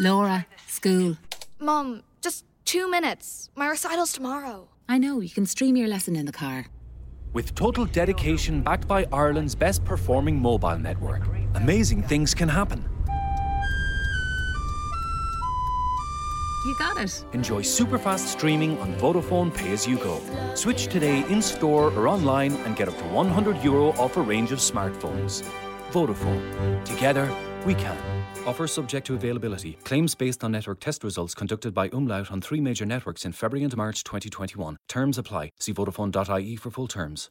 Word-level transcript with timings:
Laura, 0.00 0.46
school. 0.66 1.16
Mom, 1.58 2.02
just 2.20 2.44
two 2.64 2.88
minutes. 2.90 3.50
My 3.56 3.68
recital's 3.68 4.12
tomorrow. 4.12 4.68
I 4.88 4.98
know, 4.98 5.20
you 5.20 5.30
can 5.30 5.46
stream 5.46 5.76
your 5.76 5.88
lesson 5.88 6.16
in 6.16 6.24
the 6.24 6.32
car. 6.32 6.66
With 7.32 7.54
total 7.54 7.84
dedication 7.84 8.62
backed 8.62 8.88
by 8.88 9.06
Ireland's 9.12 9.54
best 9.54 9.84
performing 9.84 10.40
mobile 10.40 10.78
network, 10.78 11.22
amazing 11.54 12.02
things 12.02 12.34
can 12.34 12.48
happen. 12.48 12.88
You 16.64 16.76
got 16.78 17.00
it. 17.00 17.24
Enjoy 17.32 17.62
super 17.62 17.98
fast 17.98 18.28
streaming 18.28 18.78
on 18.78 18.94
Vodafone 18.94 19.54
Pay 19.54 19.72
As 19.72 19.86
You 19.86 19.96
Go. 19.96 20.20
Switch 20.54 20.86
today 20.86 21.24
in 21.28 21.40
store 21.42 21.92
or 21.92 22.08
online 22.08 22.52
and 22.64 22.76
get 22.76 22.88
up 22.88 22.98
to 22.98 23.04
100 23.04 23.62
euro 23.64 23.90
off 23.92 24.16
a 24.16 24.22
range 24.22 24.52
of 24.52 24.58
smartphones. 24.58 25.48
Vodafone. 25.92 26.84
Together, 26.84 27.34
we 27.64 27.74
can. 27.74 28.17
Offer 28.48 28.66
subject 28.66 29.06
to 29.08 29.14
availability. 29.14 29.74
Claims 29.84 30.14
based 30.14 30.42
on 30.42 30.52
network 30.52 30.80
test 30.80 31.04
results 31.04 31.34
conducted 31.34 31.74
by 31.74 31.90
Umlaut 31.90 32.30
on 32.30 32.40
three 32.40 32.62
major 32.62 32.86
networks 32.86 33.26
in 33.26 33.32
February 33.32 33.62
and 33.62 33.76
March 33.76 34.02
2021. 34.04 34.78
Terms 34.88 35.18
apply. 35.18 35.50
See 35.60 35.74
Vodafone.ie 35.74 36.56
for 36.56 36.70
full 36.70 36.88
terms. 36.88 37.28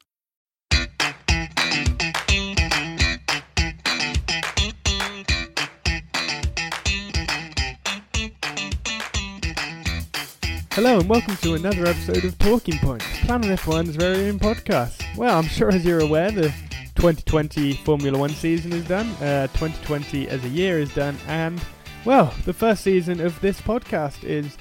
Hello 10.70 11.00
and 11.00 11.10
welcome 11.10 11.36
to 11.38 11.56
another 11.56 11.88
episode 11.88 12.26
of 12.26 12.38
Torquing 12.38 12.80
Points, 12.80 13.08
Planet 13.22 13.60
F1's 13.60 13.96
very 13.96 14.30
own 14.30 14.38
podcast. 14.38 15.04
Well, 15.18 15.36
I'm 15.36 15.48
sure 15.48 15.70
as 15.70 15.84
you're 15.84 16.02
aware, 16.02 16.30
the 16.30 16.54
2020 16.98 17.74
Formula 17.74 18.18
One 18.18 18.32
season 18.32 18.74
is 18.74 18.88
done, 18.88 19.06
uh, 19.22 19.46
2020 19.54 20.28
as 20.30 20.44
a 20.44 20.50
year 20.50 20.80
is 20.80 20.92
done, 20.96 21.16
and 21.28 21.62
well, 22.06 22.34
the 22.46 22.54
first 22.54 22.84
season 22.84 23.22
of 23.22 23.40
this 23.40 23.62
podcast 23.62 24.24
is 24.24 24.58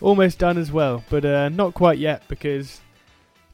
almost 0.00 0.38
done 0.38 0.56
as 0.56 0.70
well, 0.70 1.02
but 1.10 1.24
uh, 1.24 1.48
not 1.48 1.74
quite 1.74 1.98
yet 1.98 2.22
because 2.28 2.80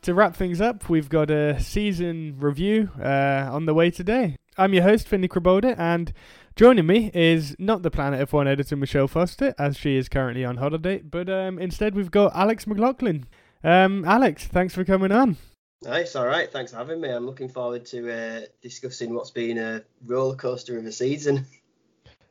to 0.02 0.12
wrap 0.12 0.36
things 0.36 0.60
up, 0.60 0.90
we've 0.90 1.08
got 1.08 1.30
a 1.30 1.58
season 1.58 2.36
review 2.38 2.90
uh, 3.00 3.48
on 3.50 3.64
the 3.64 3.72
way 3.72 3.90
today. 3.90 4.36
I'm 4.58 4.74
your 4.74 4.82
host, 4.82 5.08
Finley 5.08 5.28
Krabolda, 5.28 5.74
and 5.78 6.12
joining 6.56 6.86
me 6.86 7.10
is 7.14 7.56
not 7.58 7.82
the 7.82 7.90
Planet 7.90 8.28
F1 8.28 8.46
editor, 8.46 8.76
Michelle 8.76 9.08
Foster, 9.08 9.54
as 9.58 9.78
she 9.78 9.96
is 9.96 10.10
currently 10.10 10.44
on 10.44 10.58
holiday, 10.58 10.98
but 10.98 11.30
um, 11.30 11.58
instead 11.58 11.94
we've 11.94 12.10
got 12.10 12.36
Alex 12.36 12.66
Mclachlan. 12.66 13.24
Um, 13.64 14.04
Alex, 14.04 14.46
thanks 14.46 14.74
for 14.74 14.84
coming 14.84 15.10
on. 15.10 15.38
Nice, 15.86 16.16
all 16.16 16.26
right. 16.26 16.50
Thanks 16.50 16.72
for 16.72 16.78
having 16.78 17.00
me. 17.00 17.10
I'm 17.10 17.26
looking 17.26 17.48
forward 17.48 17.86
to 17.86 18.10
uh, 18.10 18.40
discussing 18.60 19.14
what's 19.14 19.30
been 19.30 19.56
a 19.56 19.84
roller 20.04 20.34
coaster 20.34 20.76
of 20.76 20.84
a 20.84 20.90
season. 20.90 21.46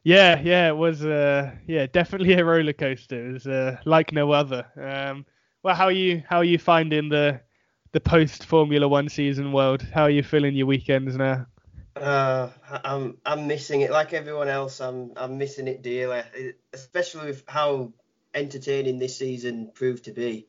Yeah, 0.04 0.40
yeah, 0.42 0.68
it 0.68 0.78
was. 0.78 1.04
Uh, 1.04 1.52
yeah, 1.66 1.88
definitely 1.88 2.34
a 2.34 2.44
roller 2.46 2.74
coaster. 2.74 3.30
It 3.30 3.34
was 3.34 3.48
uh, 3.48 3.78
like 3.86 4.12
no 4.12 4.32
other. 4.32 4.68
Um, 4.80 5.26
well, 5.64 5.74
how 5.74 5.86
are 5.86 5.92
you? 5.92 6.22
How 6.30 6.38
are 6.38 6.44
you 6.44 6.60
finding 6.60 7.10
the 7.10 7.42
the 7.94 8.02
post 8.02 8.46
Formula 8.46 8.88
One 8.88 9.10
season 9.10 9.52
world? 9.52 9.82
How 9.82 10.04
are 10.04 10.12
you 10.12 10.22
feeling 10.22 10.54
your 10.54 10.68
weekends 10.68 11.16
now? 11.16 11.48
Uh, 11.96 12.50
I'm 12.70 13.18
I'm 13.26 13.48
missing 13.48 13.82
it 13.82 13.90
like 13.90 14.14
everyone 14.14 14.50
else. 14.50 14.82
I'm 14.82 15.14
I'm 15.16 15.38
missing 15.38 15.68
it 15.68 15.82
dearly, 15.82 16.22
especially 16.74 17.28
with 17.28 17.44
how 17.48 17.94
entertaining 18.34 19.00
this 19.00 19.18
season 19.18 19.72
proved 19.74 20.04
to 20.06 20.12
be. 20.12 20.46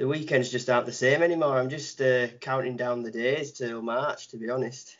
The 0.00 0.08
weekends 0.08 0.48
just 0.48 0.70
aren't 0.70 0.86
the 0.86 0.92
same 0.92 1.22
anymore. 1.22 1.58
I'm 1.58 1.68
just 1.68 2.00
uh, 2.00 2.28
counting 2.40 2.74
down 2.74 3.02
the 3.02 3.10
days 3.10 3.52
till 3.52 3.82
March, 3.82 4.28
to 4.28 4.38
be 4.38 4.48
honest. 4.48 4.96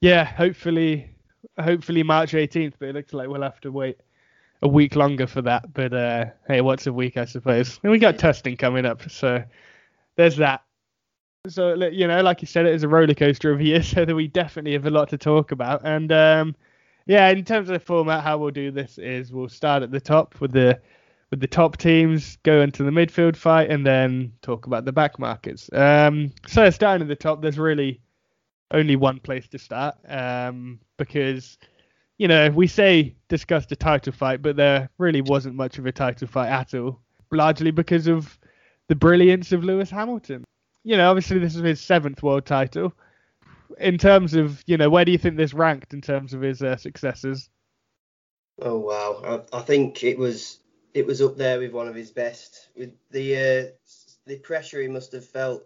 Yeah, 0.00 0.24
hopefully, 0.24 1.10
hopefully 1.60 2.02
March 2.02 2.32
18th. 2.32 2.72
But 2.78 2.88
it 2.88 2.94
looks 2.94 3.12
like 3.12 3.28
we'll 3.28 3.42
have 3.42 3.60
to 3.60 3.70
wait 3.70 4.00
a 4.62 4.68
week 4.68 4.96
longer 4.96 5.26
for 5.26 5.42
that. 5.42 5.74
But 5.74 5.92
uh, 5.92 6.24
hey, 6.48 6.62
what's 6.62 6.86
a 6.86 6.92
week, 6.94 7.18
I 7.18 7.26
suppose? 7.26 7.78
And 7.82 7.92
we 7.92 7.98
got 7.98 8.18
testing 8.18 8.56
coming 8.56 8.86
up, 8.86 9.10
so 9.10 9.44
there's 10.16 10.36
that. 10.38 10.62
So 11.46 11.74
you 11.74 12.08
know, 12.08 12.22
like 12.22 12.40
you 12.40 12.46
said, 12.46 12.64
it 12.64 12.74
is 12.74 12.82
a 12.82 12.88
roller 12.88 13.12
coaster 13.12 13.52
of 13.52 13.60
a 13.60 13.64
year, 13.64 13.82
so 13.82 14.06
that 14.06 14.14
we 14.14 14.28
definitely 14.28 14.72
have 14.72 14.86
a 14.86 14.90
lot 14.90 15.10
to 15.10 15.18
talk 15.18 15.52
about. 15.52 15.82
And 15.84 16.10
um, 16.10 16.56
yeah, 17.04 17.28
in 17.28 17.44
terms 17.44 17.68
of 17.68 17.74
the 17.74 17.78
format, 17.78 18.24
how 18.24 18.38
we'll 18.38 18.52
do 18.52 18.70
this 18.70 18.96
is 18.96 19.34
we'll 19.34 19.50
start 19.50 19.82
at 19.82 19.90
the 19.90 20.00
top 20.00 20.40
with 20.40 20.52
the 20.52 20.80
with 21.30 21.40
the 21.40 21.46
top 21.46 21.76
teams, 21.76 22.36
go 22.42 22.60
into 22.60 22.82
the 22.82 22.90
midfield 22.90 23.36
fight, 23.36 23.70
and 23.70 23.86
then 23.86 24.32
talk 24.42 24.66
about 24.66 24.84
the 24.84 24.92
back 24.92 25.18
markets. 25.18 25.70
Um, 25.72 26.30
so 26.46 26.70
starting 26.70 27.02
at 27.02 27.08
the 27.08 27.16
top, 27.16 27.42
there's 27.42 27.58
really 27.58 28.00
only 28.70 28.96
one 28.96 29.20
place 29.20 29.46
to 29.48 29.58
start 29.58 29.96
um, 30.08 30.80
because 30.96 31.58
you 32.18 32.26
know 32.26 32.50
we 32.50 32.66
say 32.66 33.14
discuss 33.28 33.66
the 33.66 33.76
title 33.76 34.12
fight, 34.12 34.42
but 34.42 34.56
there 34.56 34.88
really 34.98 35.20
wasn't 35.20 35.54
much 35.54 35.78
of 35.78 35.86
a 35.86 35.92
title 35.92 36.28
fight 36.28 36.48
at 36.48 36.74
all, 36.74 37.00
largely 37.30 37.70
because 37.70 38.06
of 38.06 38.38
the 38.88 38.94
brilliance 38.94 39.52
of 39.52 39.64
Lewis 39.64 39.90
Hamilton 39.90 40.44
you 40.84 40.96
know, 40.96 41.10
obviously 41.10 41.38
this 41.38 41.56
is 41.56 41.62
his 41.62 41.80
seventh 41.80 42.22
world 42.22 42.46
title. 42.46 42.92
In 43.78 43.98
terms 43.98 44.34
of, 44.34 44.62
you 44.66 44.76
know, 44.76 44.88
where 44.90 45.04
do 45.04 45.10
you 45.10 45.18
think 45.18 45.36
this 45.36 45.54
ranked 45.54 45.94
in 45.94 46.00
terms 46.00 46.34
of 46.34 46.42
his 46.42 46.62
uh, 46.62 46.76
successes? 46.76 47.48
Oh 48.60 48.78
wow, 48.78 49.42
I, 49.52 49.58
I, 49.58 49.62
think 49.62 50.04
it 50.04 50.16
was 50.16 50.60
it 50.94 51.06
was 51.06 51.20
up 51.20 51.36
there 51.36 51.58
with 51.58 51.72
one 51.72 51.88
of 51.88 51.94
his 51.94 52.10
best. 52.10 52.68
With 52.76 52.92
the 53.10 53.36
uh, 53.36 53.90
the 54.26 54.38
pressure 54.38 54.80
he 54.80 54.88
must 54.88 55.12
have 55.12 55.26
felt 55.26 55.64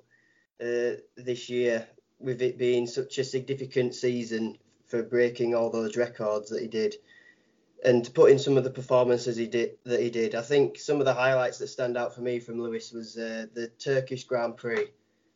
uh, 0.60 0.98
this 1.16 1.48
year, 1.48 1.86
with 2.18 2.42
it 2.42 2.58
being 2.58 2.86
such 2.86 3.18
a 3.18 3.24
significant 3.24 3.94
season 3.94 4.58
for 4.86 5.02
breaking 5.02 5.54
all 5.54 5.70
those 5.70 5.96
records 5.96 6.50
that 6.50 6.62
he 6.62 6.68
did, 6.68 6.96
and 7.84 8.04
to 8.04 8.10
put 8.10 8.30
in 8.30 8.38
some 8.38 8.56
of 8.56 8.64
the 8.64 8.70
performances 8.70 9.36
he 9.36 9.46
did 9.46 9.76
that 9.84 10.00
he 10.00 10.10
did. 10.10 10.34
I 10.34 10.42
think 10.42 10.78
some 10.78 10.98
of 10.98 11.04
the 11.04 11.14
highlights 11.14 11.58
that 11.58 11.68
stand 11.68 11.96
out 11.96 12.14
for 12.14 12.22
me 12.22 12.40
from 12.40 12.60
Lewis 12.60 12.90
was 12.90 13.16
uh, 13.16 13.46
the 13.54 13.68
Turkish 13.78 14.24
Grand 14.24 14.56
Prix 14.56 14.88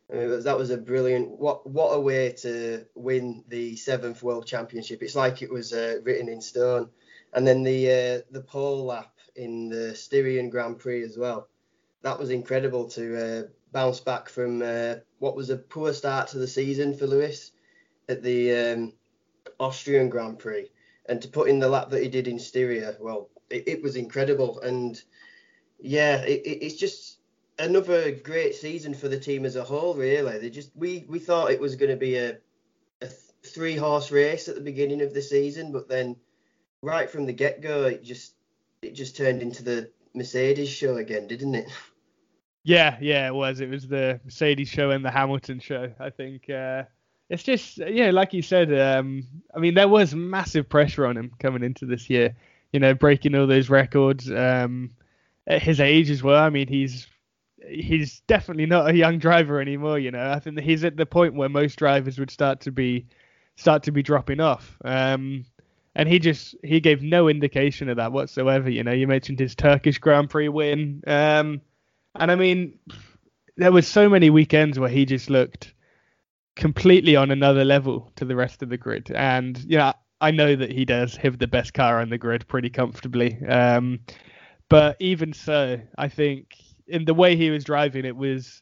was, 0.09 0.43
that 0.43 0.57
was 0.57 0.69
a 0.69 0.77
brilliant. 0.77 1.39
What 1.39 1.67
what 1.69 1.91
a 1.91 1.99
way 1.99 2.31
to 2.41 2.85
win 2.95 3.43
the 3.47 3.75
seventh 3.75 4.23
World 4.23 4.45
Championship. 4.45 5.01
It's 5.01 5.15
like 5.15 5.41
it 5.41 5.51
was 5.51 5.73
uh, 5.73 5.99
written 6.03 6.29
in 6.29 6.41
stone. 6.41 6.89
And 7.33 7.47
then 7.47 7.63
the 7.63 7.89
uh, 7.89 8.21
the 8.31 8.41
pole 8.41 8.85
lap 8.85 9.12
in 9.35 9.69
the 9.69 9.95
Styrian 9.95 10.49
Grand 10.49 10.79
Prix 10.79 11.03
as 11.03 11.17
well. 11.17 11.47
That 12.01 12.19
was 12.19 12.29
incredible 12.29 12.89
to 12.89 13.17
uh, 13.17 13.43
bounce 13.71 13.99
back 13.99 14.29
from 14.29 14.61
uh, 14.61 14.95
what 15.19 15.35
was 15.35 15.49
a 15.49 15.57
poor 15.57 15.93
start 15.93 16.27
to 16.29 16.37
the 16.37 16.47
season 16.47 16.95
for 16.95 17.07
Lewis 17.07 17.51
at 18.09 18.21
the 18.21 18.53
um, 18.53 18.93
Austrian 19.59 20.09
Grand 20.09 20.39
Prix, 20.39 20.69
and 21.07 21.21
to 21.21 21.27
put 21.27 21.49
in 21.49 21.59
the 21.59 21.69
lap 21.69 21.89
that 21.89 22.03
he 22.03 22.09
did 22.09 22.27
in 22.27 22.39
Styria. 22.39 22.95
Well, 22.99 23.29
it, 23.49 23.67
it 23.67 23.83
was 23.83 23.95
incredible. 23.95 24.59
And 24.61 25.01
yeah, 25.79 26.17
it, 26.21 26.41
it's 26.45 26.75
just 26.75 27.19
another 27.59 28.11
great 28.11 28.55
season 28.55 28.93
for 28.93 29.07
the 29.07 29.19
team 29.19 29.45
as 29.45 29.55
a 29.55 29.63
whole. 29.63 29.95
Really, 29.95 30.39
they 30.39 30.49
just 30.49 30.71
we 30.75 31.05
we 31.07 31.19
thought 31.19 31.51
it 31.51 31.59
was 31.59 31.75
going 31.75 31.91
to 31.91 31.97
be 31.97 32.17
a, 32.17 32.37
a 33.01 33.07
three 33.45 33.75
horse 33.75 34.11
race 34.11 34.47
at 34.47 34.55
the 34.55 34.61
beginning 34.61 35.01
of 35.01 35.13
the 35.13 35.21
season, 35.21 35.71
but 35.71 35.87
then 35.87 36.15
right 36.81 37.09
from 37.09 37.25
the 37.25 37.33
get 37.33 37.61
go, 37.61 37.85
it 37.85 38.03
just 38.03 38.35
it 38.85 38.95
just 38.95 39.17
turned 39.17 39.41
into 39.41 39.63
the 39.63 39.89
Mercedes 40.13 40.69
show 40.69 40.97
again, 40.97 41.27
didn't 41.27 41.55
it? 41.55 41.69
Yeah, 42.63 42.97
yeah, 43.01 43.27
it 43.27 43.35
was. 43.35 43.59
It 43.59 43.69
was 43.69 43.87
the 43.87 44.19
Mercedes 44.23 44.69
show 44.69 44.91
and 44.91 45.03
the 45.03 45.11
Hamilton 45.11 45.59
show. 45.59 45.91
I 45.99 46.09
think 46.09 46.49
uh, 46.49 46.83
it's 47.29 47.43
just 47.43 47.77
yeah, 47.77 48.11
like 48.11 48.33
you 48.33 48.41
said. 48.41 48.73
Um, 48.73 49.27
I 49.53 49.59
mean, 49.59 49.73
there 49.73 49.87
was 49.87 50.15
massive 50.15 50.69
pressure 50.69 51.05
on 51.05 51.17
him 51.17 51.31
coming 51.39 51.63
into 51.63 51.85
this 51.85 52.09
year. 52.09 52.35
you 52.71 52.79
know, 52.79 52.93
breaking 52.93 53.35
all 53.35 53.47
those 53.47 53.69
records. 53.69 54.31
Um, 54.31 54.91
at 55.47 55.61
his 55.61 55.79
age 55.79 56.09
as 56.09 56.23
well. 56.23 56.41
I 56.41 56.49
mean, 56.49 56.67
he's 56.67 57.07
he's 57.67 58.21
definitely 58.21 58.65
not 58.65 58.89
a 58.89 58.95
young 58.95 59.19
driver 59.19 59.61
anymore. 59.61 59.99
You 59.99 60.11
know, 60.11 60.31
I 60.31 60.39
think 60.39 60.59
he's 60.59 60.83
at 60.83 60.97
the 60.97 61.05
point 61.05 61.33
where 61.33 61.49
most 61.49 61.77
drivers 61.77 62.19
would 62.19 62.31
start 62.31 62.61
to 62.61 62.71
be 62.71 63.07
start 63.55 63.83
to 63.83 63.91
be 63.91 64.03
dropping 64.03 64.39
off. 64.39 64.77
Um, 64.83 65.45
and 65.95 66.09
he 66.09 66.19
just 66.19 66.55
he 66.63 66.79
gave 66.79 67.01
no 67.01 67.27
indication 67.27 67.89
of 67.89 67.97
that 67.97 68.11
whatsoever. 68.11 68.69
You 68.69 68.83
know, 68.83 68.91
you 68.91 69.07
mentioned 69.07 69.39
his 69.39 69.55
Turkish 69.55 69.99
Grand 69.99 70.29
Prix 70.29 70.49
win, 70.49 71.03
um, 71.07 71.61
and 72.15 72.31
I 72.31 72.35
mean, 72.35 72.79
there 73.57 73.71
was 73.71 73.87
so 73.87 74.09
many 74.09 74.29
weekends 74.29 74.79
where 74.79 74.89
he 74.89 75.05
just 75.05 75.29
looked 75.29 75.73
completely 76.55 77.15
on 77.15 77.31
another 77.31 77.65
level 77.65 78.11
to 78.15 78.25
the 78.25 78.35
rest 78.35 78.61
of 78.61 78.69
the 78.69 78.77
grid. 78.77 79.11
And 79.11 79.57
you 79.65 79.77
know, 79.77 79.93
I 80.21 80.31
know 80.31 80.55
that 80.55 80.71
he 80.71 80.85
does 80.85 81.15
have 81.17 81.37
the 81.37 81.47
best 81.47 81.73
car 81.73 81.99
on 81.99 82.09
the 82.09 82.17
grid 82.17 82.47
pretty 82.47 82.69
comfortably. 82.69 83.43
Um, 83.45 83.99
but 84.69 84.97
even 84.99 85.33
so, 85.33 85.79
I 85.97 86.07
think 86.07 86.55
in 86.87 87.05
the 87.05 87.13
way 87.13 87.35
he 87.35 87.49
was 87.49 87.63
driving, 87.63 88.05
it 88.05 88.15
was 88.15 88.61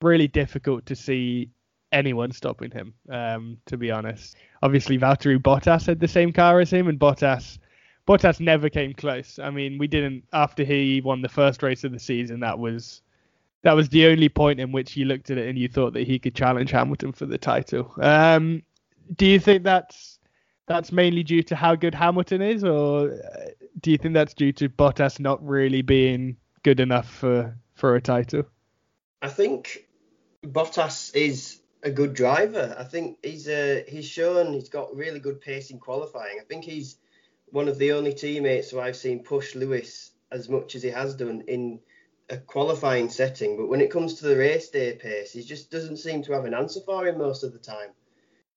really 0.00 0.28
difficult 0.28 0.86
to 0.86 0.96
see 0.96 1.50
anyone 1.92 2.32
stopping 2.32 2.70
him. 2.70 2.94
Um, 3.08 3.58
to 3.66 3.76
be 3.76 3.90
honest, 3.90 4.36
obviously 4.62 4.98
Valtteri 4.98 5.38
Bottas 5.38 5.86
had 5.86 6.00
the 6.00 6.08
same 6.08 6.32
car 6.32 6.60
as 6.60 6.72
him, 6.72 6.88
and 6.88 6.98
Bottas 6.98 7.58
Bottas 8.06 8.40
never 8.40 8.68
came 8.68 8.92
close. 8.94 9.38
I 9.38 9.50
mean, 9.50 9.78
we 9.78 9.86
didn't 9.86 10.24
after 10.32 10.64
he 10.64 11.00
won 11.00 11.22
the 11.22 11.28
first 11.28 11.62
race 11.62 11.84
of 11.84 11.92
the 11.92 12.00
season. 12.00 12.40
That 12.40 12.58
was 12.58 13.02
that 13.62 13.74
was 13.74 13.88
the 13.90 14.06
only 14.06 14.28
point 14.28 14.58
in 14.58 14.72
which 14.72 14.96
you 14.96 15.04
looked 15.04 15.30
at 15.30 15.38
it 15.38 15.48
and 15.48 15.56
you 15.56 15.68
thought 15.68 15.92
that 15.92 16.06
he 16.06 16.18
could 16.18 16.34
challenge 16.34 16.70
Hamilton 16.72 17.12
for 17.12 17.26
the 17.26 17.38
title. 17.38 17.92
Um, 18.00 18.62
do 19.14 19.26
you 19.26 19.38
think 19.38 19.62
that's 19.62 20.18
that's 20.66 20.90
mainly 20.90 21.22
due 21.22 21.42
to 21.44 21.56
how 21.56 21.74
good 21.74 21.94
Hamilton 21.94 22.42
is, 22.42 22.64
or 22.64 23.12
uh, 23.12 23.46
do 23.80 23.90
you 23.90 23.98
think 23.98 24.14
that's 24.14 24.34
due 24.34 24.52
to 24.52 24.68
Bottas 24.68 25.20
not 25.20 25.44
really 25.46 25.82
being 25.82 26.36
good 26.62 26.80
enough 26.80 27.08
for 27.08 27.56
for 27.74 27.94
a 27.94 28.00
title? 28.00 28.44
I 29.20 29.28
think 29.28 29.86
Bottas 30.44 31.14
is 31.14 31.60
a 31.82 31.90
good 31.90 32.14
driver. 32.14 32.74
I 32.78 32.84
think 32.84 33.18
he's 33.22 33.48
uh, 33.48 33.82
he's 33.88 34.06
shown 34.06 34.52
he's 34.52 34.68
got 34.68 34.94
really 34.94 35.20
good 35.20 35.40
pace 35.40 35.70
in 35.70 35.78
qualifying. 35.78 36.38
I 36.40 36.44
think 36.44 36.64
he's 36.64 36.98
one 37.50 37.68
of 37.68 37.78
the 37.78 37.92
only 37.92 38.14
teammates 38.14 38.70
who 38.70 38.80
I've 38.80 38.96
seen 38.96 39.22
push 39.22 39.54
Lewis 39.54 40.12
as 40.30 40.48
much 40.48 40.74
as 40.74 40.82
he 40.82 40.88
has 40.90 41.14
done 41.14 41.42
in 41.48 41.80
a 42.30 42.38
qualifying 42.38 43.10
setting. 43.10 43.56
But 43.56 43.68
when 43.68 43.80
it 43.80 43.90
comes 43.90 44.14
to 44.14 44.26
the 44.26 44.36
race 44.36 44.70
day 44.70 44.94
pace, 44.94 45.32
he 45.32 45.42
just 45.42 45.70
doesn't 45.70 45.98
seem 45.98 46.22
to 46.22 46.32
have 46.32 46.44
an 46.44 46.54
answer 46.54 46.80
for 46.86 47.06
him 47.06 47.18
most 47.18 47.44
of 47.44 47.52
the 47.52 47.58
time. 47.58 47.90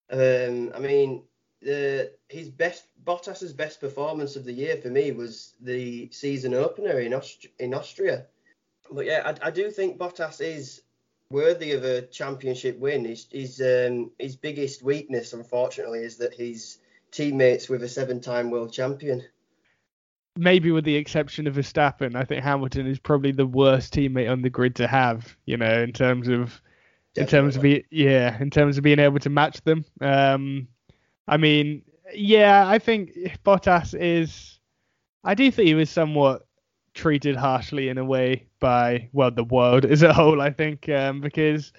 Um, 0.10 0.72
I 0.76 0.80
mean, 0.80 1.24
the 1.62 2.12
his 2.30 2.50
best 2.50 2.86
Bottas's 3.04 3.54
best 3.54 3.82
performance 3.82 4.36
of 4.36 4.46
the 4.46 4.54
year 4.54 4.78
for 4.78 4.90
me 4.90 5.12
was 5.12 5.56
the 5.62 6.10
season 6.12 6.54
opener 6.54 7.00
in 7.00 7.14
Aust- 7.14 7.48
in 7.60 7.74
Austria. 7.74 8.28
But 8.92 9.06
yeah, 9.06 9.22
I, 9.26 9.48
I, 9.48 9.52
do 9.52 9.72
think 9.72 9.98
Bottas 9.98 10.42
is 10.42 10.84
worthy 11.32 11.72
of 11.72 11.84
a 11.84 12.04
championship 12.04 12.78
win. 12.80 13.06
His 13.06 13.28
his, 13.32 13.62
um, 13.62 14.12
his 14.20 14.36
biggest 14.36 14.84
weakness, 14.84 15.34
unfortunately, 15.34 16.00
is 16.00 16.18
that 16.18 16.34
he's 16.34 16.80
teammates 17.12 17.70
with 17.70 17.84
a 17.84 17.90
seven-time 17.90 18.52
world 18.52 18.74
champion. 18.74 19.24
Maybe 20.38 20.72
with 20.72 20.84
the 20.84 20.96
exception 20.96 21.48
of 21.48 21.56
Verstappen, 21.56 22.16
I 22.16 22.26
think 22.26 22.44
Hamilton 22.44 22.88
is 22.88 23.00
probably 23.00 23.32
the 23.32 23.46
worst 23.46 23.94
teammate 23.94 24.30
on 24.30 24.42
the 24.42 24.50
grid 24.50 24.76
to 24.76 24.88
have. 24.88 25.36
You 25.46 25.58
know, 25.58 25.82
in 25.82 25.94
terms 25.94 26.28
of 26.28 26.62
Definitely. 27.14 27.22
in 27.22 27.28
terms 27.28 27.56
of 27.56 27.62
be, 27.62 27.86
yeah, 27.90 28.38
in 28.42 28.50
terms 28.50 28.78
of 28.78 28.84
being 28.84 29.00
able 29.00 29.20
to 29.20 29.30
match 29.30 29.62
them. 29.62 29.86
Um, 30.02 30.68
I 31.28 31.38
mean, 31.38 31.84
yeah, 32.14 32.68
I 32.68 32.80
think 32.80 33.14
Bottas 33.46 33.96
is. 33.98 34.60
I 35.24 35.34
do 35.34 35.50
think 35.50 35.68
he 35.68 35.74
was 35.74 35.90
somewhat 35.90 36.46
treated 36.94 37.36
harshly 37.36 37.90
in 37.90 37.98
a 37.98 38.06
way 38.06 38.48
by 38.66 39.08
well 39.14 39.30
the 39.30 39.44
world 39.44 39.86
as 39.86 40.02
a 40.02 40.12
whole. 40.12 40.42
I 40.42 40.50
think 40.50 40.90
um, 40.90 41.22
because 41.22 41.72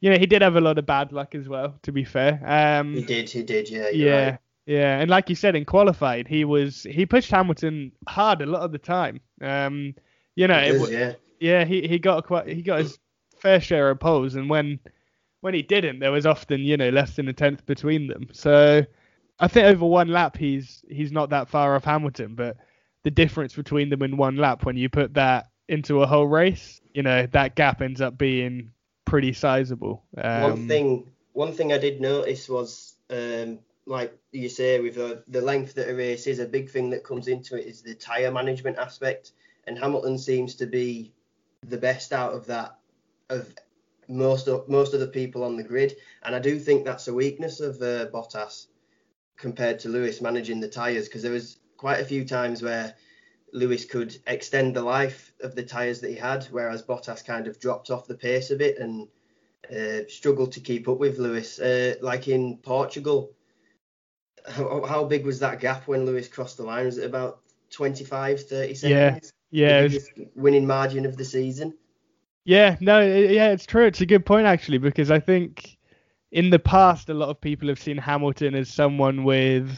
you 0.00 0.10
know 0.10 0.18
he 0.18 0.26
did 0.26 0.42
have 0.42 0.56
a 0.56 0.60
lot 0.60 0.76
of 0.76 0.84
bad 0.84 1.10
luck 1.10 1.34
as 1.34 1.48
well. 1.48 1.78
To 1.84 1.92
be 1.92 2.04
fair, 2.04 2.42
um, 2.44 2.92
he 2.92 3.02
did. 3.02 3.30
He 3.30 3.42
did. 3.42 3.70
Yeah. 3.70 3.88
Yeah. 3.88 4.24
Right. 4.24 4.38
Yeah, 4.66 4.98
and 4.98 5.08
like 5.08 5.28
you 5.28 5.36
said, 5.36 5.54
in 5.54 5.64
qualified, 5.64 6.26
he 6.26 6.44
was 6.44 6.82
he 6.82 7.06
pushed 7.06 7.30
Hamilton 7.30 7.92
hard 8.08 8.42
a 8.42 8.46
lot 8.46 8.62
of 8.62 8.72
the 8.72 8.78
time. 8.78 9.20
Um, 9.40 9.94
you 10.34 10.48
know, 10.48 10.58
is, 10.58 10.90
yeah. 10.90 11.12
yeah, 11.38 11.64
he, 11.64 11.86
he 11.86 11.98
got 12.00 12.26
quite 12.26 12.48
he 12.48 12.62
got 12.62 12.80
his 12.80 12.98
fair 13.38 13.60
share 13.60 13.88
of 13.90 14.00
poles, 14.00 14.34
and 14.34 14.50
when 14.50 14.80
when 15.40 15.54
he 15.54 15.62
didn't, 15.62 16.00
there 16.00 16.10
was 16.12 16.26
often 16.26 16.60
you 16.60 16.76
know 16.76 16.90
less 16.90 17.14
than 17.14 17.28
a 17.28 17.32
tenth 17.32 17.64
between 17.64 18.08
them. 18.08 18.26
So 18.32 18.84
I 19.38 19.48
think 19.48 19.66
over 19.66 19.86
one 19.86 20.08
lap 20.08 20.36
he's 20.36 20.84
he's 20.90 21.12
not 21.12 21.30
that 21.30 21.48
far 21.48 21.76
off 21.76 21.84
Hamilton, 21.84 22.34
but 22.34 22.56
the 23.04 23.10
difference 23.12 23.54
between 23.54 23.88
them 23.88 24.02
in 24.02 24.16
one 24.16 24.36
lap 24.36 24.64
when 24.66 24.76
you 24.76 24.88
put 24.88 25.14
that 25.14 25.46
into 25.68 26.02
a 26.02 26.06
whole 26.06 26.26
race, 26.26 26.80
you 26.94 27.02
know 27.02 27.26
that 27.32 27.56
gap 27.56 27.82
ends 27.82 28.00
up 28.00 28.16
being 28.16 28.72
pretty 29.04 29.32
sizable. 29.32 30.04
Um, 30.16 30.42
one 30.42 30.68
thing 30.68 31.10
one 31.32 31.52
thing 31.52 31.72
I 31.72 31.78
did 31.78 32.00
notice 32.00 32.48
was 32.48 32.94
um, 33.10 33.58
like 33.86 34.16
you 34.32 34.48
say 34.48 34.80
with 34.80 34.98
uh, 34.98 35.16
the 35.28 35.40
length 35.40 35.74
that 35.74 35.88
a 35.88 35.94
race 35.94 36.26
is, 36.26 36.38
a 36.38 36.46
big 36.46 36.70
thing 36.70 36.90
that 36.90 37.04
comes 37.04 37.28
into 37.28 37.58
it 37.58 37.66
is 37.66 37.82
the 37.82 37.94
tyre 37.94 38.30
management 38.30 38.78
aspect, 38.78 39.32
and 39.66 39.78
Hamilton 39.78 40.18
seems 40.18 40.54
to 40.56 40.66
be 40.66 41.12
the 41.66 41.78
best 41.78 42.12
out 42.12 42.32
of 42.32 42.46
that 42.46 42.78
of 43.30 43.52
most 44.08 44.48
of 44.48 44.68
most 44.68 44.94
of 44.94 45.00
the 45.00 45.06
people 45.06 45.44
on 45.44 45.56
the 45.56 45.64
grid, 45.64 45.96
and 46.22 46.34
I 46.34 46.38
do 46.38 46.58
think 46.58 46.84
that's 46.84 47.08
a 47.08 47.14
weakness 47.14 47.60
of 47.60 47.76
uh, 47.76 48.06
Bottas 48.06 48.66
compared 49.36 49.78
to 49.80 49.88
Lewis 49.88 50.20
managing 50.20 50.60
the 50.60 50.68
tyres 50.68 51.06
because 51.06 51.22
there 51.22 51.32
was 51.32 51.58
quite 51.76 52.00
a 52.00 52.04
few 52.04 52.24
times 52.24 52.62
where 52.62 52.94
Lewis 53.52 53.84
could 53.84 54.16
extend 54.26 54.74
the 54.74 54.82
life 54.82 55.25
of 55.42 55.54
the 55.54 55.62
tyres 55.62 56.00
that 56.00 56.10
he 56.10 56.16
had, 56.16 56.44
whereas 56.50 56.82
Bottas 56.82 57.24
kind 57.24 57.46
of 57.46 57.60
dropped 57.60 57.90
off 57.90 58.06
the 58.06 58.14
pace 58.14 58.50
a 58.50 58.56
bit 58.56 58.78
and 58.78 59.08
uh, 59.70 60.08
struggled 60.08 60.52
to 60.52 60.60
keep 60.60 60.88
up 60.88 60.98
with 60.98 61.18
Lewis. 61.18 61.58
Uh, 61.58 61.94
like 62.00 62.28
in 62.28 62.58
Portugal, 62.58 63.32
how, 64.48 64.84
how, 64.84 65.04
big 65.04 65.26
was 65.26 65.40
that 65.40 65.60
gap 65.60 65.88
when 65.88 66.06
Lewis 66.06 66.28
crossed 66.28 66.56
the 66.56 66.62
line? 66.62 66.86
Was 66.86 66.98
it 66.98 67.04
about 67.04 67.40
25, 67.70 68.42
30 68.42 68.74
seconds? 68.74 69.32
Yeah, 69.50 69.88
yeah. 69.88 69.98
winning 70.34 70.66
margin 70.66 71.04
of 71.04 71.16
the 71.16 71.24
season. 71.24 71.74
Yeah, 72.44 72.76
no, 72.80 73.00
yeah, 73.00 73.50
it's 73.50 73.66
true. 73.66 73.86
It's 73.86 74.00
a 74.00 74.06
good 74.06 74.24
point 74.24 74.46
actually 74.46 74.78
because 74.78 75.10
I 75.10 75.18
think 75.18 75.76
in 76.30 76.50
the 76.50 76.60
past 76.60 77.08
a 77.08 77.14
lot 77.14 77.28
of 77.28 77.40
people 77.40 77.66
have 77.68 77.80
seen 77.80 77.96
Hamilton 77.96 78.54
as 78.54 78.68
someone 78.68 79.24
with 79.24 79.76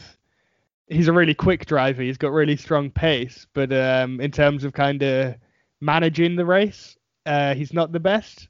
he's 0.87 1.07
a 1.07 1.13
really 1.13 1.33
quick 1.33 1.65
driver. 1.65 2.03
He's 2.03 2.17
got 2.17 2.31
really 2.31 2.57
strong 2.57 2.91
pace, 2.91 3.47
but 3.53 3.71
um, 3.73 4.21
in 4.21 4.31
terms 4.31 4.63
of 4.63 4.73
kind 4.73 5.01
of 5.01 5.35
managing 5.81 6.35
the 6.35 6.45
race, 6.45 6.97
uh, 7.25 7.53
he's 7.55 7.73
not 7.73 7.91
the 7.91 7.99
best. 7.99 8.47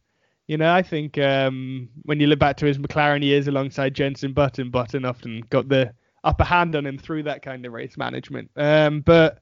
You 0.48 0.58
know, 0.58 0.74
I 0.74 0.82
think 0.82 1.18
um, 1.18 1.90
when 2.04 2.20
you 2.20 2.28
look 2.28 2.40
back 2.40 2.58
to 2.58 2.66
his 2.66 2.80
McLaren 2.80 3.24
years 3.24 3.48
alongside 3.48 3.94
Jenson 3.94 4.34
Button, 4.34 4.72
Button 4.72 5.06
often 5.06 5.42
got 5.50 5.70
the 5.70 5.94
upper 6.24 6.44
hand 6.44 6.76
on 6.76 6.86
him 6.86 6.98
through 6.98 7.24
that 7.24 7.44
kind 7.44 7.66
of 7.66 7.74
race 7.74 7.98
management. 7.98 8.50
Um, 8.56 9.02
but 9.02 9.40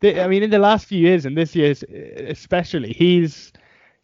the, 0.00 0.22
I 0.22 0.28
mean, 0.28 0.42
in 0.42 0.50
the 0.50 0.58
last 0.58 0.86
few 0.86 0.98
years 0.98 1.24
and 1.24 1.36
this 1.36 1.54
year 1.56 1.74
especially, 2.28 2.92
he's 2.92 3.52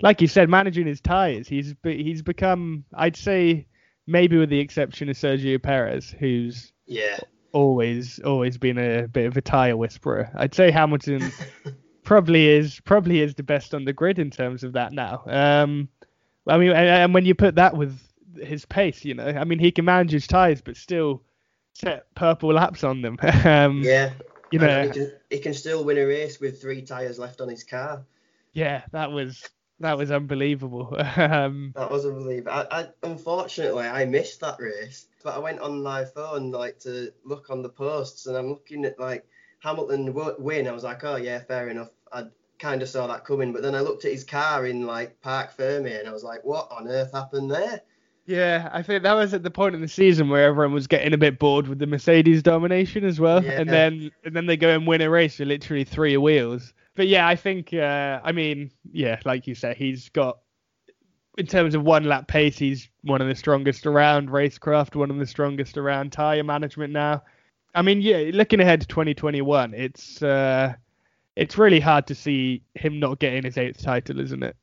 like 0.00 0.21
you 0.21 0.26
said, 0.28 0.49
managing 0.49 0.87
his 0.87 1.00
tires. 1.00 1.49
He's 1.49 1.75
he's 1.83 2.23
become, 2.23 2.85
I'd 2.95 3.16
say, 3.16 3.66
maybe 4.07 4.37
with 4.37 4.50
the 4.50 4.61
exception 4.61 5.09
of 5.09 5.16
Sergio 5.16 5.62
Perez, 5.62 6.14
who's 6.19 6.73
yeah 6.87 7.19
always 7.52 8.21
always 8.21 8.59
been 8.59 8.78
a 8.78 9.09
bit 9.09 9.26
of 9.26 9.37
a 9.37 9.40
tire 9.40 9.76
whisperer. 9.76 10.31
I'd 10.35 10.55
say 10.55 10.71
Hamilton 10.71 11.33
probably 12.06 12.48
is 12.48 12.80
probably 12.80 13.20
is 13.20 13.34
the 13.34 13.42
best 13.42 13.75
on 13.75 13.84
the 13.84 13.92
grid 13.92 14.18
in 14.18 14.30
terms 14.30 14.64
of 14.64 14.72
that 14.72 14.92
now. 14.92 15.22
Um, 15.26 15.88
I 16.46 16.56
mean, 16.56 16.70
and, 16.70 16.88
and 16.88 17.14
when 17.14 17.26
you 17.26 17.34
put 17.34 17.56
that 17.56 17.76
with 17.76 18.00
his 18.40 18.64
pace, 18.64 19.04
you 19.04 19.12
know, 19.12 19.26
I 19.26 19.44
mean, 19.44 19.58
he 19.58 19.70
can 19.70 19.84
manage 19.84 20.12
his 20.12 20.26
tires, 20.26 20.62
but 20.62 20.76
still 20.76 21.22
set 21.75 22.14
purple 22.14 22.54
laps 22.54 22.84
on 22.84 23.02
them. 23.02 23.18
um, 23.44 23.82
yeah. 23.82 24.12
You 24.52 24.60
know, 24.60 24.82
he 24.84 24.90
can, 24.90 25.12
he 25.28 25.38
can 25.40 25.54
still 25.54 25.84
win 25.84 25.98
a 25.98 26.04
race 26.06 26.40
with 26.40 26.62
three 26.62 26.80
tires 26.80 27.18
left 27.18 27.40
on 27.40 27.48
his 27.48 27.64
car. 27.64 28.04
Yeah, 28.52 28.82
that 28.92 29.10
was 29.10 29.42
that 29.80 29.98
was 29.98 30.12
unbelievable. 30.12 30.96
um, 31.16 31.72
that 31.75 31.90
was 31.90 32.06
unbelievable. 32.06 32.52
I, 32.52 32.66
I, 32.70 32.88
unfortunately 33.02 33.86
I 33.86 34.04
missed 34.04 34.40
that 34.40 34.60
race, 34.60 35.08
but 35.25 35.34
I 35.34 35.38
went 35.38 35.58
on 35.58 35.82
my 35.82 36.04
phone 36.04 36.52
like 36.52 36.78
to 36.80 37.12
look 37.25 37.50
on 37.50 37.62
the 37.62 37.68
posts, 37.68 38.26
and 38.26 38.36
I'm 38.36 38.48
looking 38.48 38.84
at 38.84 39.00
like 39.00 39.26
Hamilton 39.58 40.14
win. 40.38 40.68
I 40.68 40.72
was 40.72 40.84
like, 40.84 41.02
oh 41.02 41.16
yeah, 41.16 41.40
fair 41.40 41.68
enough. 41.68 41.90
I 42.12 42.25
kind 42.58 42.82
of 42.82 42.88
saw 42.88 43.06
that 43.06 43.25
coming, 43.25 43.52
but 43.52 43.62
then 43.62 43.75
I 43.75 43.80
looked 43.80 44.04
at 44.04 44.12
his 44.12 44.25
car 44.25 44.66
in 44.66 44.86
like 44.86 45.20
Parc 45.20 45.56
Fermé, 45.56 45.98
and 45.98 46.08
I 46.08 46.12
was 46.12 46.25
like, 46.25 46.44
what 46.44 46.68
on 46.70 46.88
earth 46.88 47.12
happened 47.12 47.50
there? 47.50 47.82
Yeah, 48.26 48.68
I 48.72 48.82
think 48.82 49.04
that 49.04 49.12
was 49.12 49.34
at 49.34 49.44
the 49.44 49.50
point 49.50 49.76
in 49.76 49.80
the 49.80 49.88
season 49.88 50.28
where 50.28 50.48
everyone 50.48 50.75
was 50.75 50.88
getting 50.88 51.12
a 51.12 51.18
bit 51.18 51.38
bored 51.38 51.68
with 51.68 51.78
the 51.78 51.86
Mercedes 51.86 52.42
domination 52.42 53.04
as 53.04 53.20
well, 53.20 53.42
yeah. 53.44 53.52
and 53.52 53.70
then 53.70 54.10
and 54.25 54.34
then 54.34 54.46
they 54.46 54.56
go 54.56 54.70
and 54.70 54.86
win 54.86 55.00
a 55.00 55.08
race 55.08 55.38
with 55.38 55.48
literally 55.48 55.84
three 55.84 56.16
wheels. 56.16 56.72
But 56.96 57.06
yeah, 57.06 57.28
I 57.28 57.36
think 57.36 57.72
uh, 57.72 58.20
I 58.25 58.32
mean 58.32 58.72
yeah, 58.90 59.20
like 59.25 59.46
you 59.46 59.54
said, 59.54 59.76
he's 59.76 60.08
got 60.08 60.38
in 61.38 61.46
terms 61.46 61.75
of 61.75 61.82
one 61.84 62.04
lap 62.04 62.26
pace, 62.26 62.58
he's 62.58 62.88
one 63.02 63.20
of 63.20 63.28
the 63.28 63.34
strongest 63.34 63.86
around 63.86 64.30
racecraft, 64.30 64.96
one 64.96 65.10
of 65.10 65.18
the 65.18 65.26
strongest 65.26 65.76
around 65.76 66.10
tire 66.10 66.42
management 66.42 66.92
now. 66.92 67.22
I 67.75 67.82
mean, 67.82 68.00
yeah, 68.00 68.30
looking 68.32 68.60
ahead 68.60 68.80
to 68.80 68.86
2021, 68.86 69.75
it's 69.75 70.22
uh, 70.22 70.75
it's 71.37 71.59
really 71.59 71.81
hard 71.81 72.07
to 72.07 72.14
see 72.14 72.62
him 72.75 72.99
not 72.99 73.19
getting 73.19 73.45
his 73.45 73.59
eighth 73.59 73.83
title, 73.83 74.19
isn't 74.21 74.43
it? 74.43 74.57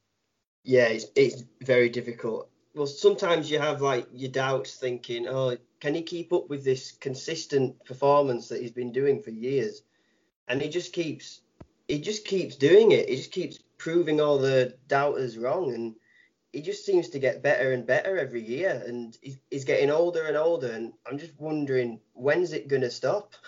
Yeah, 0.63 0.87
it's 0.87 1.05
it's 1.15 1.43
very 1.61 1.89
difficult. 1.89 2.49
Well, 2.75 2.87
sometimes 2.87 3.51
you 3.51 3.59
have 3.59 3.81
like 3.81 4.07
your 4.11 4.31
doubts, 4.31 4.75
thinking, 4.75 5.27
oh, 5.27 5.57
can 5.79 5.93
he 5.93 6.01
keep 6.01 6.33
up 6.33 6.49
with 6.49 6.63
this 6.63 6.91
consistent 6.91 7.85
performance 7.85 8.49
that 8.49 8.61
he's 8.61 8.71
been 8.71 8.91
doing 8.91 9.21
for 9.21 9.29
years? 9.29 9.83
And 10.47 10.61
he 10.61 10.69
just 10.69 10.93
keeps 10.93 11.41
he 11.87 11.99
just 11.99 12.25
keeps 12.25 12.55
doing 12.55 12.91
it. 12.91 13.07
He 13.07 13.17
just 13.17 13.31
keeps 13.31 13.59
proving 13.77 14.19
all 14.19 14.39
the 14.39 14.75
doubters 14.87 15.37
wrong, 15.37 15.73
and 15.73 15.95
he 16.51 16.61
just 16.61 16.85
seems 16.85 17.09
to 17.09 17.19
get 17.19 17.43
better 17.43 17.73
and 17.73 17.85
better 17.85 18.17
every 18.17 18.41
year. 18.41 18.81
And 18.87 19.15
he's, 19.21 19.37
he's 19.51 19.65
getting 19.65 19.91
older 19.91 20.25
and 20.25 20.37
older, 20.37 20.71
and 20.71 20.93
I'm 21.05 21.19
just 21.19 21.39
wondering 21.39 21.99
when's 22.13 22.53
it 22.53 22.67
gonna 22.67 22.89
stop? 22.89 23.33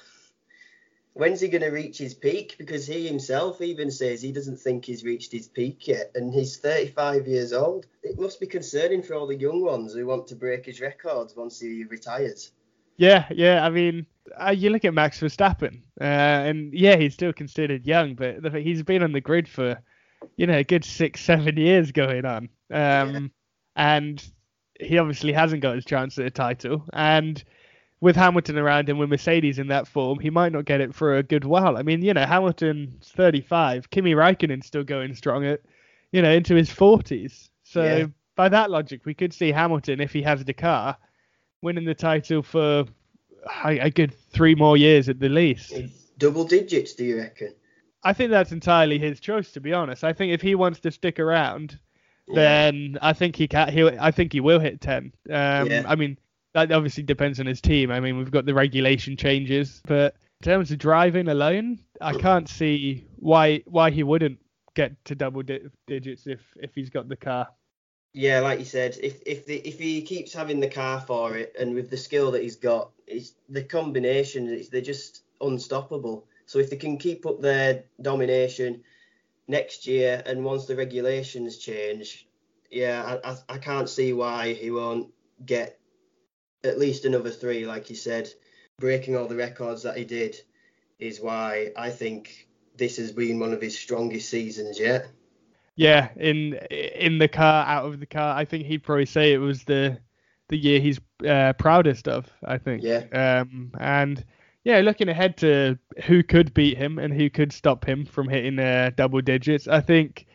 when's 1.16 1.40
he 1.40 1.48
going 1.48 1.62
to 1.62 1.70
reach 1.70 1.98
his 1.98 2.14
peak? 2.14 2.56
Because 2.58 2.86
he 2.86 3.08
himself 3.08 3.62
even 3.62 3.90
says 3.90 4.22
he 4.22 4.32
doesn't 4.32 4.60
think 4.60 4.86
he's 4.86 5.04
reached 5.04 5.32
his 5.32 5.48
peak 5.48 5.88
yet, 5.88 6.12
and 6.14 6.34
he's 6.34 6.58
35 6.58 7.28
years 7.28 7.54
old. 7.54 7.88
It 8.04 8.20
must 8.20 8.40
be 8.40 8.48
concerning 8.48 9.02
for 9.02 9.16
all 9.16 9.26
the 9.26 9.36
young 9.36 9.64
ones 9.64 9.94
who 9.94 10.06
want 10.06 10.28
to 10.28 10.36
break 10.36 10.66
his 10.66 10.82
records 10.82 11.36
once 11.36 11.60
he 11.60 11.86
retires. 11.86 12.52
Yeah, 12.98 13.26
yeah. 13.32 13.66
I 13.66 13.70
mean, 13.70 14.06
uh, 14.38 14.54
you 14.56 14.70
look 14.70 14.86
at 14.86 14.94
Max 14.94 15.20
Verstappen, 15.20 15.82
uh, 16.00 16.04
and 16.04 16.74
yeah, 16.74 16.98
he's 16.98 17.14
still 17.14 17.34
considered 17.34 17.86
young, 17.86 18.16
but 18.16 18.44
the, 18.44 18.52
he's 18.60 18.84
been 18.84 19.04
on 19.04 19.14
the 19.14 19.22
grid 19.22 19.48
for, 19.48 19.82
you 20.36 20.48
know, 20.48 20.58
a 20.58 20.64
good 20.64 20.84
six, 20.86 21.22
seven 21.22 21.58
years 21.58 21.92
going 21.92 22.26
on. 22.26 22.50
Um, 22.72 23.14
yeah. 23.14 23.20
And 23.78 24.24
he 24.80 24.98
obviously 24.98 25.32
hasn't 25.32 25.62
got 25.62 25.76
his 25.76 25.86
chance 25.86 26.18
at 26.20 26.26
a 26.26 26.32
title. 26.32 26.86
And 26.92 27.42
with 28.06 28.16
Hamilton 28.16 28.60
around 28.60 28.88
him, 28.88 29.00
with 29.00 29.10
Mercedes 29.10 29.58
in 29.58 29.70
that 29.70 29.88
form, 29.88 30.20
he 30.20 30.30
might 30.30 30.52
not 30.52 30.66
get 30.66 30.80
it 30.80 30.94
for 30.94 31.18
a 31.18 31.24
good 31.24 31.44
while. 31.44 31.76
I 31.76 31.82
mean, 31.82 32.04
you 32.04 32.14
know, 32.14 32.24
Hamilton's 32.24 33.10
35, 33.10 33.90
Kimi 33.90 34.14
Raikkonen's 34.14 34.68
still 34.68 34.84
going 34.84 35.16
strong 35.16 35.44
at, 35.44 35.62
you 36.12 36.22
know, 36.22 36.30
into 36.30 36.54
his 36.54 36.70
40s. 36.70 37.50
So 37.64 37.84
yeah. 37.84 38.06
by 38.36 38.48
that 38.50 38.70
logic, 38.70 39.08
we 39.08 39.16
could 39.16 39.34
see 39.34 39.52
Hamilton, 39.52 40.00
if 40.00 40.14
he 40.14 40.22
has 40.22 40.46
the 40.46 40.54
car, 40.54 40.96
winning 41.64 41.84
the 41.84 41.96
title 41.96 42.44
for 42.44 42.86
a 43.64 43.90
good 43.90 44.14
three 44.30 44.54
more 44.54 44.78
years 44.78 45.10
at 45.10 45.20
the 45.20 45.30
least. 45.30 45.74
Double 46.20 46.44
digits, 46.44 46.94
do 46.94 47.06
you 47.06 47.18
reckon? 47.18 47.56
I 48.04 48.14
think 48.14 48.30
that's 48.30 48.52
entirely 48.52 49.00
his 49.00 49.20
choice, 49.20 49.52
to 49.54 49.60
be 49.60 49.74
honest. 49.74 50.04
I 50.04 50.14
think 50.14 50.32
if 50.32 50.44
he 50.44 50.54
wants 50.54 50.80
to 50.82 50.92
stick 50.92 51.20
around, 51.20 51.80
yeah. 52.28 52.36
then 52.36 53.00
I 53.02 53.14
think 53.14 53.36
he 53.36 53.48
can. 53.48 53.70
He, 53.70 53.84
I 53.84 54.12
think 54.12 54.32
he 54.32 54.42
will 54.42 54.60
hit 54.60 54.80
ten. 54.80 55.12
Um, 55.28 55.72
yeah. 55.72 55.84
I 55.88 55.96
mean, 55.96 56.20
that 56.56 56.72
obviously 56.72 57.04
depends 57.04 57.42
on 57.42 57.46
his 57.46 57.60
team. 57.60 57.92
I 57.92 58.00
mean, 58.00 58.18
we've 58.18 58.32
got 58.32 58.46
the 58.46 58.54
regulation 58.54 59.18
changes, 59.18 59.82
but 59.86 60.16
in 60.42 60.46
terms 60.46 60.72
of 60.72 60.78
driving 60.78 61.28
alone, 61.28 61.80
I 62.00 62.14
can't 62.14 62.48
see 62.48 63.06
why 63.18 63.62
why 63.66 63.92
he 63.92 64.04
wouldn't 64.04 64.40
get 64.74 64.94
to 65.06 65.16
double 65.16 65.44
di- 65.44 65.68
digits 65.86 66.28
if 66.28 66.40
if 66.56 66.74
he's 66.74 66.90
got 66.90 67.10
the 67.10 67.18
car. 67.18 67.50
Yeah, 68.14 68.40
like 68.40 68.60
you 68.60 68.66
said, 68.66 68.98
if 69.04 69.22
if 69.26 69.46
the, 69.46 69.58
if 69.68 69.78
he 69.78 70.02
keeps 70.02 70.32
having 70.32 70.62
the 70.62 70.70
car 70.70 71.02
for 71.02 71.36
it, 71.36 71.54
and 71.60 71.76
with 71.76 71.90
the 71.90 71.98
skill 71.98 72.32
that 72.32 72.42
he's 72.42 72.56
got, 72.56 72.92
it's 73.06 73.34
the 73.50 73.64
combination. 73.64 74.66
they're 74.72 74.80
just 74.80 75.24
unstoppable. 75.42 76.26
So 76.46 76.60
if 76.60 76.70
they 76.70 76.78
can 76.78 76.98
keep 76.98 77.26
up 77.26 77.42
their 77.42 77.84
domination 78.02 78.82
next 79.50 79.88
year, 79.88 80.24
and 80.26 80.46
once 80.46 80.68
the 80.68 80.78
regulations 80.78 81.58
change, 81.58 82.28
yeah, 82.72 83.20
I, 83.26 83.32
I, 83.32 83.38
I 83.50 83.58
can't 83.58 83.90
see 83.90 84.14
why 84.14 84.54
he 84.54 84.72
won't 84.72 85.10
get 85.46 85.80
at 86.66 86.80
least 86.80 87.06
another 87.06 87.30
three, 87.30 87.66
like 87.66 87.90
you 87.90 87.96
said. 87.96 88.32
Breaking 88.80 89.16
all 89.16 89.28
the 89.28 89.36
records 89.36 89.84
that 89.84 89.98
he 89.98 90.04
did 90.04 90.36
is 91.00 91.22
why 91.22 91.72
I 91.78 91.90
think 91.90 92.48
this 92.76 92.98
has 92.98 93.12
been 93.12 93.40
one 93.40 93.54
of 93.54 93.62
his 93.62 93.78
strongest 93.78 94.30
seasons 94.30 94.80
yet. 94.80 95.08
Yeah, 95.76 96.10
in 96.16 96.54
in 96.54 97.18
the 97.18 97.28
car, 97.28 97.66
out 97.66 97.86
of 97.86 98.00
the 98.00 98.06
car, 98.06 98.36
I 98.38 98.46
think 98.46 98.66
he'd 98.66 98.84
probably 98.84 99.06
say 99.06 99.34
it 99.34 99.38
was 99.38 99.64
the 99.64 100.00
the 100.48 100.58
year 100.58 100.80
he's 100.80 101.00
uh, 101.28 101.54
proudest 101.54 102.08
of. 102.08 102.30
I 102.44 102.58
think. 102.58 102.84
Yeah. 102.84 103.04
Um, 103.12 103.72
and 103.80 104.24
yeah, 104.64 104.80
looking 104.80 105.10
ahead 105.10 105.38
to 105.38 105.78
who 106.06 106.24
could 106.24 106.54
beat 106.54 106.78
him 106.78 106.98
and 106.98 107.14
who 107.14 107.30
could 107.30 107.54
stop 107.54 107.86
him 107.86 108.06
from 108.06 108.28
hitting 108.28 108.58
uh, 108.60 108.92
double 108.96 109.22
digits, 109.22 109.68
I 109.68 109.82
think 109.82 110.26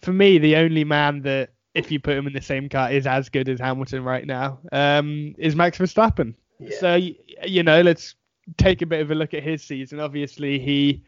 for 0.00 0.12
me 0.12 0.38
the 0.38 0.56
only 0.56 0.84
man 0.84 1.22
that 1.22 1.50
if 1.74 1.90
you 1.90 2.00
put 2.00 2.16
him 2.16 2.26
in 2.26 2.32
the 2.32 2.42
same 2.42 2.68
car, 2.68 2.90
is 2.90 3.06
as 3.06 3.28
good 3.28 3.48
as 3.48 3.60
Hamilton 3.60 4.04
right 4.04 4.26
now, 4.26 4.58
um, 4.72 5.34
is 5.38 5.56
Max 5.56 5.78
Verstappen. 5.78 6.34
Yeah. 6.58 6.76
So, 6.78 6.94
you 7.44 7.62
know, 7.62 7.80
let's 7.80 8.14
take 8.58 8.82
a 8.82 8.86
bit 8.86 9.00
of 9.00 9.10
a 9.10 9.14
look 9.14 9.34
at 9.34 9.42
his 9.42 9.62
season. 9.62 10.00
Obviously, 10.00 10.58
he, 10.58 11.02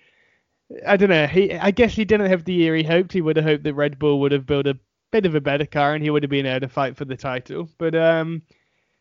I 0.87 0.97
don't 0.97 1.11
know, 1.11 1.27
he, 1.27 1.53
I 1.55 1.71
guess 1.71 1.93
he 1.93 2.05
didn't 2.05 2.31
have 2.31 2.45
the 2.45 2.55
year 2.55 2.75
he 2.75 2.83
hoped. 2.83 3.13
He 3.13 3.21
would 3.21 3.37
have 3.37 3.45
hoped 3.45 3.65
that 3.65 3.75
Red 3.75 3.99
Bull 3.99 4.21
would 4.21 4.33
have 4.33 4.47
built 4.47 4.67
a 4.67 4.79
bit 5.11 5.27
of 5.27 5.35
a 5.35 5.41
better 5.41 5.67
car 5.67 5.95
and 5.95 6.03
he 6.03 6.11
would 6.11 6.23
have 6.23 6.31
been 6.31 6.47
able 6.47 6.61
to 6.61 6.69
fight 6.69 6.97
for 6.97 7.05
the 7.05 7.17
title. 7.17 7.69
But 7.79 7.95
um, 7.95 8.43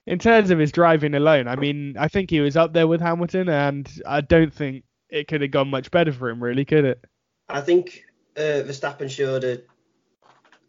in 0.06 0.20
terms 0.20 0.52
of 0.52 0.60
his 0.60 0.72
driving 0.72 1.16
alone, 1.16 1.48
I 1.48 1.56
mean, 1.56 1.96
I 1.98 2.08
think 2.08 2.30
he 2.30 2.42
was 2.42 2.58
up 2.58 2.74
there 2.74 2.88
with 2.88 3.02
Hamilton, 3.02 3.50
and 3.50 3.90
I 4.06 4.22
don't 4.22 4.54
think 4.54 4.84
it 5.10 5.28
could 5.28 5.42
have 5.42 5.52
gone 5.52 5.70
much 5.70 5.90
better 5.92 6.12
for 6.12 6.30
him, 6.30 6.44
really, 6.44 6.66
could 6.66 6.86
it? 6.86 7.06
I 7.48 7.62
think 7.62 8.04
uh, 8.36 8.62
Verstappen 8.66 9.10
showed 9.10 9.44
a 9.44 9.62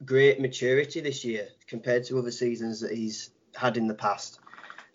great 0.04 0.40
maturity 0.40 1.00
this 1.00 1.24
year 1.24 1.48
compared 1.66 2.04
to 2.04 2.18
other 2.18 2.30
seasons 2.30 2.80
that 2.80 2.92
he's 2.92 3.30
had 3.54 3.76
in 3.76 3.86
the 3.86 3.94
past. 3.94 4.40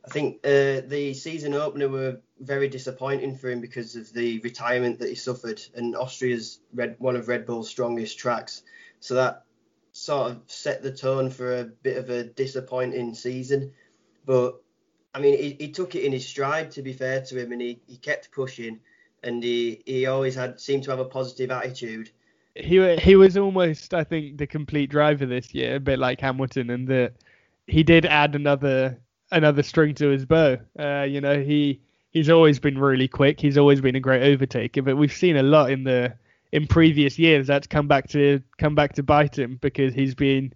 I 0.05 0.09
think 0.09 0.37
uh, 0.45 0.81
the 0.87 1.13
season 1.13 1.53
opener 1.53 1.89
were 1.89 2.21
very 2.39 2.67
disappointing 2.67 3.35
for 3.35 3.49
him 3.49 3.61
because 3.61 3.95
of 3.95 4.11
the 4.13 4.39
retirement 4.39 4.99
that 4.99 5.09
he 5.09 5.15
suffered, 5.15 5.61
and 5.75 5.95
Austria's 5.95 6.61
red, 6.73 6.95
one 6.99 7.15
of 7.15 7.27
Red 7.27 7.45
Bull's 7.45 7.69
strongest 7.69 8.17
tracks. 8.17 8.63
So 9.01 9.15
that 9.15 9.43
sort 9.91 10.31
of 10.31 10.41
set 10.47 10.81
the 10.81 10.91
tone 10.91 11.29
for 11.29 11.59
a 11.59 11.65
bit 11.65 11.97
of 11.97 12.09
a 12.09 12.23
disappointing 12.23 13.13
season. 13.13 13.73
But 14.25 14.61
I 15.13 15.19
mean, 15.19 15.37
he, 15.37 15.57
he 15.59 15.71
took 15.71 15.95
it 15.95 16.05
in 16.05 16.13
his 16.13 16.27
stride. 16.27 16.71
To 16.71 16.81
be 16.81 16.93
fair 16.93 17.21
to 17.21 17.37
him, 17.37 17.51
and 17.51 17.61
he, 17.61 17.81
he 17.87 17.97
kept 17.97 18.31
pushing, 18.31 18.79
and 19.23 19.43
he, 19.43 19.81
he 19.85 20.05
always 20.05 20.35
had 20.35 20.59
seemed 20.59 20.83
to 20.83 20.91
have 20.91 20.99
a 20.99 21.05
positive 21.05 21.51
attitude 21.51 22.09
he 22.55 22.95
he 22.97 23.15
was 23.15 23.37
almost 23.37 23.93
I 23.93 24.03
think 24.03 24.37
the 24.37 24.47
complete 24.47 24.89
driver 24.89 25.25
this 25.25 25.53
year, 25.53 25.75
a 25.75 25.79
bit 25.79 25.99
like 25.99 26.19
Hamilton, 26.21 26.69
and 26.69 26.87
that 26.87 27.13
he 27.67 27.83
did 27.83 28.05
add 28.05 28.35
another 28.35 28.97
another 29.31 29.63
string 29.63 29.93
to 29.95 30.09
his 30.09 30.25
bow. 30.25 30.57
Uh, 30.77 31.05
you 31.07 31.21
know, 31.21 31.41
he 31.41 31.79
he's 32.11 32.29
always 32.29 32.59
been 32.59 32.77
really 32.77 33.07
quick. 33.07 33.39
He's 33.39 33.57
always 33.57 33.81
been 33.81 33.95
a 33.95 33.99
great 33.99 34.21
overtaker, 34.21 34.83
but 34.83 34.97
we've 34.97 35.13
seen 35.13 35.37
a 35.37 35.43
lot 35.43 35.71
in 35.71 35.83
the 35.83 36.13
in 36.51 36.65
previous 36.65 37.19
years 37.19 37.45
that's 37.45 37.67
come 37.67 37.87
back 37.87 38.07
to 38.09 38.41
come 38.57 38.75
back 38.75 38.93
to 38.93 39.03
bite 39.03 39.37
him 39.37 39.59
because 39.61 39.93
he's 39.93 40.15
been 40.15 40.51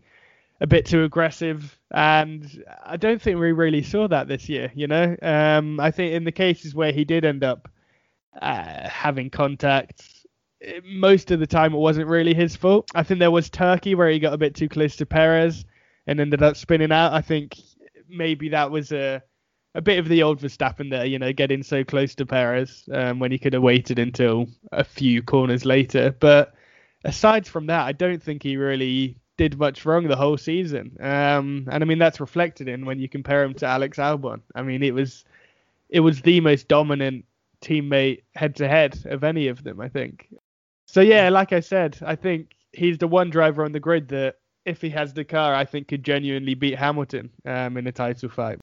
a 0.61 0.67
bit 0.67 0.85
too 0.85 1.03
aggressive, 1.03 1.77
and 1.91 2.63
I 2.85 2.97
don't 2.97 3.21
think 3.21 3.39
we 3.39 3.51
really 3.51 3.83
saw 3.83 4.07
that 4.07 4.27
this 4.27 4.49
year. 4.49 4.71
You 4.73 4.87
know, 4.87 5.15
um, 5.21 5.79
I 5.79 5.91
think 5.91 6.13
in 6.13 6.23
the 6.23 6.31
cases 6.31 6.73
where 6.73 6.91
he 6.91 7.03
did 7.05 7.25
end 7.25 7.43
up 7.43 7.69
uh, 8.41 8.89
having 8.89 9.29
contact 9.29 10.12
most 10.83 11.31
of 11.31 11.39
the 11.39 11.47
time 11.47 11.73
it 11.73 11.77
wasn't 11.77 12.07
really 12.07 12.33
his 12.33 12.55
fault. 12.55 12.89
I 12.95 13.03
think 13.03 13.19
there 13.19 13.31
was 13.31 13.49
Turkey 13.49 13.95
where 13.95 14.09
he 14.09 14.19
got 14.19 14.33
a 14.33 14.37
bit 14.37 14.55
too 14.55 14.69
close 14.69 14.95
to 14.97 15.05
Perez 15.05 15.65
and 16.07 16.19
ended 16.19 16.43
up 16.43 16.57
spinning 16.57 16.91
out. 16.91 17.13
I 17.13 17.21
think 17.21 17.57
maybe 18.09 18.49
that 18.49 18.71
was 18.71 18.91
a 18.91 19.21
a 19.75 19.81
bit 19.81 19.97
of 19.97 20.07
the 20.07 20.21
old 20.21 20.39
Verstappen 20.39 20.91
there, 20.91 21.05
you 21.05 21.17
know, 21.17 21.33
getting 21.33 21.63
so 21.63 21.83
close 21.83 22.13
to 22.15 22.27
Perez 22.27 22.87
um, 22.91 23.17
when 23.19 23.31
he 23.31 23.39
could 23.39 23.53
have 23.53 23.63
waited 23.63 23.97
until 23.97 24.45
a 24.71 24.83
few 24.83 25.23
corners 25.23 25.65
later. 25.65 26.15
But 26.19 26.53
aside 27.03 27.47
from 27.47 27.65
that, 27.67 27.81
I 27.81 27.91
don't 27.91 28.21
think 28.21 28.43
he 28.43 28.55
really 28.55 29.17
did 29.35 29.57
much 29.57 29.83
wrong 29.83 30.07
the 30.07 30.15
whole 30.15 30.37
season. 30.37 30.95
Um, 30.99 31.67
and 31.71 31.83
I 31.83 31.85
mean 31.85 31.97
that's 31.97 32.19
reflected 32.19 32.67
in 32.67 32.85
when 32.85 32.99
you 32.99 33.09
compare 33.09 33.43
him 33.43 33.55
to 33.55 33.65
Alex 33.65 33.97
Albon. 33.97 34.41
I 34.53 34.61
mean 34.61 34.83
it 34.83 34.93
was 34.93 35.25
it 35.89 36.01
was 36.01 36.21
the 36.21 36.39
most 36.39 36.67
dominant 36.67 37.25
teammate 37.61 38.23
head 38.35 38.55
to 38.57 38.67
head 38.67 38.99
of 39.05 39.23
any 39.23 39.47
of 39.47 39.63
them, 39.63 39.79
I 39.79 39.89
think. 39.89 40.27
So 40.93 41.01
yeah, 41.01 41.29
like 41.29 41.53
I 41.53 41.59
said, 41.61 41.97
I 42.05 42.15
think 42.15 42.51
he's 42.71 42.99
the 42.99 43.07
one 43.07 43.31
driver 43.31 43.65
on 43.65 43.71
the 43.71 43.79
grid 43.79 44.09
that, 44.09 44.35
if 44.63 44.79
he 44.79 44.91
has 44.91 45.11
the 45.11 45.25
car, 45.25 45.55
I 45.55 45.65
think 45.65 45.87
could 45.87 46.03
genuinely 46.03 46.53
beat 46.53 46.77
Hamilton 46.77 47.31
um, 47.45 47.77
in 47.77 47.87
a 47.87 47.91
title 47.91 48.29
fight. 48.29 48.59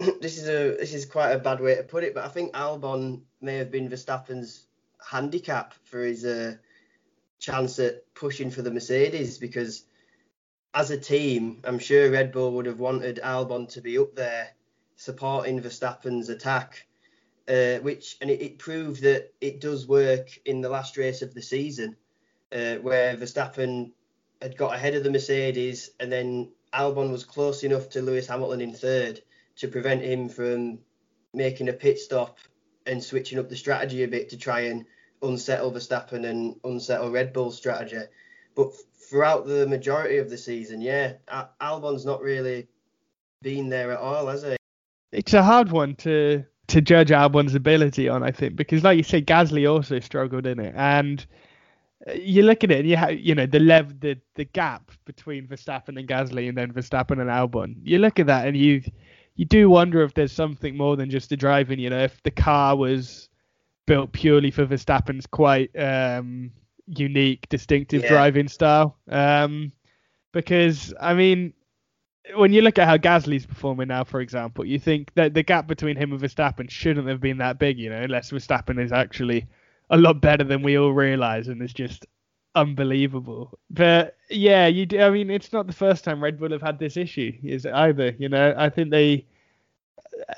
This 0.20 0.36
is 0.36 0.48
a 0.48 0.76
this 0.76 0.92
is 0.92 1.06
quite 1.06 1.30
a 1.30 1.38
bad 1.38 1.60
way 1.60 1.76
to 1.76 1.84
put 1.84 2.02
it, 2.02 2.12
but 2.12 2.24
I 2.24 2.28
think 2.28 2.54
Albon 2.54 3.20
may 3.40 3.58
have 3.58 3.70
been 3.70 3.88
Verstappen's 3.88 4.66
handicap 4.98 5.74
for 5.84 6.04
his 6.04 6.24
uh, 6.24 6.56
chance 7.38 7.78
at 7.78 8.12
pushing 8.14 8.50
for 8.50 8.62
the 8.62 8.72
Mercedes 8.72 9.38
because 9.38 9.84
as 10.74 10.90
a 10.90 10.98
team, 10.98 11.60
I'm 11.62 11.78
sure 11.78 12.10
Red 12.10 12.32
Bull 12.32 12.50
would 12.54 12.66
have 12.66 12.80
wanted 12.80 13.20
Albon 13.22 13.68
to 13.74 13.80
be 13.80 13.96
up 13.96 14.16
there 14.16 14.48
supporting 14.96 15.62
Verstappen's 15.62 16.30
attack 16.30 16.88
uh, 17.48 17.78
which 17.78 18.16
and 18.20 18.30
it, 18.30 18.40
it, 18.40 18.58
proved 18.58 19.02
that 19.02 19.32
it 19.40 19.60
does 19.60 19.86
work 19.86 20.28
in 20.44 20.60
the 20.60 20.68
last 20.68 20.96
race 20.96 21.22
of 21.22 21.34
the 21.34 21.42
season, 21.42 21.96
uh, 22.52 22.76
where 22.76 23.16
Verstappen 23.16 23.92
had 24.40 24.56
got 24.56 24.74
ahead 24.74 24.94
of 24.94 25.04
the 25.04 25.10
Mercedes, 25.10 25.90
and 26.00 26.10
then 26.10 26.50
Albon 26.72 27.10
was 27.10 27.24
close 27.24 27.62
enough 27.62 27.90
to 27.90 28.02
Lewis 28.02 28.26
Hamilton 28.26 28.60
in 28.60 28.72
third 28.72 29.20
to 29.56 29.68
prevent 29.68 30.02
him 30.02 30.28
from 30.28 30.78
making 31.32 31.68
a 31.68 31.72
pit 31.72 31.98
stop 31.98 32.38
and 32.86 33.02
switching 33.02 33.38
up 33.38 33.48
the 33.48 33.56
strategy 33.56 34.02
a 34.02 34.08
bit 34.08 34.30
to 34.30 34.36
try 34.36 34.60
and 34.60 34.84
unsettle 35.22 35.72
Verstappen 35.72 36.28
and 36.28 36.56
unsettle 36.64 37.10
Red 37.10 37.32
Bull's 37.32 37.56
strategy. 37.56 38.04
But 38.54 38.72
throughout 39.08 39.46
the 39.46 39.66
majority 39.66 40.18
of 40.18 40.30
the 40.30 40.38
season, 40.38 40.80
yeah, 40.80 41.14
Albon's 41.60 42.04
not 42.04 42.20
really 42.20 42.68
been 43.42 43.68
there 43.68 43.92
at 43.92 43.98
all, 43.98 44.26
has 44.26 44.42
he? 44.42 44.56
It's 45.12 45.34
a 45.34 45.42
hard 45.42 45.70
one 45.70 45.94
to 45.96 46.44
to 46.68 46.80
judge 46.80 47.10
Albon's 47.10 47.54
ability 47.54 48.08
on, 48.08 48.22
I 48.22 48.30
think, 48.30 48.56
because 48.56 48.82
like 48.84 48.96
you 48.96 49.02
say, 49.02 49.20
Gasly 49.20 49.70
also 49.70 50.00
struggled 50.00 50.46
in 50.46 50.58
it, 50.58 50.74
and 50.76 51.24
you 52.14 52.42
look 52.42 52.64
at 52.64 52.70
it 52.70 52.80
and 52.80 52.88
you 52.88 52.96
have, 52.96 53.18
you 53.18 53.34
know, 53.34 53.46
the 53.46 53.60
lev 53.60 54.00
the 54.00 54.18
the 54.34 54.44
gap 54.44 54.90
between 55.04 55.46
Verstappen 55.46 55.98
and 55.98 56.08
Gasly, 56.08 56.48
and 56.48 56.56
then 56.56 56.72
Verstappen 56.72 57.20
and 57.20 57.30
Albon. 57.30 57.76
You 57.82 57.98
look 57.98 58.18
at 58.18 58.26
that 58.26 58.46
and 58.46 58.56
you 58.56 58.82
you 59.36 59.44
do 59.44 59.68
wonder 59.68 60.02
if 60.02 60.14
there's 60.14 60.32
something 60.32 60.76
more 60.76 60.96
than 60.96 61.10
just 61.10 61.30
the 61.30 61.36
driving. 61.36 61.78
You 61.78 61.90
know, 61.90 62.02
if 62.02 62.22
the 62.22 62.30
car 62.30 62.76
was 62.76 63.28
built 63.86 64.12
purely 64.12 64.50
for 64.50 64.66
Verstappen's 64.66 65.26
quite 65.26 65.70
um, 65.78 66.50
unique, 66.86 67.48
distinctive 67.48 68.02
yeah. 68.02 68.08
driving 68.08 68.48
style. 68.48 68.96
Um, 69.08 69.72
because 70.32 70.92
I 71.00 71.14
mean, 71.14 71.52
when 72.34 72.52
you 72.52 72.62
look 72.62 72.78
at 72.78 72.88
how 72.88 72.96
Gasly's 72.96 73.46
performing 73.46 73.88
now, 73.88 74.04
for 74.04 74.20
example, 74.20 74.64
you 74.64 74.78
think 74.78 75.12
that 75.14 75.34
the 75.34 75.42
gap 75.42 75.66
between 75.66 75.96
him 75.96 76.12
and 76.12 76.20
Verstappen 76.20 76.70
shouldn't 76.70 77.08
have 77.08 77.20
been 77.20 77.38
that 77.38 77.58
big, 77.58 77.78
you 77.78 77.90
know, 77.90 78.00
unless 78.00 78.30
Verstappen 78.30 78.82
is 78.82 78.92
actually 78.92 79.46
a 79.90 79.96
lot 79.96 80.20
better 80.20 80.44
than 80.44 80.62
we 80.62 80.78
all 80.78 80.92
realize 80.92 81.48
and 81.48 81.62
is 81.62 81.74
just 81.74 82.06
unbelievable. 82.54 83.58
But 83.70 84.16
yeah, 84.30 84.66
you 84.66 84.86
do, 84.86 85.00
I 85.00 85.10
mean, 85.10 85.30
it's 85.30 85.52
not 85.52 85.66
the 85.66 85.72
first 85.72 86.04
time 86.04 86.22
Red 86.22 86.38
Bull 86.38 86.50
have 86.50 86.62
had 86.62 86.78
this 86.78 86.96
issue, 86.96 87.32
is 87.42 87.66
it 87.66 87.74
either? 87.74 88.14
You 88.18 88.28
know, 88.28 88.54
I 88.56 88.70
think 88.70 88.90
they, 88.90 89.26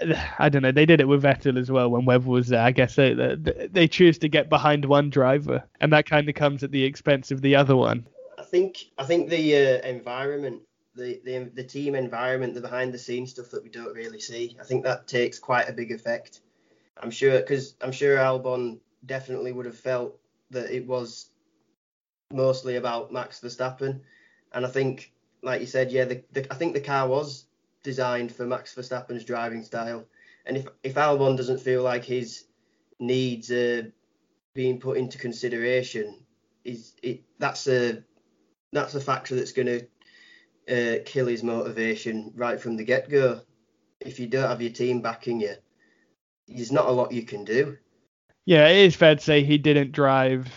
I 0.39 0.49
don't 0.49 0.63
know, 0.63 0.73
they 0.73 0.87
did 0.87 1.01
it 1.01 1.09
with 1.09 1.23
Vettel 1.23 1.59
as 1.59 1.71
well 1.71 1.89
when 1.89 2.05
Webber 2.05 2.31
was 2.31 2.49
there. 2.49 2.63
I 2.63 2.73
guess 2.73 2.97
they 2.97 3.15
they, 3.15 3.69
they 3.71 3.89
choose 3.89 4.19
to 4.19 4.29
get 4.29 4.49
behind 4.49 4.85
one 4.85 5.11
driver, 5.11 5.63
and 5.81 5.93
that 5.93 6.07
kind 6.07 6.29
of 6.29 6.35
comes 6.35 6.65
at 6.65 6.73
the 6.73 6.83
expense 6.83 7.31
of 7.31 7.43
the 7.43 7.55
other 7.55 7.77
one. 7.77 8.07
I 8.39 8.43
think 8.43 8.87
I 8.99 9.05
think 9.05 9.31
the 9.31 9.57
uh, 9.57 9.87
environment 9.87 10.63
the, 10.97 11.51
the 11.55 11.65
team 11.65 11.95
environment, 11.95 12.55
the 12.55 12.61
behind 12.61 12.93
the 12.93 12.99
scenes 12.99 13.31
stuff 13.31 13.51
that 13.51 13.63
we 13.63 13.69
don't 13.69 13.95
really 13.95 14.21
see. 14.21 14.57
I 14.61 14.65
think 14.65 14.85
that 14.85 15.07
takes 15.07 15.39
quite 15.39 15.69
a 15.69 15.73
big 15.73 15.93
effect. 15.93 16.41
I'm 16.97 17.11
sure 17.11 17.39
because 17.39 17.75
I'm 17.81 17.93
sure 17.93 18.17
Albon 18.17 18.79
definitely 19.05 19.53
would 19.53 19.67
have 19.67 19.79
felt 19.79 20.19
that 20.51 20.71
it 20.71 20.87
was 20.87 21.31
mostly 22.33 22.77
about 22.77 23.13
Max 23.13 23.41
Verstappen, 23.41 24.01
and 24.53 24.65
I 24.65 24.69
think, 24.69 25.13
like 25.43 25.61
you 25.61 25.67
said, 25.67 25.93
yeah, 25.93 26.05
the, 26.05 26.25
the, 26.33 26.51
I 26.51 26.57
think 26.57 26.73
the 26.73 26.81
car 26.81 27.07
was 27.07 27.47
designed 27.83 28.33
for 28.33 28.47
Max 28.47 28.75
Verstappen's 28.75 29.25
driving 29.25 29.63
style, 29.63 30.07
and 30.47 30.57
if 30.57 30.67
if 30.83 30.95
Albon 30.95 31.37
doesn't 31.37 31.61
feel 31.61 31.83
like 31.83 32.05
his 32.05 32.45
needs 32.99 33.51
are 33.51 33.93
being 34.55 34.81
put 34.81 34.97
into 34.97 35.19
consideration, 35.19 36.25
is 36.65 36.95
it 37.03 37.23
that's 37.39 37.67
a 37.67 38.03
that's 38.73 38.95
a 38.95 39.01
factor 39.01 39.35
that's 39.37 39.53
going 39.53 39.67
to 39.67 39.87
uh, 40.71 40.97
kill 41.05 41.27
his 41.27 41.43
motivation 41.43 42.33
right 42.35 42.61
from 42.61 42.77
the 42.77 42.85
get 42.85 43.09
go. 43.09 43.41
If 44.01 44.21
you 44.21 44.27
don't 44.27 44.49
have 44.49 44.63
your 44.63 44.73
team 44.73 45.01
backing 45.01 45.41
you, 45.41 45.55
there's 46.49 46.73
not 46.73 46.87
a 46.87 46.93
lot 46.93 47.13
you 47.13 47.23
can 47.23 47.45
do. 47.45 47.77
Yeah, 48.45 48.69
it 48.69 48.87
is 48.87 48.95
fair 48.95 49.17
to 49.17 49.21
say 49.21 49.43
he 49.43 49.59
didn't 49.59 49.93
drive 49.93 50.49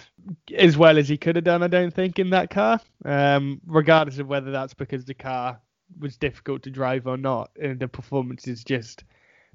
as 0.55 0.77
well 0.77 0.97
as 0.97 1.09
he 1.09 1.17
could 1.17 1.35
have 1.35 1.45
done, 1.45 1.63
I 1.63 1.67
don't 1.67 1.93
think, 1.93 2.19
in 2.19 2.29
that 2.31 2.49
car. 2.49 2.79
Um, 3.05 3.61
regardless 3.65 4.19
of 4.19 4.27
whether 4.27 4.51
that's 4.51 4.73
because 4.73 5.05
the 5.05 5.13
car 5.13 5.59
was 5.99 6.17
difficult 6.17 6.63
to 6.63 6.69
drive 6.69 7.07
or 7.07 7.17
not, 7.17 7.51
and 7.59 7.79
the 7.79 7.87
performance 7.87 8.47
is 8.47 8.63
just 8.63 9.03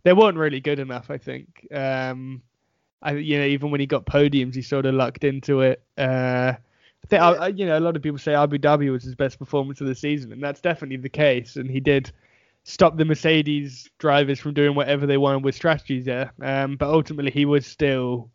they 0.02 0.12
weren't 0.12 0.38
really 0.38 0.60
good 0.60 0.78
enough. 0.78 1.10
I 1.10 1.18
think. 1.18 1.66
Um, 1.72 2.42
I 3.02 3.12
you 3.12 3.38
know 3.38 3.46
even 3.46 3.70
when 3.70 3.80
he 3.80 3.86
got 3.86 4.06
podiums, 4.06 4.54
he 4.54 4.62
sort 4.62 4.86
of 4.86 4.94
lucked 4.94 5.24
into 5.24 5.60
it. 5.60 5.82
Uh, 5.96 6.54
I 7.04 7.06
think, 7.06 7.20
yeah. 7.20 7.46
you 7.48 7.66
know, 7.66 7.78
a 7.78 7.80
lot 7.80 7.96
of 7.96 8.02
people 8.02 8.18
say 8.18 8.34
Abu 8.34 8.58
Dhabi 8.58 8.90
was 8.90 9.04
his 9.04 9.14
best 9.14 9.38
performance 9.38 9.80
of 9.80 9.86
the 9.86 9.94
season, 9.94 10.32
and 10.32 10.42
that's 10.42 10.60
definitely 10.60 10.96
the 10.96 11.08
case. 11.08 11.56
And 11.56 11.70
he 11.70 11.80
did 11.80 12.12
stop 12.64 12.96
the 12.96 13.04
Mercedes 13.04 13.88
drivers 13.98 14.40
from 14.40 14.54
doing 14.54 14.74
whatever 14.74 15.06
they 15.06 15.18
wanted 15.18 15.44
with 15.44 15.54
strategies 15.54 16.04
there. 16.04 16.32
Um, 16.40 16.76
but 16.76 16.88
ultimately, 16.88 17.30
he 17.30 17.44
was 17.44 17.66
still 17.66 18.30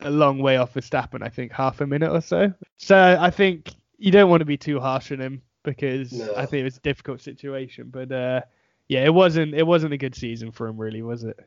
a 0.00 0.10
long 0.10 0.40
way 0.40 0.56
off 0.56 0.74
Verstappen. 0.74 1.22
I 1.22 1.28
think 1.28 1.52
half 1.52 1.80
a 1.80 1.86
minute 1.86 2.12
or 2.12 2.20
so. 2.20 2.52
So 2.76 3.16
I 3.18 3.30
think 3.30 3.72
you 3.98 4.10
don't 4.10 4.30
want 4.30 4.40
to 4.40 4.46
be 4.46 4.56
too 4.56 4.80
harsh 4.80 5.12
on 5.12 5.20
him 5.20 5.42
because 5.62 6.12
no. 6.12 6.34
I 6.36 6.46
think 6.46 6.60
it 6.60 6.64
was 6.64 6.76
a 6.76 6.80
difficult 6.80 7.20
situation. 7.20 7.90
But 7.90 8.12
uh, 8.12 8.40
yeah, 8.88 9.04
it 9.04 9.12
wasn't 9.14 9.54
it 9.54 9.66
wasn't 9.66 9.92
a 9.92 9.98
good 9.98 10.14
season 10.14 10.52
for 10.52 10.66
him, 10.66 10.78
really, 10.78 11.02
was 11.02 11.24
it? 11.24 11.38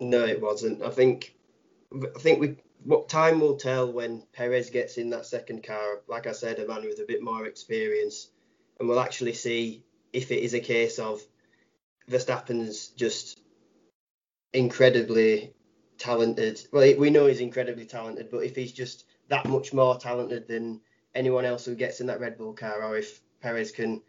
No, 0.00 0.24
it 0.24 0.40
wasn't. 0.40 0.82
I 0.82 0.90
think 0.90 1.34
I 1.92 2.18
think 2.18 2.40
we 2.40 2.56
what 2.84 3.08
time 3.08 3.40
will 3.40 3.56
tell 3.56 3.92
when 3.92 4.22
Perez 4.32 4.70
gets 4.70 4.98
in 4.98 5.10
that 5.10 5.26
second 5.26 5.64
car. 5.64 6.00
Like 6.08 6.26
I 6.26 6.32
said, 6.32 6.58
a 6.58 6.66
man 6.66 6.82
with 6.82 7.00
a 7.00 7.06
bit 7.06 7.22
more 7.22 7.46
experience, 7.46 8.28
and 8.78 8.88
we'll 8.88 9.00
actually 9.00 9.34
see 9.34 9.84
if 10.12 10.30
it 10.30 10.42
is 10.42 10.54
a 10.54 10.60
case 10.60 10.98
of 10.98 11.22
Verstappen's 12.10 12.88
just 12.88 13.40
incredibly 14.52 15.52
talented. 15.98 16.66
Well, 16.72 16.94
we 16.96 17.10
know 17.10 17.26
he's 17.26 17.40
incredibly 17.40 17.84
talented, 17.84 18.30
but 18.30 18.38
if 18.38 18.56
he's 18.56 18.72
just 18.72 19.04
that 19.28 19.46
much 19.46 19.72
more 19.72 19.98
talented 19.98 20.48
than 20.48 20.80
anyone 21.14 21.44
else 21.44 21.64
who 21.64 21.74
gets 21.74 22.00
in 22.00 22.06
that 22.06 22.20
Red 22.20 22.38
Bull 22.38 22.54
car, 22.54 22.82
or 22.82 22.96
if 22.96 23.20
Perez 23.40 23.72
can 23.72 24.02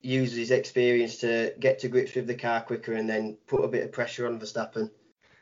use 0.00 0.32
his 0.32 0.50
experience 0.50 1.18
to 1.18 1.52
get 1.60 1.78
to 1.80 1.88
grips 1.88 2.14
with 2.14 2.26
the 2.26 2.34
car 2.34 2.62
quicker 2.62 2.94
and 2.94 3.08
then 3.08 3.36
put 3.46 3.64
a 3.64 3.68
bit 3.68 3.84
of 3.84 3.92
pressure 3.92 4.26
on 4.26 4.40
Verstappen. 4.40 4.90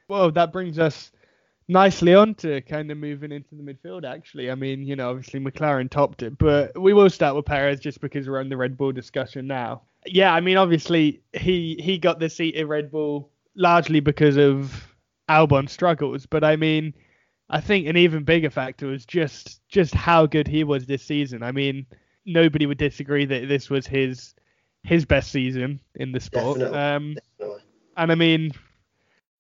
Well, 0.09 0.31
that 0.33 0.53
brings 0.53 0.79
us 0.79 1.13
nicely 1.69 2.15
on 2.15 2.35
to 2.37 2.61
kind 2.63 2.91
of 2.91 2.99
moving 2.99 3.31
into 3.31 3.55
the 3.55 3.63
midfield, 3.63 4.05
actually. 4.05 4.51
I 4.51 4.55
mean, 4.55 4.83
you 4.83 4.97
know, 4.97 5.11
obviously 5.11 5.41
McLaren 5.41 5.91
topped 5.91 6.23
it, 6.23 6.39
but 6.39 6.79
we 6.81 6.93
will 6.93 7.11
start 7.11 7.37
with 7.37 7.45
Perez 7.45 7.79
just 7.81 8.01
because 8.01 8.29
we're 8.29 8.41
on 8.41 8.49
the 8.49 8.57
Red 8.57 8.77
Bull 8.77 8.93
discussion 8.93 9.47
now. 9.47 9.83
Yeah, 10.07 10.33
I 10.33 10.41
mean, 10.41 10.57
obviously 10.57 11.21
he 11.35 11.79
he 11.81 11.99
got 11.99 12.19
the 12.19 12.31
seat 12.31 12.57
at 12.57 12.69
Red 12.69 12.91
Bull 12.91 13.31
largely 13.55 14.01
because 14.01 14.37
of 14.37 14.95
Albon's 15.29 15.73
struggles, 15.73 16.25
but 16.25 16.45
I 16.45 16.57
mean, 16.57 16.95
I 17.51 17.61
think 17.61 17.87
an 17.87 17.97
even 17.97 18.25
bigger 18.25 18.51
factor 18.51 18.87
was 18.87 19.05
just 19.05 19.61
just 19.69 19.95
how 19.95 20.27
good 20.27 20.47
he 20.47 20.65
was 20.65 20.87
this 20.87 21.03
season. 21.03 21.43
I 21.43 21.53
mean, 21.53 21.85
nobody 22.25 22.67
would 22.67 22.79
disagree 22.79 23.27
that 23.27 23.49
this 23.49 23.69
was 23.69 23.87
his 23.87 24.35
his 24.85 25.05
best 25.05 25.31
season 25.31 25.81
in 25.97 26.13
the 26.13 26.21
sport. 26.21 26.59
Definitely. 26.59 26.79
Um, 26.79 27.17
Definitely. 27.39 27.63
and 27.97 28.13
I 28.13 28.15
mean, 28.15 28.53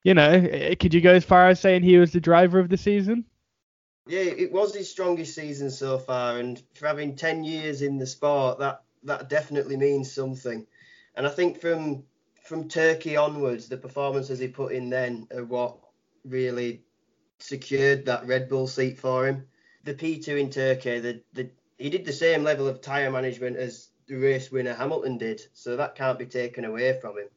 you 0.02 0.14
know, 0.14 0.30
eh, 0.30 0.74
could 0.74 0.94
you 0.94 1.00
go 1.00 1.14
as 1.14 1.24
far 1.24 1.48
as 1.48 1.61
saying 1.61 1.82
he 1.82 1.98
was 1.98 2.12
the 2.12 2.20
driver 2.20 2.58
of 2.58 2.68
the 2.68 2.76
season? 2.76 3.24
Yeah, 4.06 4.20
it 4.20 4.52
was 4.52 4.74
his 4.74 4.90
strongest 4.90 5.34
season 5.34 5.70
so 5.70 5.98
far, 5.98 6.38
and 6.38 6.62
for 6.74 6.87
having 6.87 7.14
ten 7.14 7.44
years 7.44 7.82
in 7.82 7.98
the 7.98 8.06
sport, 8.06 8.58
that 8.61 8.82
that 9.02 9.28
definitely 9.28 9.76
means 9.76 10.11
something. 10.11 10.66
And 11.14 11.26
I 11.26 11.30
think 11.30 11.61
from 11.61 12.04
from 12.42 12.68
Turkey 12.68 13.16
onwards, 13.16 13.68
the 13.68 13.76
performances 13.76 14.38
he 14.38 14.48
put 14.48 14.72
in 14.72 14.88
then 14.88 15.28
are 15.34 15.44
what 15.44 15.76
really 16.24 16.82
secured 17.38 18.06
that 18.06 18.26
Red 18.26 18.48
Bull 18.48 18.66
seat 18.66 18.98
for 18.98 19.26
him. 19.26 19.46
The 19.84 19.94
P2 19.94 20.40
in 20.40 20.50
Turkey, 20.50 21.00
the, 21.00 21.22
the 21.34 21.50
he 21.76 21.90
did 21.90 22.04
the 22.04 22.12
same 22.12 22.42
level 22.42 22.66
of 22.66 22.80
tyre 22.80 23.11
management 23.11 23.56
as 23.56 23.90
the 24.06 24.16
race 24.16 24.50
winner 24.50 24.74
Hamilton 24.74 25.18
did, 25.18 25.42
so 25.52 25.76
that 25.76 25.94
can't 25.94 26.18
be 26.18 26.26
taken 26.26 26.64
away 26.64 26.98
from 27.00 27.18
him. 27.18 27.28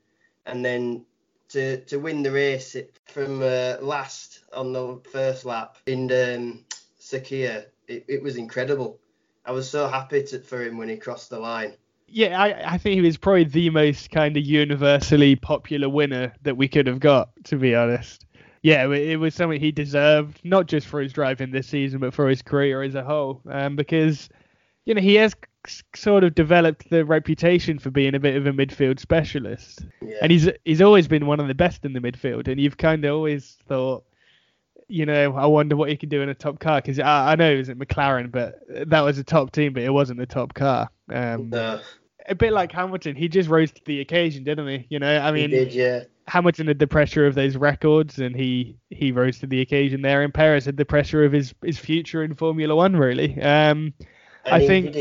And 0.45 0.65
then 0.65 1.05
to 1.51 1.81
to 1.85 1.97
win 1.97 2.23
the 2.23 2.31
race 2.31 2.75
from 3.05 3.41
uh, 3.41 3.77
last 3.81 4.39
on 4.53 4.73
the 4.73 4.99
first 5.11 5.45
lap 5.45 5.77
in 5.85 6.11
um, 6.11 6.65
Sakhir. 6.99 7.65
It, 7.87 8.05
it 8.07 8.23
was 8.23 8.37
incredible. 8.37 8.99
I 9.45 9.51
was 9.51 9.69
so 9.69 9.87
happy 9.87 10.23
to, 10.23 10.39
for 10.39 10.63
him 10.63 10.77
when 10.77 10.89
he 10.89 10.97
crossed 10.97 11.29
the 11.29 11.39
line. 11.39 11.73
Yeah, 12.07 12.41
I, 12.41 12.73
I 12.73 12.77
think 12.77 12.95
he 12.95 13.01
was 13.01 13.17
probably 13.17 13.45
the 13.45 13.69
most 13.69 14.11
kind 14.11 14.35
of 14.35 14.43
universally 14.43 15.35
popular 15.35 15.89
winner 15.89 16.33
that 16.41 16.57
we 16.57 16.67
could 16.67 16.85
have 16.87 16.99
got, 16.99 17.29
to 17.45 17.55
be 17.55 17.73
honest. 17.73 18.25
Yeah, 18.63 18.91
it 18.91 19.15
was 19.15 19.33
something 19.33 19.59
he 19.59 19.71
deserved, 19.71 20.39
not 20.43 20.67
just 20.67 20.87
for 20.87 21.01
his 21.01 21.13
driving 21.13 21.51
this 21.51 21.67
season, 21.67 21.99
but 21.99 22.13
for 22.13 22.29
his 22.29 22.41
career 22.41 22.83
as 22.83 22.93
a 22.93 23.03
whole. 23.03 23.41
Um, 23.49 23.75
because, 23.75 24.29
you 24.85 24.93
know, 24.93 25.01
he 25.01 25.15
has 25.15 25.33
sort 25.95 26.23
of 26.23 26.35
developed 26.35 26.89
the 26.89 27.05
reputation 27.05 27.79
for 27.79 27.89
being 27.89 28.15
a 28.15 28.19
bit 28.19 28.35
of 28.35 28.47
a 28.47 28.51
midfield 28.51 28.99
specialist, 28.99 29.85
yeah. 30.01 30.17
and 30.21 30.31
he's 30.31 30.49
he's 30.65 30.81
always 30.81 31.07
been 31.07 31.25
one 31.25 31.39
of 31.39 31.47
the 31.47 31.55
best 31.55 31.85
in 31.85 31.93
the 31.93 31.99
midfield. 31.99 32.47
And 32.47 32.59
you've 32.59 32.77
kind 32.77 33.05
of 33.05 33.13
always 33.13 33.57
thought, 33.67 34.03
you 34.87 35.05
know, 35.05 35.35
I 35.35 35.45
wonder 35.45 35.75
what 35.75 35.89
he 35.89 35.97
can 35.97 36.09
do 36.09 36.21
in 36.21 36.29
a 36.29 36.33
top 36.33 36.59
car 36.59 36.81
because 36.81 36.99
I, 36.99 37.33
I, 37.33 37.35
know 37.35 37.51
it 37.51 37.57
was 37.57 37.69
at 37.69 37.77
McLaren, 37.77 38.31
but 38.31 38.59
that 38.89 39.01
was 39.01 39.17
a 39.17 39.23
top 39.23 39.51
team, 39.51 39.73
but 39.73 39.83
it 39.83 39.91
wasn't 39.91 40.19
the 40.19 40.25
top 40.25 40.53
car. 40.53 40.89
Um, 41.09 41.49
no. 41.49 41.79
A 42.27 42.35
bit 42.35 42.53
like 42.53 42.71
Hamilton, 42.71 43.15
he 43.15 43.27
just 43.27 43.49
rose 43.49 43.71
to 43.71 43.81
the 43.85 43.99
occasion, 44.01 44.43
didn't 44.43 44.67
he? 44.67 44.85
You 44.89 44.99
know, 44.99 45.19
I 45.19 45.31
mean, 45.31 45.49
he 45.49 45.55
did, 45.55 45.73
yeah. 45.73 46.03
Hamilton 46.27 46.67
had 46.67 46.79
the 46.79 46.87
pressure 46.87 47.25
of 47.25 47.35
those 47.35 47.57
records, 47.57 48.19
and 48.19 48.35
he 48.35 48.77
he 48.89 49.11
rose 49.11 49.39
to 49.39 49.47
the 49.47 49.59
occasion 49.61 50.01
there. 50.01 50.21
And 50.21 50.33
Perez 50.33 50.65
had 50.65 50.77
the 50.77 50.85
pressure 50.85 51.25
of 51.25 51.31
his 51.31 51.53
his 51.63 51.79
future 51.79 52.23
in 52.23 52.35
Formula 52.35 52.75
One, 52.75 52.95
really. 52.95 53.41
Um, 53.41 53.93
I 54.45 54.65
think 54.65 54.95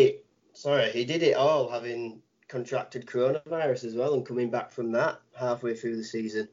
sorry, 0.61 0.90
he 0.90 1.05
did 1.05 1.23
it 1.23 1.37
all 1.37 1.68
having 1.70 2.20
contracted 2.49 3.07
coronavirus 3.07 3.85
as 3.85 3.94
well 3.94 4.12
and 4.14 4.27
coming 4.27 4.51
back 4.51 4.70
from 4.70 4.92
that 4.92 5.20
halfway 5.38 5.75
through 5.75 5.96
the 5.96 6.05
season. 6.05 6.49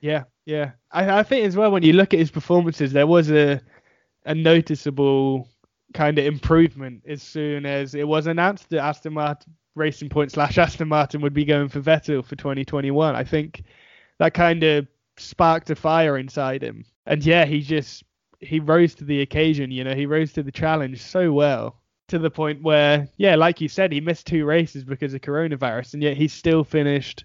Yeah, 0.00 0.24
yeah. 0.44 0.72
I, 0.90 1.20
I 1.20 1.22
think 1.22 1.46
as 1.46 1.56
well 1.56 1.70
when 1.70 1.84
you 1.84 1.92
look 1.92 2.12
at 2.12 2.20
his 2.20 2.30
performances, 2.30 2.92
there 2.92 3.06
was 3.06 3.30
a 3.30 3.60
a 4.26 4.34
noticeable 4.34 5.48
kind 5.92 6.18
of 6.18 6.24
improvement 6.24 7.02
as 7.06 7.22
soon 7.22 7.66
as 7.66 7.94
it 7.94 8.08
was 8.08 8.26
announced 8.26 8.70
that 8.70 8.82
Aston 8.82 9.12
Martin 9.12 9.52
Racing 9.74 10.08
Point 10.08 10.32
slash 10.32 10.58
Aston 10.58 10.88
Martin 10.88 11.20
would 11.20 11.34
be 11.34 11.44
going 11.44 11.68
for 11.68 11.80
Vettel 11.80 12.24
for 12.24 12.36
2021. 12.36 13.14
I 13.14 13.22
think 13.22 13.62
that 14.18 14.34
kind 14.34 14.64
of 14.64 14.88
sparked 15.16 15.70
a 15.70 15.76
fire 15.76 16.18
inside 16.18 16.62
him, 16.62 16.84
and 17.06 17.24
yeah, 17.24 17.44
he 17.44 17.60
just 17.60 18.02
he 18.40 18.58
rose 18.58 18.94
to 18.96 19.04
the 19.04 19.20
occasion. 19.20 19.70
You 19.70 19.84
know, 19.84 19.94
he 19.94 20.06
rose 20.06 20.32
to 20.32 20.42
the 20.42 20.52
challenge 20.52 21.00
so 21.00 21.32
well 21.32 21.76
to 22.08 22.18
the 22.18 22.30
point 22.30 22.62
where, 22.62 23.08
yeah, 23.16 23.34
like 23.34 23.60
you 23.60 23.68
said, 23.68 23.92
he 23.92 24.00
missed 24.00 24.26
two 24.26 24.44
races 24.44 24.84
because 24.84 25.14
of 25.14 25.20
coronavirus, 25.20 25.94
and 25.94 26.02
yet 26.02 26.16
he 26.16 26.28
still 26.28 26.64
finished 26.64 27.24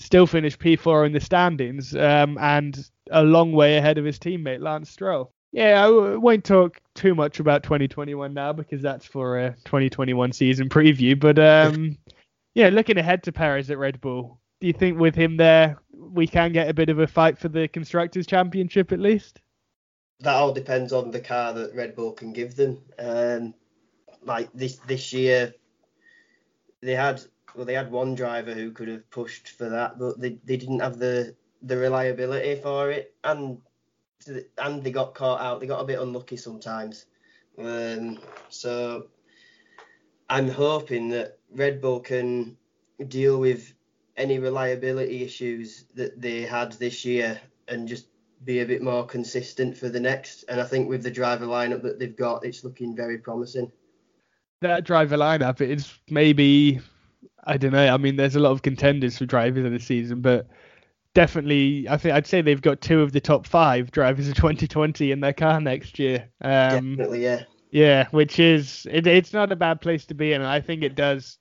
still 0.00 0.26
finished 0.26 0.58
P4 0.58 1.06
in 1.06 1.12
the 1.12 1.20
standings, 1.20 1.94
um, 1.94 2.38
and 2.38 2.90
a 3.10 3.22
long 3.22 3.52
way 3.52 3.76
ahead 3.76 3.98
of 3.98 4.04
his 4.04 4.18
teammate 4.18 4.60
Lance 4.60 4.90
Stroll. 4.90 5.30
Yeah, 5.52 5.84
I 5.84 6.16
won't 6.16 6.44
talk 6.44 6.80
too 6.94 7.14
much 7.14 7.40
about 7.40 7.62
2021 7.64 8.32
now 8.32 8.52
because 8.52 8.80
that's 8.80 9.04
for 9.04 9.38
a 9.38 9.50
2021 9.64 10.32
season 10.32 10.68
preview. 10.68 11.18
But 11.18 11.38
um, 11.38 11.98
yeah, 12.54 12.68
looking 12.68 12.98
ahead 12.98 13.22
to 13.24 13.32
Perez 13.32 13.70
at 13.70 13.78
Red 13.78 14.00
Bull, 14.00 14.40
do 14.60 14.66
you 14.68 14.72
think 14.72 14.98
with 14.98 15.14
him 15.14 15.36
there 15.36 15.78
we 15.92 16.26
can 16.26 16.52
get 16.52 16.68
a 16.68 16.74
bit 16.74 16.88
of 16.88 16.98
a 16.98 17.06
fight 17.06 17.38
for 17.38 17.48
the 17.48 17.68
constructors' 17.68 18.26
championship 18.26 18.92
at 18.92 19.00
least? 19.00 19.40
That 20.20 20.34
all 20.34 20.52
depends 20.52 20.92
on 20.92 21.10
the 21.10 21.20
car 21.20 21.52
that 21.54 21.74
Red 21.74 21.96
Bull 21.96 22.12
can 22.12 22.32
give 22.32 22.54
them. 22.54 22.78
Um, 22.98 23.54
like 24.24 24.50
this 24.52 24.76
this 24.86 25.12
year, 25.12 25.54
they 26.80 26.94
had 26.94 27.20
well, 27.54 27.64
they 27.64 27.74
had 27.74 27.90
one 27.90 28.14
driver 28.14 28.54
who 28.54 28.70
could 28.70 28.88
have 28.88 29.10
pushed 29.10 29.48
for 29.50 29.68
that, 29.68 29.98
but 29.98 30.20
they, 30.20 30.38
they 30.44 30.56
didn't 30.56 30.80
have 30.80 30.98
the 30.98 31.34
the 31.62 31.76
reliability 31.76 32.60
for 32.60 32.90
it, 32.90 33.14
and 33.24 33.60
and 34.58 34.84
they 34.84 34.90
got 34.90 35.14
caught 35.14 35.40
out. 35.40 35.60
They 35.60 35.66
got 35.66 35.80
a 35.80 35.86
bit 35.86 36.00
unlucky 36.00 36.36
sometimes. 36.36 37.06
Um, 37.58 38.18
so 38.48 39.08
I'm 40.28 40.48
hoping 40.48 41.08
that 41.10 41.38
Red 41.52 41.80
Bull 41.80 42.00
can 42.00 42.56
deal 43.08 43.40
with 43.40 43.72
any 44.16 44.38
reliability 44.38 45.22
issues 45.22 45.84
that 45.94 46.20
they 46.20 46.42
had 46.42 46.72
this 46.72 47.04
year 47.04 47.40
and 47.68 47.88
just 47.88 48.06
be 48.44 48.60
a 48.60 48.66
bit 48.66 48.82
more 48.82 49.06
consistent 49.06 49.76
for 49.76 49.88
the 49.88 50.00
next. 50.00 50.44
And 50.48 50.60
I 50.60 50.64
think 50.64 50.88
with 50.88 51.02
the 51.02 51.10
driver 51.10 51.46
lineup 51.46 51.82
that 51.82 51.98
they've 51.98 52.16
got, 52.16 52.44
it's 52.44 52.64
looking 52.64 52.94
very 52.94 53.18
promising. 53.18 53.70
That 54.60 54.84
driver 54.84 55.16
lineup 55.16 55.60
is 55.60 55.92
maybe 56.08 56.80
I 57.44 57.56
don't 57.56 57.72
know. 57.72 57.92
I 57.92 57.96
mean, 57.96 58.16
there's 58.16 58.36
a 58.36 58.40
lot 58.40 58.52
of 58.52 58.62
contenders 58.62 59.18
for 59.18 59.26
drivers 59.26 59.64
of 59.64 59.72
the 59.72 59.80
season, 59.80 60.20
but 60.20 60.46
definitely, 61.14 61.88
I 61.88 61.96
think 61.96 62.14
I'd 62.14 62.26
say 62.26 62.42
they've 62.42 62.60
got 62.60 62.80
two 62.80 63.00
of 63.00 63.12
the 63.12 63.20
top 63.20 63.46
five 63.46 63.90
drivers 63.90 64.28
of 64.28 64.34
2020 64.36 65.10
in 65.10 65.20
their 65.20 65.32
car 65.32 65.60
next 65.60 65.98
year. 65.98 66.28
Um, 66.40 66.96
definitely, 66.96 67.22
yeah. 67.22 67.44
Yeah, 67.70 68.08
which 68.10 68.38
is 68.38 68.86
it, 68.90 69.06
it's 69.06 69.32
not 69.32 69.52
a 69.52 69.56
bad 69.56 69.80
place 69.80 70.04
to 70.06 70.14
be 70.14 70.32
in, 70.32 70.40
and 70.40 70.50
I 70.50 70.60
think 70.60 70.82
it 70.82 70.96
does 70.96 71.38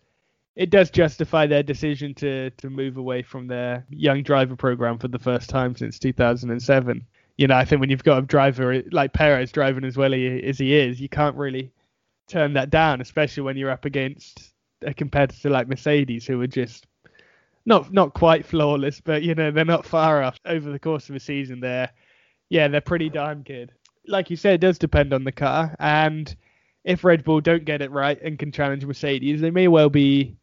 it 0.55 0.69
does 0.69 0.91
justify 0.91 1.47
their 1.47 1.63
decision 1.63 2.13
to 2.15 2.51
to 2.51 2.69
move 2.69 2.97
away 2.97 3.23
from 3.23 3.47
their 3.47 3.85
young 3.89 4.21
driver 4.21 4.55
program 4.55 4.99
for 4.99 5.07
the 5.07 5.17
first 5.17 5.49
time 5.49 5.75
since 5.75 5.97
2007. 5.97 7.05
You 7.37 7.47
know, 7.47 7.55
I 7.55 7.65
think 7.65 7.79
when 7.79 7.89
you've 7.89 8.03
got 8.03 8.19
a 8.19 8.21
driver 8.21 8.83
like 8.91 9.13
Perez 9.13 9.51
driving 9.51 9.85
as 9.85 9.97
well 9.97 10.13
as 10.13 10.59
he 10.59 10.75
is, 10.75 11.01
you 11.01 11.09
can't 11.09 11.35
really 11.35 11.71
turn 12.29 12.53
that 12.53 12.69
down, 12.69 13.01
especially 13.01 13.43
when 13.43 13.57
you're 13.57 13.71
up 13.71 13.85
against 13.85 14.53
a 14.81 14.93
competitor 14.93 15.49
like 15.49 15.67
Mercedes, 15.67 16.25
who 16.25 16.39
are 16.41 16.47
just 16.47 16.85
not 17.65 17.91
not 17.91 18.13
quite 18.13 18.45
flawless, 18.45 19.01
but 19.01 19.23
you 19.23 19.35
know 19.35 19.51
they're 19.51 19.65
not 19.65 19.85
far 19.85 20.23
off 20.23 20.39
over 20.45 20.71
the 20.71 20.79
course 20.79 21.09
of 21.09 21.15
a 21.15 21.19
season. 21.19 21.59
They're 21.59 21.89
yeah 22.49 22.67
they're 22.67 22.81
pretty 22.81 23.09
darn 23.09 23.43
good. 23.43 23.71
Like 24.07 24.29
you 24.29 24.35
said, 24.35 24.55
it 24.55 24.61
does 24.61 24.79
depend 24.79 25.13
on 25.13 25.23
the 25.23 25.31
car, 25.31 25.75
and 25.79 26.33
if 26.83 27.03
Red 27.03 27.23
Bull 27.23 27.41
don't 27.41 27.65
get 27.65 27.81
it 27.81 27.91
right 27.91 28.19
and 28.21 28.39
can 28.39 28.51
challenge 28.51 28.85
Mercedes, 28.85 29.41
they 29.41 29.51
may 29.51 29.67
well 29.67 29.89
be 29.89 30.35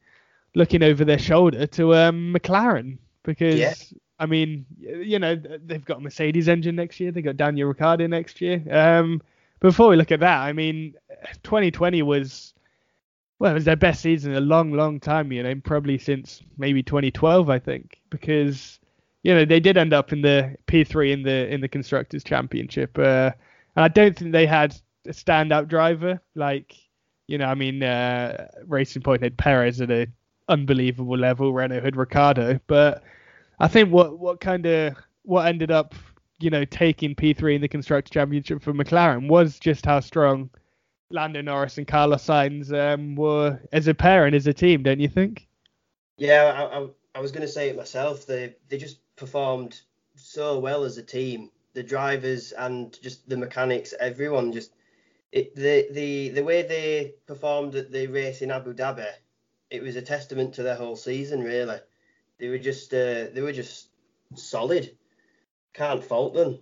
looking 0.55 0.83
over 0.83 1.05
their 1.05 1.18
shoulder 1.18 1.66
to 1.66 1.94
um, 1.94 2.35
McLaren 2.35 2.99
because 3.25 3.59
yeah. 3.59 3.75
I 4.18 4.27
mean 4.27 4.64
you 4.79 5.18
know 5.18 5.35
they've 5.35 5.85
got 5.85 5.99
a 5.99 6.01
Mercedes 6.01 6.49
engine 6.49 6.77
next 6.77 7.01
year, 7.01 7.11
they 7.11 7.20
have 7.20 7.25
got 7.25 7.37
Daniel 7.37 7.68
Ricciardo 7.68 8.07
next 8.07 8.40
year. 8.40 8.62
Um, 8.70 9.20
before 9.61 9.88
we 9.88 9.97
look 9.97 10.12
at 10.12 10.21
that, 10.21 10.38
I 10.40 10.53
mean 10.53 10.95
2020 11.42 12.03
was 12.03 12.55
well, 13.38 13.51
it 13.51 13.55
was 13.55 13.64
their 13.64 13.77
best 13.77 14.01
season 14.01 14.33
in 14.33 14.38
a 14.38 14.40
long, 14.40 14.73
long 14.73 14.99
time, 14.99 15.31
you 15.31 15.42
know, 15.42 15.55
probably 15.62 15.99
since 15.99 16.42
maybe 16.57 16.83
2012, 16.83 17.51
I 17.51 17.59
think, 17.59 18.01
because 18.09 18.79
you 19.23 19.35
know 19.35 19.45
they 19.45 19.61
did 19.61 19.77
end 19.77 19.92
up 19.92 20.12
in 20.12 20.23
the 20.23 20.57
P3 20.69 21.12
in 21.12 21.23
the 21.23 21.53
in 21.53 21.61
the 21.61 21.69
constructors 21.69 22.25
championship, 22.25 22.99
uh, 22.99 23.33
and 23.75 23.85
I 23.85 23.88
don't 23.88 24.16
think 24.16 24.33
they 24.33 24.47
had 24.47 24.75
a 25.07 25.11
standout 25.11 25.69
driver 25.69 26.21
like, 26.35 26.75
you 27.27 27.38
know, 27.38 27.47
I 27.47 27.55
mean, 27.55 27.83
uh, 27.83 28.49
Racing 28.66 29.03
Point 29.03 29.23
had 29.23 29.37
Perez 29.37 29.81
at 29.81 29.90
an 29.90 30.12
unbelievable 30.49 31.19
level, 31.19 31.53
Renault 31.53 31.83
had 31.83 31.97
Ricciardo, 31.97 32.59
but 32.66 33.03
I 33.59 33.69
think 33.69 33.90
what 33.92 34.19
what 34.19 34.40
kind 34.40 34.64
of 34.64 34.97
what 35.23 35.47
ended 35.47 35.71
up, 35.71 35.95
you 36.38 36.51
know, 36.51 36.64
taking 36.64 37.14
P3 37.14 37.57
in 37.57 37.61
the 37.61 37.68
Constructor 37.68 38.12
championship 38.12 38.62
for 38.62 38.72
McLaren 38.72 39.29
was 39.29 39.59
just 39.59 39.87
how 39.87 40.01
strong 40.01 40.51
Lando 41.11 41.40
Norris 41.40 41.79
and 41.79 41.87
Carlos 41.87 42.27
Sainz 42.27 42.72
um, 42.72 43.14
were 43.14 43.61
as 43.72 43.88
a 43.88 43.94
pair 43.94 44.27
and 44.27 44.35
as 44.35 44.46
a 44.46 44.53
team, 44.53 44.83
don't 44.83 45.01
you 45.01 45.09
think? 45.09 45.49
Yeah, 46.18 46.44
I, 46.44 46.79
I, 46.79 46.88
I 47.14 47.20
was 47.20 47.33
going 47.33 47.46
to 47.46 47.53
say 47.53 47.68
it 47.68 47.77
myself. 47.77 48.27
They 48.27 48.57
they 48.68 48.79
just 48.79 48.99
performed 49.16 49.81
so 50.16 50.59
well 50.59 50.85
as 50.85 50.99
a 50.99 51.03
team. 51.03 51.51
The 51.75 51.83
drivers 51.83 52.53
and 52.53 52.99
just 53.03 53.29
the 53.29 53.37
mechanics, 53.37 53.92
everyone 54.01 54.53
just 54.53 54.72
it, 55.33 55.55
the 55.55 55.88
the 55.90 56.31
the 56.31 56.44
way 56.44 56.62
they 56.62 57.14
performed 57.27 57.75
at 57.75 57.92
the 57.92 58.07
race 58.07 58.42
in 58.42 58.51
Abu 58.51 58.75
Dhabi, 58.75 59.09
it 59.70 59.83
was 59.83 59.96
a 59.96 60.03
testament 60.03 60.55
to 60.55 60.62
their 60.62 60.77
whole 60.77 60.96
season. 60.96 61.42
Really, 61.42 61.79
they 62.38 62.49
were 62.49 62.59
just 62.59 62.92
uh, 62.94 63.27
they 63.33 63.42
were 63.42 63.53
just 63.53 63.88
solid. 64.35 64.96
Can't 65.77 66.03
fault 66.03 66.35
them. 66.35 66.59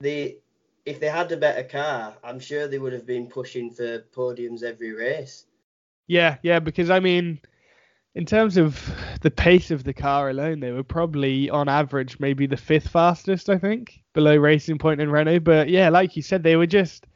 They 0.00 0.38
if 0.86 1.00
they 1.00 1.08
had 1.08 1.32
a 1.32 1.36
better 1.36 1.62
car, 1.62 2.14
I'm 2.22 2.38
sure 2.38 2.66
they 2.66 2.78
would 2.78 2.92
have 2.92 3.06
been 3.06 3.26
pushing 3.26 3.70
for 3.70 4.00
podiums 4.14 4.62
every 4.62 4.92
race. 4.92 5.46
Yeah, 6.06 6.36
yeah, 6.42 6.58
because 6.58 6.90
I 6.90 7.00
mean, 7.00 7.40
in 8.14 8.26
terms 8.26 8.56
of 8.56 8.90
the 9.22 9.30
pace 9.30 9.70
of 9.70 9.84
the 9.84 9.94
car 9.94 10.30
alone, 10.30 10.60
they 10.60 10.72
were 10.72 10.84
probably 10.84 11.48
on 11.50 11.68
average 11.68 12.20
maybe 12.20 12.46
the 12.46 12.56
fifth 12.56 12.88
fastest, 12.88 13.48
I 13.48 13.58
think, 13.58 14.02
below 14.12 14.36
Racing 14.36 14.78
Point 14.78 15.00
and 15.00 15.10
Renault. 15.10 15.40
But 15.40 15.68
yeah, 15.68 15.88
like 15.88 16.16
you 16.16 16.22
said, 16.22 16.42
they 16.42 16.56
were 16.56 16.66
just. 16.66 17.06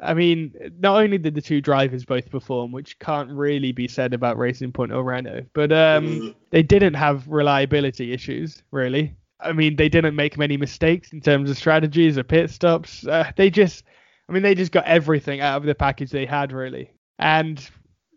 I 0.00 0.14
mean, 0.14 0.54
not 0.78 1.02
only 1.02 1.18
did 1.18 1.34
the 1.34 1.42
two 1.42 1.60
drivers 1.60 2.04
both 2.04 2.30
perform, 2.30 2.70
which 2.70 3.00
can't 3.00 3.32
really 3.32 3.72
be 3.72 3.88
said 3.88 4.14
about 4.14 4.38
Racing 4.38 4.70
Point 4.70 4.92
or 4.92 5.02
Renault, 5.02 5.46
but 5.54 5.72
um, 5.72 6.06
mm. 6.06 6.34
they 6.50 6.62
didn't 6.62 6.94
have 6.94 7.26
reliability 7.26 8.12
issues, 8.12 8.62
really. 8.70 9.16
I 9.40 9.52
mean, 9.52 9.76
they 9.76 9.88
didn't 9.88 10.16
make 10.16 10.36
many 10.36 10.56
mistakes 10.56 11.12
in 11.12 11.20
terms 11.20 11.50
of 11.50 11.56
strategies 11.56 12.18
or 12.18 12.24
pit 12.24 12.50
stops. 12.50 13.06
Uh, 13.06 13.30
they 13.36 13.50
just, 13.50 13.84
I 14.28 14.32
mean, 14.32 14.42
they 14.42 14.54
just 14.54 14.72
got 14.72 14.84
everything 14.84 15.40
out 15.40 15.58
of 15.58 15.64
the 15.64 15.74
package 15.74 16.10
they 16.10 16.26
had, 16.26 16.52
really. 16.52 16.90
And 17.18 17.64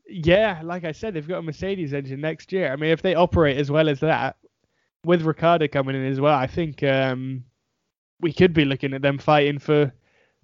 yeah, 0.08 0.62
like 0.64 0.84
I 0.84 0.92
said, 0.92 1.14
they've 1.14 1.28
got 1.28 1.40
a 1.40 1.44
Mercedes 1.44 1.94
engine 1.94 2.22
next 2.22 2.52
year. 2.52 2.72
I 2.72 2.76
mean, 2.76 2.92
if 2.92 3.02
they 3.02 3.16
operate 3.16 3.58
as 3.58 3.70
well 3.70 3.88
as 3.88 4.00
that, 4.00 4.38
with 5.04 5.24
Ricciardo 5.24 5.68
coming 5.68 5.96
in 5.96 6.06
as 6.06 6.20
well, 6.20 6.36
I 6.36 6.48
think 6.48 6.84
um, 6.84 7.44
we 8.20 8.34
could 8.34 8.54
be 8.54 8.66
looking 8.66 8.94
at 8.94 9.02
them 9.02 9.18
fighting 9.18 9.60
for 9.60 9.92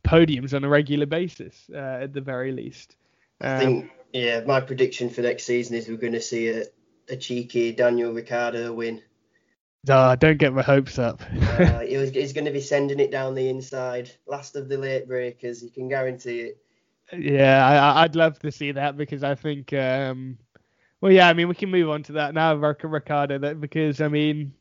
podiums 0.04 0.54
on 0.54 0.64
a 0.64 0.70
regular 0.70 1.06
basis, 1.06 1.70
uh, 1.74 2.00
at 2.02 2.14
the 2.14 2.22
very 2.22 2.52
least. 2.52 2.96
Um, 3.42 3.52
I 3.52 3.60
think, 3.60 3.92
yeah, 4.14 4.40
my 4.46 4.62
prediction 4.62 5.10
for 5.10 5.22
next 5.22 5.44
season 5.44 5.76
is 5.76 5.88
we're 5.88 5.98
going 5.98 6.14
to 6.14 6.22
see 6.22 6.50
a, 6.50 6.64
a 7.10 7.18
cheeky 7.18 7.72
Daniel 7.72 8.14
Ricciardo 8.14 8.74
win. 8.74 9.02
Oh, 9.90 10.16
don't 10.16 10.38
get 10.38 10.54
my 10.54 10.62
hopes 10.62 11.00
up. 11.00 11.22
uh, 11.22 11.80
he 11.88 11.98
was, 11.98 12.10
he's 12.12 12.34
going 12.34 12.46
to 12.46 12.52
be 12.52 12.62
sending 12.62 13.00
it 13.00 13.12
down 13.12 13.36
the 13.36 13.50
inside. 13.50 14.12
Last 14.26 14.56
of 14.56 14.70
the 14.70 14.78
late 14.78 15.08
breakers, 15.08 15.64
you 15.64 15.70
can 15.70 15.88
guarantee 15.88 16.40
it. 16.40 16.58
Yeah, 17.14 17.94
I, 17.96 18.02
would 18.02 18.16
love 18.16 18.38
to 18.40 18.52
see 18.52 18.74
that 18.74 18.98
because 18.98 19.24
I 19.24 19.36
think, 19.36 19.72
um, 19.72 20.38
well, 21.00 21.12
yeah, 21.12 21.30
I 21.30 21.34
mean, 21.34 21.48
we 21.48 21.56
can 21.56 21.72
move 21.72 21.90
on 21.90 22.04
to 22.04 22.14
that 22.14 22.34
now, 22.34 22.56
Ricciardo, 22.56 23.38
that 23.38 23.62
because 23.62 24.02
I 24.02 24.10
mean, 24.10 24.54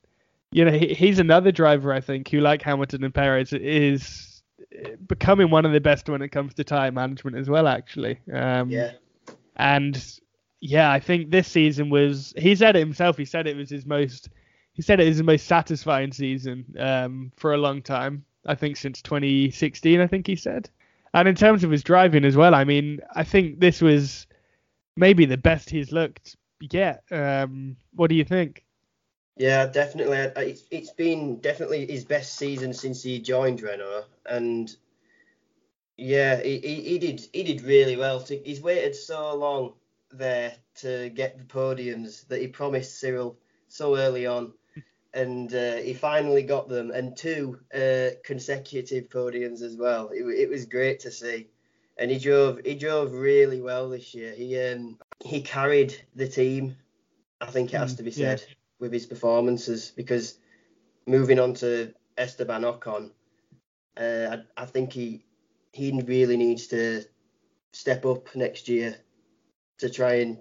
you 0.53 0.65
know, 0.65 0.71
he, 0.71 0.95
he's 0.95 1.19
another 1.19 1.51
driver 1.51 1.93
I 1.93 2.01
think 2.01 2.29
who, 2.29 2.41
like 2.41 2.63
Hamilton 2.63 3.03
and 3.03 3.13
Perez, 3.13 3.53
is 3.53 4.43
becoming 5.07 5.51
one 5.51 5.65
of 5.65 5.73
the 5.73 5.81
best 5.81 6.09
when 6.09 6.23
it 6.23 6.29
comes 6.29 6.55
to 6.55 6.65
tire 6.65 6.93
management 6.93 7.37
as 7.37 7.49
well, 7.49 7.67
actually. 7.67 8.21
Um, 8.33 8.71
yeah. 8.71 8.93
And 9.57 10.03
yeah, 10.61 10.91
I 10.91 11.01
think 11.01 11.31
this 11.31 11.49
season 11.49 11.91
was. 11.91 12.33
He 12.37 12.55
said 12.55 12.77
it 12.77 12.81
himself. 12.81 13.17
He 13.17 13.25
said 13.25 13.47
it 13.47 13.57
was 13.57 13.71
his 13.71 13.87
most 13.87 14.29
he 14.77 14.83
said 14.83 15.01
it 15.01 15.09
is 15.09 15.17
the 15.17 15.25
most 15.25 15.47
satisfying 15.47 16.13
season 16.13 16.67
um, 16.79 17.33
for 17.37 17.55
a 17.55 17.59
long 17.59 17.81
time. 17.81 18.25
I 18.45 18.55
think 18.55 18.77
since 18.77 19.01
2016. 19.03 20.01
I 20.01 20.07
think 20.07 20.27
he 20.27 20.37
said. 20.37 20.69
And 21.15 21.27
in 21.27 21.35
terms 21.35 21.65
of 21.65 21.71
his 21.71 21.83
driving 21.83 22.27
as 22.27 22.37
well, 22.37 22.55
I 22.55 22.65
mean, 22.65 23.01
I 23.15 23.25
think 23.25 23.59
this 23.59 23.81
was 23.81 24.27
maybe 24.97 25.25
the 25.25 25.39
best 25.39 25.71
he's 25.71 25.93
looked 25.93 26.37
yet. 26.61 27.03
Um, 27.11 27.77
what 27.95 28.11
do 28.11 28.15
you 28.17 28.25
think? 28.25 28.65
Yeah, 29.39 29.67
definitely. 29.67 30.19
It's 30.19 30.65
it's 30.71 30.91
been 30.91 31.41
definitely 31.41 31.87
his 31.87 32.05
best 32.05 32.35
season 32.35 32.75
since 32.75 33.03
he 33.03 33.19
joined 33.19 33.63
Renault, 33.63 34.05
and 34.27 34.75
yeah, 35.97 36.41
he, 36.43 36.59
he, 36.59 36.75
he 36.83 36.99
did 36.99 37.27
he 37.33 37.43
did 37.43 37.63
really 37.63 37.97
well. 37.97 38.19
He's 38.45 38.61
waited 38.61 38.95
so 38.95 39.35
long 39.35 39.73
there 40.11 40.55
to 40.77 41.11
get 41.11 41.39
the 41.39 41.45
podiums 41.45 42.27
that 42.29 42.41
he 42.41 42.49
promised 42.49 43.01
Cyril 43.01 43.39
so 43.69 43.97
early 43.97 44.27
on, 44.27 44.53
and 45.17 45.53
uh, 45.55 45.77
he 45.77 45.95
finally 45.95 46.43
got 46.43 46.69
them, 46.69 46.91
and 46.91 47.17
two 47.17 47.59
uh, 47.75 48.11
consecutive 48.23 49.09
podiums 49.09 49.63
as 49.63 49.77
well. 49.77 50.11
It, 50.11 50.23
it 50.23 50.51
was 50.51 50.67
great 50.67 51.01
to 51.01 51.11
see, 51.11 51.49
and 51.97 52.11
he 52.11 52.19
drove 52.19 52.61
he 52.65 52.75
drove 52.75 53.13
really 53.13 53.63
well 53.63 53.89
this 53.89 54.15
year. 54.15 54.35
He 54.35 54.61
um 54.61 54.99
he 55.25 55.41
carried 55.41 55.97
the 56.15 56.29
team. 56.29 56.77
I 57.41 57.47
think 57.47 57.73
it 57.73 57.79
has 57.79 57.97
to 57.97 58.03
be 58.03 58.11
said 58.11 58.43
Yeah. 58.47 58.55
with 58.79 58.93
his 58.93 59.07
performances 59.07 59.91
because 59.91 60.39
moving 61.07 61.39
on 61.39 61.55
to 61.55 61.95
Esteban 62.19 62.63
Ocon, 62.63 63.11
uh, 63.97 64.37
I, 64.57 64.63
I 64.63 64.67
think 64.67 64.93
he 64.93 65.25
he 65.73 66.03
really 66.03 66.37
needs 66.37 66.67
to 66.69 67.05
step 67.73 68.05
up 68.05 68.37
next 68.37 68.69
year 68.69 68.97
to 69.79 69.89
try 69.89 70.15
and 70.17 70.39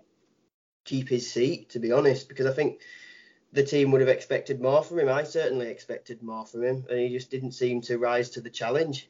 keep 0.84 1.08
his 1.08 1.32
seat. 1.32 1.70
To 1.70 1.80
be 1.80 1.94
honest, 1.94 2.28
because 2.28 2.46
I 2.46 2.54
think 2.54 2.82
the 3.56 3.64
team 3.64 3.92
would 3.92 4.02
have 4.02 4.10
expected 4.10 4.62
more 4.62 4.84
from 4.84 5.00
him. 5.00 5.10
I 5.10 5.24
certainly 5.24 5.68
expected 5.70 6.22
more 6.22 6.46
from 6.46 6.64
him, 6.64 6.86
and 6.90 7.00
he 7.00 7.10
just 7.10 7.32
didn't 7.32 7.54
seem 7.54 7.82
to 7.82 7.98
rise 7.98 8.30
to 8.32 8.42
the 8.42 8.50
challenge. 8.50 9.10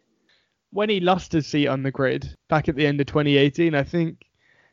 when 0.71 0.89
he 0.89 0.99
lost 0.99 1.31
his 1.31 1.47
seat 1.47 1.67
on 1.67 1.83
the 1.83 1.91
grid 1.91 2.35
back 2.49 2.67
at 2.67 2.75
the 2.75 2.85
end 2.85 2.99
of 2.99 3.07
2018, 3.07 3.73
I 3.73 3.83
think 3.83 4.25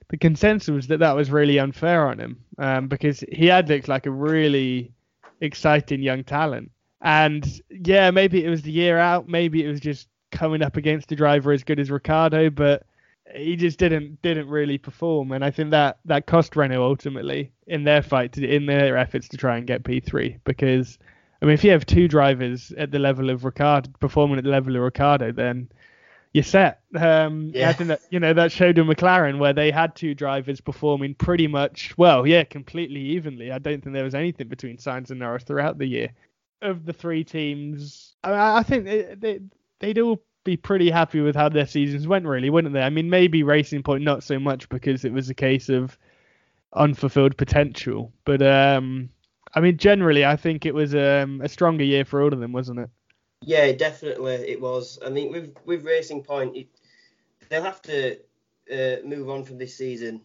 the 0.09 0.17
consensus 0.17 0.69
was 0.69 0.87
that 0.89 0.99
that 0.99 1.17
was 1.17 1.31
really 1.31 1.59
unfair 1.59 2.09
on 2.09 2.19
him 2.19 2.45
um, 2.59 2.89
because 2.89 3.25
he 3.33 3.47
had 3.47 3.69
looked 3.69 3.89
like 3.89 4.07
a 4.07 4.11
really 4.11 4.93
exciting 5.41 6.03
young 6.03 6.25
talent. 6.25 6.71
And 7.01 7.47
yeah, 7.71 8.11
maybe 8.11 8.45
it 8.45 8.51
was 8.51 8.63
the 8.63 8.73
year 8.73 8.99
out, 8.99 9.29
maybe 9.29 9.65
it 9.65 9.69
was 9.69 9.81
just 9.81 10.09
coming 10.33 10.63
up 10.63 10.77
against 10.77 11.13
a 11.13 11.17
driver 11.17 11.53
as 11.53 11.65
good 11.65 11.81
as 11.81 11.91
Ricciardo, 11.91 12.51
but 12.51 12.85
he 13.35 13.57
just 13.57 13.79
didn't 13.79 14.21
didn't 14.23 14.49
really 14.49 14.79
perform. 14.79 15.33
And 15.33 15.45
I 15.45 15.51
think 15.51 15.71
that 15.71 15.99
that 16.05 16.27
cost 16.27 16.57
Renault 16.57 16.83
ultimately 16.83 17.53
in 17.67 17.85
their 17.85 18.03
fight 18.03 18.33
to, 18.33 18.47
in 18.47 18.67
their 18.67 18.97
efforts 18.97 19.29
to 19.29 19.37
try 19.37 19.57
and 19.57 19.67
get 19.67 19.83
P3 19.83 20.41
because. 20.45 20.99
I 21.41 21.45
mean, 21.45 21.55
if 21.55 21.65
you 21.65 21.73
have 21.73 21.85
two 21.85 22.07
drivers 22.07 22.73
at 22.79 22.93
the 22.93 23.01
level 23.01 23.29
of 23.29 23.45
Ricciardo 23.45 23.91
performing 23.99 24.39
at 24.39 24.45
the 24.45 24.51
level 24.51 24.77
of 24.77 24.83
Ricciardo, 24.83 25.33
then 25.33 25.69
you're 26.33 26.45
set. 26.45 26.81
Um, 26.97 27.51
Yeah. 27.55 27.69
I 27.69 27.73
think 27.73 27.89
that 27.89 28.01
you 28.11 28.21
know 28.21 28.33
that 28.33 28.53
showed 28.53 28.79
in 28.79 28.87
McLaren 28.87 29.39
where 29.39 29.53
they 29.53 29.71
had 29.71 29.95
two 29.95 30.15
drivers 30.15 30.61
performing 30.61 31.15
pretty 31.15 31.47
much 31.47 31.97
well, 31.99 32.27
yeah, 32.27 32.45
completely 32.45 33.01
evenly. 33.01 33.53
I 33.53 33.59
don't 33.59 33.83
think 33.83 33.93
there 33.93 34.05
was 34.05 34.15
anything 34.15 34.49
between 34.49 34.79
Sainz 34.79 35.11
and 35.11 35.21
Norris 35.21 35.45
throughout 35.45 35.79
the 35.79 35.87
year. 35.87 36.11
Of 36.63 36.87
the 36.87 36.93
three 36.93 37.25
teams, 37.25 38.15
I, 38.23 38.59
I 38.59 38.63
think 38.63 38.85
they, 38.85 39.15
they 39.19 39.41
they'd 39.81 39.99
all 39.99 40.23
be 40.45 40.57
pretty 40.57 40.91
happy 40.91 41.21
with 41.21 41.37
how 41.37 41.49
their 41.49 41.67
seasons 41.67 42.07
went, 42.07 42.27
really, 42.27 42.51
wouldn't 42.51 42.75
they? 42.75 42.83
I 42.83 42.91
mean, 42.91 43.11
maybe 43.11 43.43
Racing 43.43 43.83
Point 43.83 44.05
not 44.05 44.23
so 44.23 44.39
much 44.39 44.69
because 44.69 45.05
it 45.05 45.13
was 45.13 45.31
a 45.31 45.35
case 45.35 45.69
of 45.69 45.97
unfulfilled 46.75 47.37
potential, 47.37 48.13
but 48.25 48.43
um, 48.43 49.11
I 49.55 49.61
mean, 49.61 49.77
generally, 49.77 50.25
I 50.25 50.37
think 50.37 50.67
it 50.67 50.75
was 50.75 50.95
um, 50.95 51.41
a 51.43 51.49
stronger 51.49 51.85
year 51.85 52.05
for 52.05 52.23
all 52.23 52.33
of 52.33 52.41
them, 52.41 52.53
wasn't 52.53 52.81
it? 52.81 52.91
Yeah, 53.43 53.73
definitely 53.73 54.35
it 54.35 54.61
was. 54.61 54.99
I 55.05 55.11
mean, 55.11 55.33
with 55.33 55.57
with 55.65 55.85
Racing 55.85 56.23
Point, 56.23 56.57
it, 56.57 56.69
they'll 57.49 57.63
have 57.63 57.83
to 57.83 58.19
uh, 58.73 58.97
move 59.05 59.29
on 59.29 59.45
from 59.45 59.59
this 59.59 59.77
season 59.77 60.21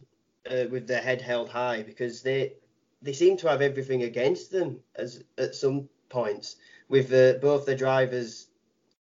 uh, 0.49 0.65
with 0.69 0.88
their 0.88 1.01
head 1.01 1.21
held 1.21 1.49
high 1.49 1.84
because 1.84 2.21
they 2.21 2.53
they 3.01 3.13
seem 3.13 3.38
to 3.38 3.49
have 3.49 3.62
everything 3.62 4.03
against 4.03 4.51
them 4.51 4.80
as 4.95 5.23
at 5.38 5.56
some 5.56 5.89
points 6.10 6.56
with 6.89 7.12
uh, 7.12 7.34
both 7.39 7.65
the 7.65 7.75
drivers 7.75 8.46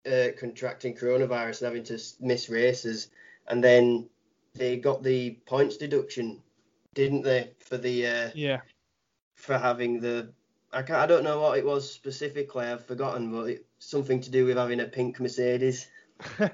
uh, 0.06 0.28
contracting 0.38 0.96
coronavirus 0.96 1.62
and 1.62 1.68
having 1.68 1.84
to 1.86 2.00
miss 2.20 2.50
races, 2.50 3.10
and 3.48 3.64
then 3.64 4.10
they 4.56 4.78
got 4.78 5.04
the 5.04 5.32
points 5.46 5.78
deduction, 5.78 6.42
didn't 6.94 7.24
they, 7.24 7.52
for 7.60 7.78
the 7.78 8.08
uh, 8.08 8.30
Yeah. 8.36 8.62
for 9.36 9.58
having 9.58 10.00
the 10.00 10.32
I 10.72 10.84
can't, 10.84 11.00
I 11.00 11.08
don't 11.08 11.24
know 11.24 11.40
what 11.42 11.58
it 11.58 11.66
was 11.66 11.92
specifically. 11.92 12.66
I've 12.66 12.86
forgotten, 12.86 13.32
but 13.32 13.50
it, 13.50 13.66
something 13.80 14.22
to 14.22 14.30
do 14.30 14.46
with 14.46 14.58
having 14.58 14.80
a 14.82 14.86
pink 14.86 15.20
Mercedes. 15.20 15.88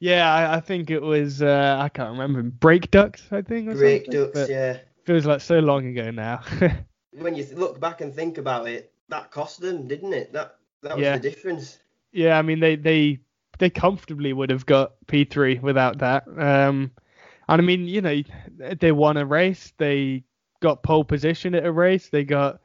Yeah, 0.00 0.30
I, 0.30 0.56
I 0.56 0.60
think 0.60 0.90
it 0.90 1.00
was. 1.00 1.40
Uh, 1.40 1.78
I 1.80 1.88
can't 1.88 2.10
remember. 2.10 2.42
Brake 2.42 2.90
ducts, 2.90 3.22
I 3.30 3.40
think. 3.40 3.68
Or 3.68 3.74
Brake 3.74 4.10
ducts, 4.10 4.32
but 4.34 4.50
yeah. 4.50 4.78
Feels 5.06 5.24
like 5.24 5.40
so 5.40 5.60
long 5.60 5.86
ago 5.86 6.10
now. 6.10 6.42
When 7.16 7.36
you 7.36 7.44
th- 7.44 7.56
look 7.56 7.78
back 7.78 8.00
and 8.00 8.12
think 8.12 8.38
about 8.38 8.68
it, 8.68 8.92
that 9.08 9.30
cost 9.30 9.60
them, 9.60 9.86
didn't 9.86 10.12
it? 10.12 10.32
That 10.32 10.56
that 10.82 10.96
was 10.96 11.04
Yeah. 11.04 11.16
the 11.16 11.30
difference. 11.30 11.78
Yeah, 12.14 12.38
I 12.38 12.42
mean 12.42 12.60
they 12.60 12.76
they 12.76 13.18
they 13.58 13.70
comfortably 13.70 14.32
would 14.32 14.50
have 14.50 14.66
got 14.66 14.92
P3 15.06 15.60
without 15.60 15.98
that. 15.98 16.26
Um, 16.28 16.90
and 17.48 17.60
I 17.60 17.64
mean, 17.64 17.86
you 17.86 18.00
know, 18.00 18.22
they 18.80 18.92
won 18.92 19.16
a 19.16 19.26
race. 19.26 19.72
They 19.76 20.24
got 20.60 20.82
pole 20.82 21.04
position 21.04 21.54
at 21.54 21.66
a 21.66 21.72
race. 21.72 22.08
They 22.08 22.24
got 22.24 22.60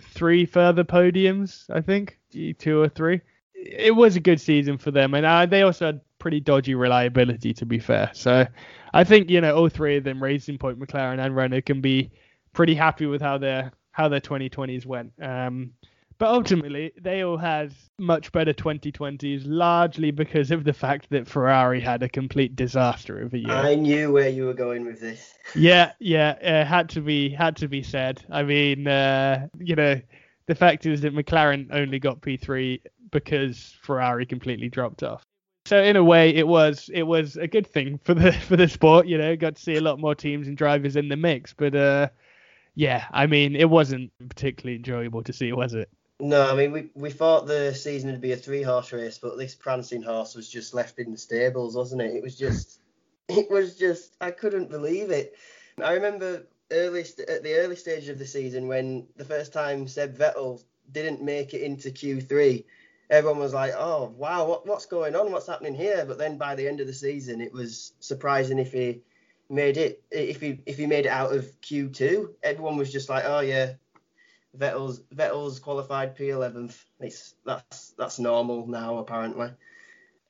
three 0.00 0.46
further 0.46 0.84
podiums, 0.84 1.68
I 1.70 1.80
think, 1.80 2.18
two 2.58 2.80
or 2.80 2.88
three. 2.88 3.20
It 3.54 3.94
was 3.94 4.16
a 4.16 4.20
good 4.20 4.40
season 4.40 4.78
for 4.78 4.90
them, 4.90 5.14
and 5.14 5.26
uh, 5.26 5.46
they 5.46 5.62
also 5.62 5.86
had 5.86 6.00
pretty 6.18 6.40
dodgy 6.40 6.74
reliability, 6.74 7.52
to 7.54 7.66
be 7.66 7.78
fair. 7.78 8.10
So 8.14 8.46
I 8.94 9.04
think 9.04 9.30
you 9.30 9.40
know 9.40 9.54
all 9.54 9.68
three 9.68 9.96
of 9.96 10.04
them, 10.04 10.22
Racing 10.22 10.58
Point, 10.58 10.78
McLaren, 10.78 11.24
and 11.24 11.36
Renault, 11.36 11.62
can 11.62 11.80
be 11.80 12.10
pretty 12.52 12.74
happy 12.74 13.06
with 13.06 13.20
how 13.20 13.38
their 13.38 13.72
how 13.92 14.08
their 14.08 14.20
2020s 14.20 14.86
went. 14.86 15.12
Um, 15.20 15.72
but 16.22 16.30
ultimately, 16.30 16.92
they 17.00 17.24
all 17.24 17.36
had 17.36 17.74
much 17.98 18.30
better 18.30 18.52
2020s, 18.52 19.42
largely 19.44 20.12
because 20.12 20.52
of 20.52 20.62
the 20.62 20.72
fact 20.72 21.10
that 21.10 21.26
Ferrari 21.26 21.80
had 21.80 22.00
a 22.04 22.08
complete 22.08 22.54
disaster 22.54 23.20
of 23.20 23.34
a 23.34 23.38
year. 23.38 23.50
I 23.50 23.74
knew 23.74 24.12
where 24.12 24.28
you 24.28 24.44
were 24.44 24.54
going 24.54 24.86
with 24.86 25.00
this. 25.00 25.34
Yeah, 25.56 25.90
yeah, 25.98 26.36
uh, 26.40 26.64
had 26.64 26.88
to 26.90 27.00
be 27.00 27.28
had 27.28 27.56
to 27.56 27.66
be 27.66 27.82
said. 27.82 28.24
I 28.30 28.44
mean, 28.44 28.86
uh, 28.86 29.48
you 29.58 29.74
know, 29.74 30.00
the 30.46 30.54
fact 30.54 30.86
is 30.86 31.00
that 31.00 31.12
McLaren 31.12 31.66
only 31.72 31.98
got 31.98 32.20
P3 32.20 32.80
because 33.10 33.74
Ferrari 33.82 34.24
completely 34.24 34.68
dropped 34.68 35.02
off. 35.02 35.24
So 35.66 35.82
in 35.82 35.96
a 35.96 36.04
way, 36.04 36.32
it 36.32 36.46
was 36.46 36.88
it 36.94 37.02
was 37.02 37.36
a 37.36 37.48
good 37.48 37.66
thing 37.66 37.98
for 38.04 38.14
the 38.14 38.30
for 38.48 38.54
the 38.54 38.68
sport. 38.68 39.08
You 39.08 39.18
know, 39.18 39.34
got 39.34 39.56
to 39.56 39.60
see 39.60 39.74
a 39.74 39.80
lot 39.80 39.98
more 39.98 40.14
teams 40.14 40.46
and 40.46 40.56
drivers 40.56 40.94
in 40.94 41.08
the 41.08 41.16
mix. 41.16 41.52
But 41.52 41.74
uh, 41.74 42.10
yeah, 42.76 43.06
I 43.10 43.26
mean, 43.26 43.56
it 43.56 43.68
wasn't 43.68 44.12
particularly 44.28 44.76
enjoyable 44.76 45.24
to 45.24 45.32
see, 45.32 45.52
was 45.52 45.74
it? 45.74 45.90
No, 46.22 46.48
I 46.48 46.54
mean 46.54 46.70
we 46.70 46.88
we 46.94 47.10
thought 47.10 47.48
the 47.48 47.74
season 47.74 48.12
would 48.12 48.20
be 48.20 48.30
a 48.30 48.36
three 48.36 48.62
horse 48.62 48.92
race, 48.92 49.18
but 49.18 49.36
this 49.36 49.56
prancing 49.56 50.02
horse 50.02 50.36
was 50.36 50.48
just 50.48 50.72
left 50.72 51.00
in 51.00 51.10
the 51.10 51.18
stables, 51.18 51.74
wasn't 51.74 52.02
it? 52.02 52.14
It 52.14 52.22
was 52.22 52.38
just, 52.38 52.80
it 53.28 53.50
was 53.50 53.76
just, 53.76 54.16
I 54.20 54.30
couldn't 54.30 54.70
believe 54.70 55.10
it. 55.10 55.34
I 55.82 55.94
remember 55.94 56.46
early 56.70 57.02
st- 57.02 57.28
at 57.28 57.42
the 57.42 57.54
early 57.54 57.74
stages 57.74 58.08
of 58.08 58.20
the 58.20 58.26
season 58.26 58.68
when 58.68 59.08
the 59.16 59.24
first 59.24 59.52
time 59.52 59.88
Seb 59.88 60.16
Vettel 60.16 60.62
didn't 60.92 61.22
make 61.22 61.54
it 61.54 61.62
into 61.62 61.90
Q3, 61.90 62.64
everyone 63.10 63.40
was 63.40 63.52
like, 63.52 63.72
"Oh 63.76 64.14
wow, 64.16 64.46
what, 64.46 64.64
what's 64.64 64.86
going 64.86 65.16
on? 65.16 65.32
What's 65.32 65.48
happening 65.48 65.74
here?" 65.74 66.04
But 66.06 66.18
then 66.18 66.38
by 66.38 66.54
the 66.54 66.68
end 66.68 66.78
of 66.80 66.86
the 66.86 66.94
season, 66.94 67.40
it 67.40 67.52
was 67.52 67.94
surprising 67.98 68.60
if 68.60 68.70
he 68.70 69.02
made 69.50 69.76
it 69.76 70.04
if 70.12 70.40
he 70.40 70.60
if 70.66 70.78
he 70.78 70.86
made 70.86 71.06
it 71.06 71.10
out 71.10 71.34
of 71.34 71.46
Q2. 71.62 72.28
Everyone 72.44 72.76
was 72.76 72.92
just 72.92 73.08
like, 73.08 73.24
"Oh 73.26 73.40
yeah, 73.40 73.72
Vettel's 74.56 75.00
Vettel's 75.14 75.58
qualified 75.58 76.16
P11th. 76.16 76.84
It's 77.00 77.34
that's 77.44 77.90
that's 77.98 78.18
normal 78.18 78.66
now 78.66 78.98
apparently. 78.98 79.50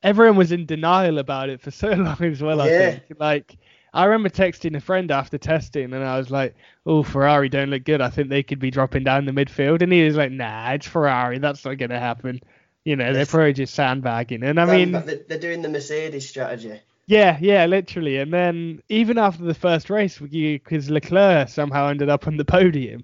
everyone 0.02 0.36
was 0.36 0.52
in 0.52 0.66
denial 0.66 1.18
about 1.18 1.48
it 1.48 1.60
for 1.60 1.70
so 1.70 1.88
long 1.92 2.22
as 2.22 2.42
well. 2.42 2.60
I 2.60 2.68
Yeah. 2.68 2.70
think 2.70 3.04
like 3.18 3.56
I 3.92 4.04
remember 4.04 4.28
texting 4.30 4.76
a 4.76 4.80
friend 4.80 5.10
after 5.10 5.38
testing, 5.38 5.92
and 5.92 6.04
I 6.04 6.16
was 6.18 6.30
like, 6.30 6.54
"Oh, 6.86 7.02
Ferrari 7.02 7.48
don't 7.48 7.70
look 7.70 7.84
good. 7.84 8.00
I 8.00 8.10
think 8.10 8.28
they 8.28 8.42
could 8.42 8.58
be 8.58 8.70
dropping 8.70 9.04
down 9.04 9.24
the 9.26 9.32
midfield." 9.32 9.82
And 9.82 9.92
he 9.92 10.04
was 10.04 10.16
like, 10.16 10.32
"Nah, 10.32 10.72
it's 10.72 10.86
Ferrari. 10.86 11.38
That's 11.38 11.64
not 11.64 11.78
gonna 11.78 11.98
happen." 12.00 12.40
You 12.84 12.96
know, 12.96 13.12
they're 13.12 13.26
probably 13.26 13.52
just 13.52 13.74
sandbagging. 13.74 14.42
And 14.44 14.58
I 14.60 14.66
mean, 14.66 15.04
they're, 15.04 15.20
they're 15.28 15.38
doing 15.38 15.62
the 15.62 15.68
Mercedes 15.68 16.28
strategy. 16.28 16.80
yeah, 17.06 17.38
yeah, 17.40 17.66
literally. 17.66 18.18
And 18.18 18.32
then 18.32 18.80
even 18.88 19.18
after 19.18 19.44
the 19.44 19.54
first 19.54 19.90
race, 19.90 20.18
because 20.18 20.90
Leclerc 20.90 21.48
somehow 21.48 21.88
ended 21.88 22.08
up 22.08 22.26
on 22.26 22.36
the 22.36 22.44
podium, 22.44 23.02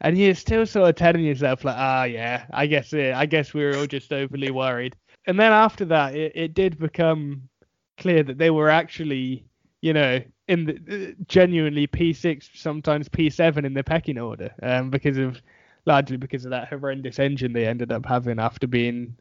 and 0.00 0.18
you're 0.18 0.34
still 0.34 0.66
sort 0.66 0.90
of 0.90 0.96
telling 0.96 1.24
yourself 1.24 1.64
like, 1.64 1.76
ah, 1.78 2.04
yeah, 2.04 2.44
I 2.52 2.66
guess 2.66 2.92
it, 2.92 3.14
I 3.14 3.26
guess 3.26 3.54
we 3.54 3.64
were 3.64 3.76
all 3.76 3.86
just 3.86 4.12
overly 4.12 4.50
worried. 4.50 4.96
And 5.26 5.38
then 5.38 5.52
after 5.52 5.84
that, 5.86 6.14
it, 6.14 6.32
it 6.34 6.54
did 6.54 6.78
become 6.78 7.48
clear 7.96 8.22
that 8.22 8.38
they 8.38 8.50
were 8.50 8.68
actually, 8.68 9.44
you 9.80 9.92
know, 9.92 10.20
in 10.48 10.64
the 10.66 10.74
uh, 10.74 11.22
genuinely 11.26 11.86
P6, 11.86 12.50
sometimes 12.54 13.08
P7 13.08 13.64
in 13.64 13.72
the 13.74 13.84
pecking 13.84 14.18
order, 14.18 14.50
um, 14.62 14.90
because 14.90 15.16
of 15.16 15.40
largely 15.86 16.16
because 16.16 16.44
of 16.44 16.50
that 16.50 16.68
horrendous 16.68 17.18
engine 17.18 17.52
they 17.52 17.66
ended 17.66 17.92
up 17.92 18.06
having 18.06 18.38
after 18.38 18.66
being 18.66 19.14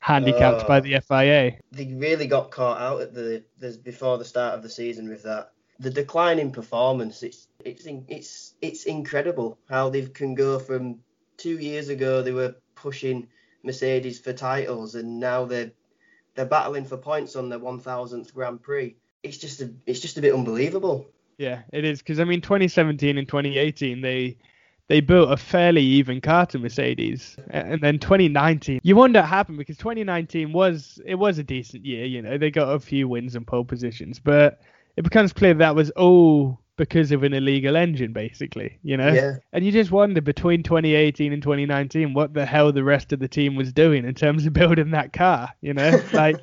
handicapped 0.00 0.66
by 0.66 0.78
Oh. 0.78 0.80
the 0.80 0.94
FIA. 0.94 1.58
They 1.72 1.86
really 1.94 2.26
got 2.26 2.50
caught 2.50 2.80
out 2.80 3.00
at 3.00 3.14
the, 3.14 3.42
the 3.58 3.78
before 3.84 4.18
the 4.18 4.24
start 4.24 4.54
of 4.54 4.62
the 4.62 4.68
season 4.68 5.08
with 5.08 5.22
that. 5.22 5.52
The 5.78 5.90
decline 5.90 6.38
in 6.38 6.50
performance, 6.52 7.22
it's 7.22 7.48
it's 7.64 7.86
in- 7.86 8.04
it's 8.08 8.54
it's 8.60 8.84
incredible 8.84 9.58
how 9.68 9.88
they 9.88 10.02
can 10.06 10.34
go 10.34 10.58
from 10.58 10.98
two 11.36 11.58
years 11.58 11.88
ago 11.88 12.22
they 12.22 12.32
were 12.32 12.54
pushing 12.74 13.26
Mercedes 13.62 14.18
for 14.18 14.32
titles, 14.32 14.94
and 14.94 15.20
now 15.20 15.44
they're 15.44 15.72
they're 16.34 16.46
battling 16.46 16.84
for 16.84 16.96
points 16.96 17.36
on 17.36 17.48
their 17.48 17.58
1000th 17.58 18.32
Grand 18.34 18.62
Prix. 18.62 18.96
It's 19.22 19.36
just 19.36 19.60
a 19.60 19.72
it's 19.86 20.00
just 20.00 20.18
a 20.18 20.20
bit 20.20 20.34
unbelievable. 20.34 21.06
Yeah, 21.38 21.62
it 21.72 21.84
is 21.84 22.00
because 22.00 22.20
I 22.20 22.24
mean 22.24 22.40
2017 22.40 23.18
and 23.18 23.28
2018 23.28 24.00
they 24.00 24.36
they 24.88 25.00
built 25.00 25.30
a 25.30 25.36
fairly 25.36 25.82
even 25.82 26.20
car 26.20 26.44
to 26.46 26.58
Mercedes, 26.58 27.36
and 27.50 27.80
then 27.80 27.98
2019 27.98 28.80
you 28.82 28.96
wonder 28.96 29.20
what 29.20 29.28
happened 29.28 29.58
because 29.58 29.76
2019 29.76 30.52
was 30.52 31.00
it 31.06 31.14
was 31.14 31.38
a 31.38 31.44
decent 31.44 31.84
year. 31.84 32.04
You 32.04 32.22
know 32.22 32.38
they 32.38 32.50
got 32.50 32.72
a 32.72 32.80
few 32.80 33.08
wins 33.08 33.36
and 33.36 33.46
pole 33.46 33.64
positions, 33.64 34.18
but 34.18 34.60
it 34.96 35.02
becomes 35.02 35.32
clear 35.32 35.54
that 35.54 35.74
was 35.74 35.90
all 35.90 36.61
because 36.76 37.12
of 37.12 37.22
an 37.22 37.34
illegal 37.34 37.76
engine, 37.76 38.12
basically, 38.12 38.78
you 38.82 38.96
know? 38.96 39.12
Yeah. 39.12 39.36
And 39.52 39.64
you 39.64 39.72
just 39.72 39.90
wonder 39.90 40.20
between 40.20 40.62
2018 40.62 41.32
and 41.32 41.42
2019 41.42 42.14
what 42.14 42.32
the 42.34 42.46
hell 42.46 42.72
the 42.72 42.84
rest 42.84 43.12
of 43.12 43.20
the 43.20 43.28
team 43.28 43.54
was 43.56 43.72
doing 43.72 44.04
in 44.04 44.14
terms 44.14 44.46
of 44.46 44.52
building 44.54 44.90
that 44.92 45.12
car, 45.12 45.50
you 45.60 45.74
know? 45.74 46.02
like, 46.12 46.36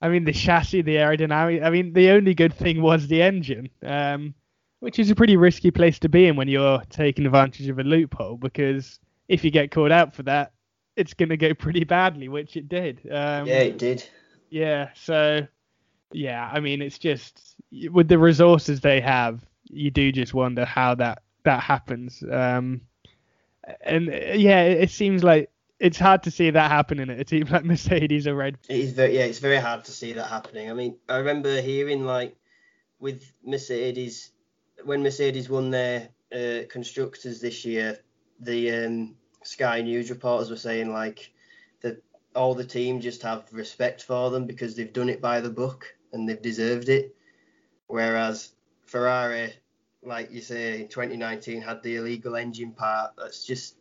I 0.00 0.08
mean, 0.08 0.24
the 0.24 0.32
chassis, 0.32 0.82
the 0.82 0.96
aerodynamic, 0.96 1.64
I 1.64 1.70
mean, 1.70 1.92
the 1.92 2.10
only 2.10 2.34
good 2.34 2.54
thing 2.54 2.82
was 2.82 3.06
the 3.08 3.22
engine, 3.22 3.70
um, 3.82 4.34
which 4.80 4.98
is 4.98 5.10
a 5.10 5.14
pretty 5.14 5.36
risky 5.36 5.70
place 5.70 5.98
to 6.00 6.08
be 6.08 6.26
in 6.26 6.36
when 6.36 6.48
you're 6.48 6.82
taking 6.90 7.24
advantage 7.24 7.68
of 7.68 7.78
a 7.78 7.84
loophole 7.84 8.36
because 8.36 8.98
if 9.28 9.44
you 9.44 9.50
get 9.50 9.70
caught 9.70 9.92
out 9.92 10.14
for 10.14 10.24
that, 10.24 10.52
it's 10.96 11.14
going 11.14 11.30
to 11.30 11.36
go 11.36 11.54
pretty 11.54 11.84
badly, 11.84 12.28
which 12.28 12.56
it 12.56 12.68
did. 12.68 13.00
Um, 13.10 13.46
yeah, 13.46 13.60
it 13.60 13.78
did. 13.78 14.06
Yeah, 14.50 14.90
so 14.94 15.46
yeah, 16.12 16.50
I 16.52 16.60
mean, 16.60 16.82
it's 16.82 16.98
just 16.98 17.56
with 17.90 18.08
the 18.08 18.18
resources 18.18 18.80
they 18.80 19.00
have, 19.00 19.44
you 19.72 19.90
do 19.90 20.12
just 20.12 20.34
wonder 20.34 20.64
how 20.64 20.94
that 20.96 21.22
that 21.44 21.60
happens. 21.60 22.22
Um, 22.30 22.82
and 23.80 24.06
yeah, 24.06 24.62
it, 24.62 24.82
it 24.82 24.90
seems 24.90 25.24
like 25.24 25.50
it's 25.80 25.98
hard 25.98 26.22
to 26.24 26.30
see 26.30 26.50
that 26.50 26.70
happening 26.70 27.10
at 27.10 27.18
a 27.18 27.24
team 27.24 27.46
like 27.50 27.64
Mercedes 27.64 28.26
or 28.26 28.34
Red. 28.34 28.58
It 28.68 28.80
is 28.80 28.92
very 28.92 29.16
yeah, 29.16 29.24
it's 29.24 29.38
very 29.38 29.58
hard 29.58 29.84
to 29.84 29.92
see 29.92 30.12
that 30.12 30.28
happening. 30.28 30.70
I 30.70 30.74
mean, 30.74 30.96
I 31.08 31.18
remember 31.18 31.60
hearing 31.60 32.04
like 32.04 32.36
with 33.00 33.32
Mercedes 33.44 34.30
when 34.84 35.02
Mercedes 35.02 35.48
won 35.48 35.70
their 35.70 36.08
uh, 36.32 36.66
constructors 36.68 37.40
this 37.40 37.64
year, 37.64 37.98
the 38.40 38.70
um, 38.70 39.16
Sky 39.42 39.82
News 39.82 40.10
reporters 40.10 40.50
were 40.50 40.56
saying 40.56 40.92
like 40.92 41.32
that 41.82 42.02
all 42.34 42.54
the 42.54 42.64
team 42.64 43.00
just 43.00 43.22
have 43.22 43.44
respect 43.52 44.02
for 44.02 44.30
them 44.30 44.46
because 44.46 44.74
they've 44.74 44.92
done 44.92 45.08
it 45.08 45.20
by 45.20 45.40
the 45.40 45.50
book 45.50 45.94
and 46.12 46.28
they've 46.28 46.42
deserved 46.42 46.88
it. 46.88 47.14
Whereas 47.86 48.52
Ferrari, 48.86 49.52
like 50.02 50.32
you 50.32 50.40
say, 50.40 50.80
in 50.82 50.88
2019 50.88 51.62
had 51.62 51.82
the 51.82 51.96
illegal 51.96 52.36
engine 52.36 52.72
part. 52.72 53.12
That's 53.16 53.44
just 53.44 53.76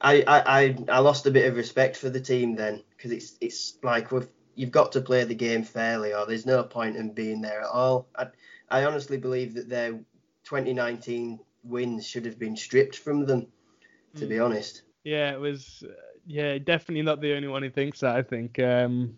I 0.00 0.22
I 0.26 0.76
I 0.88 0.98
lost 0.98 1.26
a 1.26 1.30
bit 1.30 1.46
of 1.46 1.56
respect 1.56 1.96
for 1.96 2.10
the 2.10 2.20
team 2.20 2.56
then 2.56 2.82
because 2.90 3.10
it's 3.10 3.36
it's 3.40 3.78
like 3.82 4.12
we've, 4.12 4.28
you've 4.54 4.70
got 4.70 4.92
to 4.92 5.00
play 5.00 5.24
the 5.24 5.34
game 5.34 5.62
fairly 5.62 6.12
or 6.12 6.26
there's 6.26 6.46
no 6.46 6.62
point 6.62 6.96
in 6.96 7.12
being 7.12 7.40
there 7.40 7.60
at 7.60 7.68
all. 7.68 8.08
I 8.16 8.26
I 8.68 8.84
honestly 8.84 9.16
believe 9.16 9.54
that 9.54 9.68
their 9.68 9.92
2019 10.44 11.40
wins 11.62 12.06
should 12.06 12.26
have 12.26 12.38
been 12.38 12.56
stripped 12.56 12.98
from 12.98 13.24
them. 13.24 13.46
To 14.16 14.26
mm. 14.26 14.28
be 14.28 14.38
honest. 14.38 14.82
Yeah, 15.02 15.32
it 15.32 15.40
was. 15.40 15.82
Uh, 15.84 15.92
yeah, 16.26 16.58
definitely 16.58 17.02
not 17.02 17.20
the 17.20 17.34
only 17.34 17.48
one 17.48 17.62
who 17.62 17.70
thinks 17.70 18.00
that. 18.00 18.16
I 18.16 18.22
think. 18.22 18.58
Um, 18.58 19.16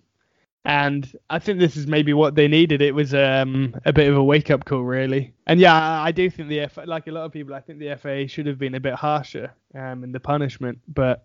and 0.67 1.17
I 1.31 1.39
think 1.39 1.61
this 1.61 1.77
is 1.77 1.87
maybe 1.87 2.13
what 2.13 2.35
they 2.35 2.49
needed. 2.49 2.83
It 2.83 2.93
was 2.93 3.15
um, 3.15 3.77
a 3.85 3.93
bit 3.93 4.09
of 4.09 4.17
a 4.17 4.25
wake 4.25 4.51
up 4.51 4.65
call, 4.65 4.83
really. 4.83 5.33
And 5.47 5.61
yeah, 5.61 6.03
I 6.03 6.11
do 6.11 6.29
think 6.29 6.49
the 6.49 6.67
FIA, 6.67 6.87
like 6.87 7.07
a 7.07 7.13
lot 7.13 7.25
of 7.25 7.31
people, 7.31 7.55
I 7.55 7.61
think 7.61 7.79
the 7.79 7.95
FIA 7.95 8.27
should 8.27 8.47
have 8.47 8.59
been 8.59 8.75
a 8.75 8.81
bit 8.81 8.95
harsher 8.95 9.53
um, 9.77 10.03
in 10.03 10.11
the 10.11 10.19
punishment. 10.19 10.81
But 10.89 11.25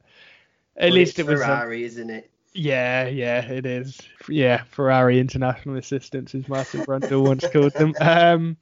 at 0.77 0.89
well, 0.89 0.93
least 0.93 1.17
it 1.17 1.25
was 1.25 1.41
Ferrari, 1.41 1.83
isn't 1.85 2.11
it? 2.11 2.29
Yeah, 2.53 3.07
yeah, 3.07 3.41
it 3.41 3.65
is. 3.65 3.99
Yeah, 4.29 4.61
Ferrari 4.69 5.19
International 5.19 5.75
Assistance, 5.75 6.35
as 6.35 6.47
Martin 6.47 6.85
Brundle 6.85 7.25
once 7.25 7.47
called 7.51 7.73
them. 7.73 7.95
Um, 7.99 8.57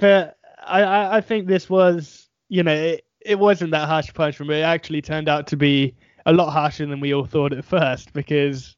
but 0.00 0.38
I, 0.66 1.18
I 1.18 1.20
think 1.20 1.48
this 1.48 1.68
was, 1.68 2.30
you 2.48 2.62
know, 2.62 2.72
it, 2.72 3.04
it 3.20 3.38
wasn't 3.38 3.72
that 3.72 3.86
harsh 3.86 4.14
punishment, 4.14 4.48
but 4.48 4.56
it 4.56 4.62
actually 4.62 5.02
turned 5.02 5.28
out 5.28 5.48
to 5.48 5.56
be 5.56 5.94
a 6.24 6.32
lot 6.32 6.50
harsher 6.50 6.86
than 6.86 7.00
we 7.00 7.12
all 7.12 7.26
thought 7.26 7.52
at 7.52 7.62
first 7.62 8.14
because 8.14 8.74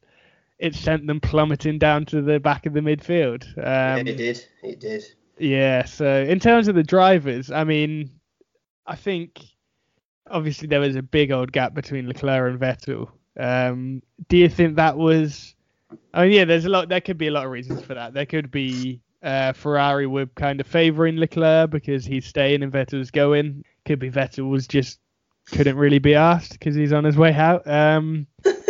it 0.61 0.75
sent 0.75 1.07
them 1.07 1.19
plummeting 1.19 1.79
down 1.79 2.05
to 2.05 2.21
the 2.21 2.39
back 2.39 2.67
of 2.67 2.73
the 2.73 2.81
midfield. 2.81 3.47
Um, 3.57 4.05
yeah, 4.05 4.13
it 4.13 4.17
did. 4.17 4.45
It 4.61 4.79
did. 4.79 5.03
Yeah. 5.39 5.85
So 5.85 6.21
in 6.21 6.39
terms 6.39 6.67
of 6.67 6.75
the 6.75 6.83
drivers, 6.83 7.49
I 7.49 7.63
mean, 7.63 8.11
I 8.85 8.95
think 8.95 9.41
obviously 10.29 10.67
there 10.67 10.79
was 10.79 10.95
a 10.95 11.01
big 11.01 11.31
old 11.31 11.51
gap 11.51 11.73
between 11.73 12.07
Leclerc 12.07 12.51
and 12.51 12.59
Vettel. 12.59 13.09
Um, 13.39 14.03
do 14.29 14.37
you 14.37 14.47
think 14.47 14.75
that 14.75 14.97
was? 14.97 15.55
I 16.13 16.25
mean, 16.25 16.33
yeah, 16.33 16.45
there's 16.45 16.65
a 16.65 16.69
lot. 16.69 16.89
There 16.89 17.01
could 17.01 17.17
be 17.17 17.27
a 17.27 17.31
lot 17.31 17.45
of 17.45 17.51
reasons 17.51 17.81
for 17.81 17.95
that. 17.95 18.13
There 18.13 18.27
could 18.27 18.51
be 18.51 19.01
uh, 19.23 19.53
Ferrari 19.53 20.05
were 20.05 20.27
kind 20.27 20.61
of 20.61 20.67
favouring 20.67 21.17
Leclerc 21.17 21.71
because 21.71 22.05
he's 22.05 22.27
staying 22.27 22.61
and 22.61 22.71
Vettel's 22.71 23.09
going. 23.09 23.65
Could 23.85 23.97
be 23.97 24.11
Vettel 24.11 24.47
was 24.47 24.67
just 24.67 24.99
couldn't 25.47 25.75
really 25.75 25.99
be 25.99 26.13
asked 26.13 26.51
because 26.51 26.75
he's 26.75 26.93
on 26.93 27.03
his 27.03 27.17
way 27.17 27.33
out. 27.33 27.67
Um, 27.67 28.27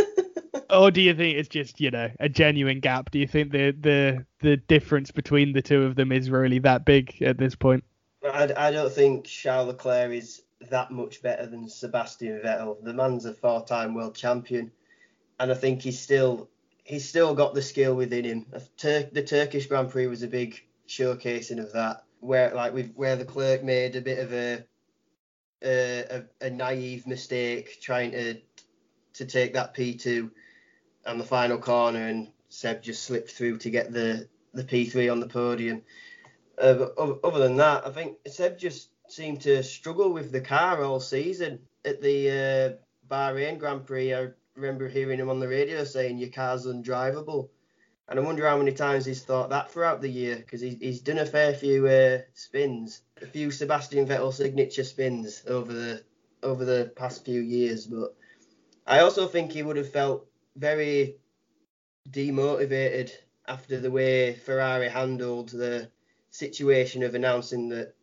or 0.71 0.91
do 0.91 1.01
you 1.01 1.13
think 1.13 1.37
it's 1.37 1.49
just 1.49 1.79
you 1.79 1.91
know 1.91 2.09
a 2.19 2.29
genuine 2.29 2.79
gap? 2.79 3.11
Do 3.11 3.19
you 3.19 3.27
think 3.27 3.51
the 3.51 3.71
the 3.71 4.25
the 4.39 4.57
difference 4.57 5.11
between 5.11 5.53
the 5.53 5.61
two 5.61 5.83
of 5.83 5.95
them 5.95 6.11
is 6.11 6.29
really 6.29 6.59
that 6.59 6.85
big 6.85 7.21
at 7.21 7.37
this 7.37 7.55
point? 7.55 7.83
I, 8.23 8.51
I 8.55 8.71
don't 8.71 8.91
think 8.91 9.25
Charles 9.25 9.67
Leclerc 9.67 10.11
is 10.11 10.43
that 10.69 10.91
much 10.91 11.21
better 11.21 11.45
than 11.47 11.67
Sebastian 11.67 12.39
Vettel. 12.43 12.83
The 12.83 12.93
man's 12.93 13.25
a 13.25 13.33
four-time 13.33 13.95
world 13.95 14.15
champion, 14.15 14.71
and 15.39 15.51
I 15.51 15.55
think 15.55 15.81
he's 15.81 15.99
still 15.99 16.49
he's 16.83 17.07
still 17.07 17.33
got 17.33 17.53
the 17.53 17.61
skill 17.61 17.95
within 17.95 18.25
him. 18.25 18.45
Tur- 18.77 19.09
the 19.11 19.23
Turkish 19.23 19.67
Grand 19.67 19.89
Prix 19.89 20.07
was 20.07 20.23
a 20.23 20.27
big 20.27 20.61
showcasing 20.87 21.59
of 21.59 21.73
that, 21.73 22.03
where 22.19 22.53
like 22.53 22.73
we 22.73 22.83
where 22.95 23.15
Leclerc 23.15 23.63
made 23.63 23.95
a 23.95 24.01
bit 24.01 24.19
of 24.19 24.33
a 24.33 24.63
a, 25.63 26.23
a, 26.41 26.47
a 26.47 26.49
naive 26.49 27.07
mistake 27.07 27.79
trying 27.81 28.11
to 28.11 28.37
to 29.13 29.25
take 29.25 29.53
that 29.53 29.75
P2 29.75 30.31
on 31.05 31.17
the 31.17 31.23
final 31.23 31.57
corner, 31.57 32.07
and 32.07 32.29
Seb 32.49 32.81
just 32.81 33.03
slipped 33.03 33.31
through 33.31 33.57
to 33.59 33.69
get 33.69 33.91
the 33.91 34.27
the 34.53 34.63
P3 34.63 35.11
on 35.11 35.19
the 35.19 35.27
podium. 35.27 35.81
Uh, 36.61 36.87
other 37.23 37.39
than 37.39 37.57
that, 37.57 37.87
I 37.87 37.91
think 37.91 38.17
Seb 38.27 38.57
just 38.57 38.89
seemed 39.07 39.41
to 39.41 39.63
struggle 39.63 40.11
with 40.11 40.31
the 40.31 40.41
car 40.41 40.83
all 40.83 40.99
season. 40.99 41.59
At 41.83 42.01
the 42.01 42.29
uh, 42.29 43.13
Bahrain 43.13 43.57
Grand 43.57 43.85
Prix, 43.85 44.13
I 44.13 44.27
remember 44.55 44.87
hearing 44.87 45.19
him 45.19 45.29
on 45.29 45.39
the 45.39 45.47
radio 45.47 45.83
saying 45.83 46.17
your 46.17 46.29
car's 46.29 46.65
undrivable. 46.67 47.49
And 48.07 48.19
I 48.19 48.23
wonder 48.23 48.47
how 48.47 48.57
many 48.57 48.73
times 48.73 49.05
he's 49.05 49.23
thought 49.23 49.49
that 49.51 49.71
throughout 49.71 50.01
the 50.01 50.09
year 50.09 50.35
because 50.35 50.59
he's, 50.59 50.77
he's 50.79 50.99
done 50.99 51.19
a 51.19 51.25
fair 51.25 51.53
few 51.53 51.87
uh, 51.87 52.19
spins, 52.33 53.01
a 53.21 53.25
few 53.25 53.51
Sebastian 53.51 54.05
Vettel 54.05 54.33
signature 54.33 54.83
spins 54.83 55.43
over 55.47 55.71
the 55.71 56.03
over 56.43 56.65
the 56.65 56.91
past 56.95 57.23
few 57.23 57.39
years. 57.39 57.87
But 57.87 58.13
I 58.85 58.99
also 58.99 59.27
think 59.27 59.51
he 59.51 59.63
would 59.63 59.77
have 59.77 59.89
felt 59.89 60.27
very 60.55 61.17
demotivated 62.09 63.11
after 63.47 63.79
the 63.79 63.91
way 63.91 64.33
Ferrari 64.33 64.89
handled 64.89 65.49
the 65.49 65.89
situation 66.29 67.03
of 67.03 67.15
announcing 67.15 67.69
that 67.69 67.93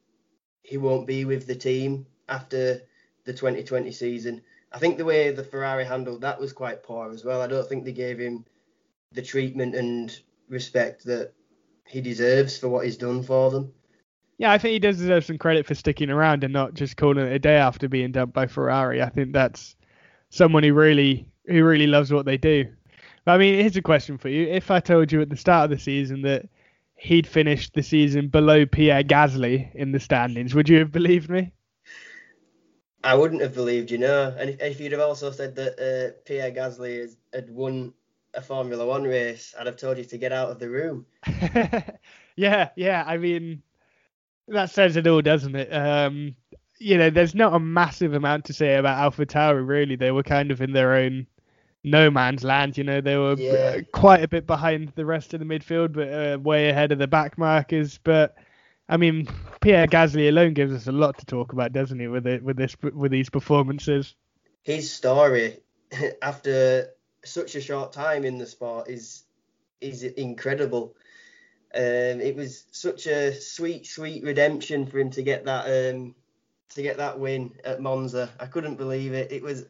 he 0.63 0.77
won't 0.77 1.07
be 1.07 1.25
with 1.25 1.47
the 1.47 1.55
team 1.55 2.07
after 2.29 2.83
the 3.25 3.33
2020 3.33 3.91
season. 3.93 4.43
I 4.73 4.79
think 4.79 4.99
the 4.99 5.05
way 5.05 5.31
the 5.31 5.45
Ferrari 5.45 5.85
handled 5.85 6.21
that 6.21 6.41
was 6.41 6.53
quite 6.53 6.83
poor 6.83 7.11
as 7.11 7.25
well. 7.25 7.41
I 7.41 7.47
don't 7.47 7.67
think 7.69 7.85
they 7.85 7.93
gave 7.93 8.19
him 8.19 8.45
the 9.13 9.23
treatment 9.23 9.75
and 9.75 10.19
respect 10.49 11.05
that 11.05 11.33
he 11.87 12.01
deserves 12.01 12.59
for 12.59 12.69
what 12.69 12.85
he's 12.85 12.99
done 12.99 13.23
for 13.23 13.51
them. 13.51 13.73
Yeah, 14.37 14.53
I 14.53 14.59
think 14.59 14.73
he 14.73 14.79
does 14.79 14.99
deserve 14.99 15.25
some 15.25 15.39
credit 15.39 15.67
for 15.67 15.75
sticking 15.75 16.11
around 16.11 16.45
and 16.45 16.53
not 16.53 16.75
just 16.75 16.97
calling 16.97 17.27
it 17.27 17.33
a 17.33 17.39
day 17.39 17.57
after 17.57 17.89
being 17.89 18.13
dumped 18.13 18.35
by 18.35 18.47
Ferrari. 18.47 19.03
I 19.03 19.09
think 19.09 19.33
that's 19.33 19.75
someone 20.31 20.63
who 20.63 20.75
really 20.75 21.27
who 21.49 21.65
really 21.65 21.87
loves 21.87 22.13
what 22.13 22.27
they 22.27 22.37
do. 22.37 22.67
But 23.25 23.33
I 23.33 23.39
mean, 23.39 23.55
here's 23.61 23.77
a 23.77 23.83
question 23.83 24.19
for 24.19 24.29
you: 24.29 24.47
If 24.47 24.71
I 24.71 24.81
told 24.81 25.13
you 25.13 25.21
at 25.21 25.31
the 25.31 25.37
start 25.37 25.65
of 25.65 25.77
the 25.77 25.83
season 25.83 26.23
that 26.23 26.49
he'd 26.97 27.27
finished 27.27 27.75
the 27.75 27.83
season 27.83 28.29
below 28.29 28.67
Pierre 28.67 29.03
Gasly 29.03 29.75
in 29.75 29.93
the 29.93 30.01
standings, 30.01 30.55
would 30.55 30.69
you 30.69 30.79
have 30.79 30.93
believed 30.93 31.31
me? 31.31 31.53
I 33.05 33.15
wouldn't 33.15 33.43
have 33.43 33.55
believed 33.55 33.91
you, 33.91 33.99
no. 33.99 34.35
And 34.37 34.51
if, 34.51 34.61
if 34.61 34.81
you'd 34.81 34.93
have 34.93 35.01
also 35.01 35.31
said 35.31 35.55
that 35.57 35.79
uh, 35.79 36.19
Pierre 36.25 36.51
Gasly 36.51 37.01
has, 37.01 37.17
had 37.33 37.49
won 37.49 37.93
a 38.35 38.43
Formula 38.43 38.85
One 38.85 39.05
race, 39.05 39.55
I'd 39.59 39.67
have 39.67 39.77
told 39.77 39.99
you 39.99 40.05
to 40.05 40.19
get 40.19 40.33
out 40.33 40.51
of 40.51 40.59
the 40.59 40.69
room. 40.69 41.07
yeah, 42.37 42.71
yeah. 42.77 43.05
I 43.07 43.17
mean, 43.17 43.63
that 44.49 44.71
says 44.71 44.97
it 44.97 45.07
all, 45.07 45.23
doesn't 45.23 45.55
it? 45.55 45.73
Um, 45.73 46.35
you 46.79 46.99
know, 46.99 47.11
there's 47.11 47.35
not 47.35 47.55
a 47.55 47.61
massive 47.61 48.15
amount 48.15 48.45
to 48.47 48.53
say 48.53 48.77
about 48.77 49.13
AlphaTauri, 49.13 49.67
really. 49.67 49.97
They 49.97 50.11
were 50.11 50.23
kind 50.23 50.51
of 50.51 50.61
in 50.61 50.73
their 50.73 50.95
own 50.95 51.27
no 51.85 52.11
man's 52.11 52.45
land. 52.45 52.77
You 52.77 52.85
know, 52.85 53.01
they 53.01 53.17
were 53.17 53.35
yeah. 53.35 53.81
quite 53.93 54.23
a 54.23 54.29
bit 54.29 54.47
behind 54.47 54.93
the 54.95 55.05
rest 55.05 55.35
of 55.35 55.41
the 55.41 55.47
midfield, 55.47 55.93
but 55.93 56.09
uh, 56.09 56.39
way 56.39 56.69
ahead 56.69 56.93
of 56.93 56.99
the 56.99 57.07
back 57.07 57.39
markers. 57.39 57.99
But 58.03 58.37
I 58.89 58.97
mean, 58.97 59.29
Pierre 59.61 59.87
Gasly 59.87 60.29
alone 60.29 60.55
gives 60.55 60.73
us 60.73 60.87
a 60.87 60.93
lot 60.93 61.19
to 61.19 61.27
talk 61.27 61.53
about, 61.53 61.73
doesn't 61.73 61.99
he? 61.99 62.09
With 62.09 62.27
it, 62.27 62.43
with 62.43 62.57
this, 62.57 62.77
with 62.83 63.13
these 63.13 63.31
performances. 63.31 64.15
his 64.63 64.91
story 64.91 65.59
after 66.23 66.91
such 67.25 67.55
a 67.55 67.61
short 67.61 67.93
time 67.93 68.25
in 68.25 68.39
the 68.39 68.47
sport 68.47 68.89
is 68.89 69.25
is 69.81 70.03
incredible. 70.03 70.95
Um, 71.75 72.21
it 72.21 72.35
was 72.35 72.65
such 72.73 73.07
a 73.07 73.33
sweet, 73.35 73.87
sweet 73.87 74.25
redemption 74.25 74.87
for 74.87 74.99
him 74.99 75.11
to 75.11 75.23
get 75.23 75.45
that 75.45 75.67
um, 75.67 76.15
to 76.75 76.83
get 76.83 76.97
that 76.97 77.19
win 77.19 77.53
at 77.65 77.81
Monza. 77.81 78.31
I 78.41 78.47
couldn't 78.47 78.77
believe 78.77 79.13
it. 79.13 79.31
It 79.31 79.43
was 79.43 79.67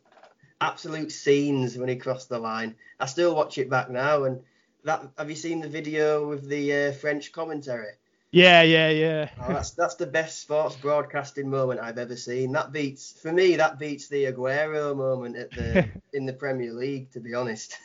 absolute 0.61 1.13
scenes 1.13 1.77
when 1.77 1.89
he 1.89 1.97
crossed 1.97 2.29
the 2.29 2.39
line. 2.39 2.75
I 2.99 3.07
still 3.07 3.35
watch 3.35 3.59
it 3.59 3.71
back 3.71 3.91
now. 3.91 4.25
And 4.25 4.41
that 4.85 5.09
have 5.17 5.31
you 5.31 5.37
seen 5.37 5.61
the 5.61 5.69
video 5.69 6.29
with 6.29 6.49
the 6.49 6.89
uh, 6.89 6.93
French 6.93 7.33
commentary? 7.33 7.93
Yeah, 8.31 8.61
yeah, 8.63 8.91
yeah. 8.91 9.31
oh, 9.41 9.55
that's 9.55 9.71
that's 9.71 9.95
the 9.95 10.07
best 10.07 10.43
sports 10.43 10.77
broadcasting 10.77 11.49
moment 11.49 11.81
I've 11.81 11.97
ever 11.97 12.17
seen. 12.17 12.53
That 12.53 12.73
beats 12.73 13.19
for 13.21 13.33
me. 13.33 13.57
That 13.57 13.79
beats 13.79 14.09
the 14.09 14.25
Aguero 14.25 14.95
moment 14.95 15.37
at 15.37 15.51
the 15.51 15.89
in 16.13 16.27
the 16.27 16.35
Premier 16.35 16.73
League. 16.73 17.11
To 17.13 17.21
be 17.21 17.35
honest. 17.35 17.79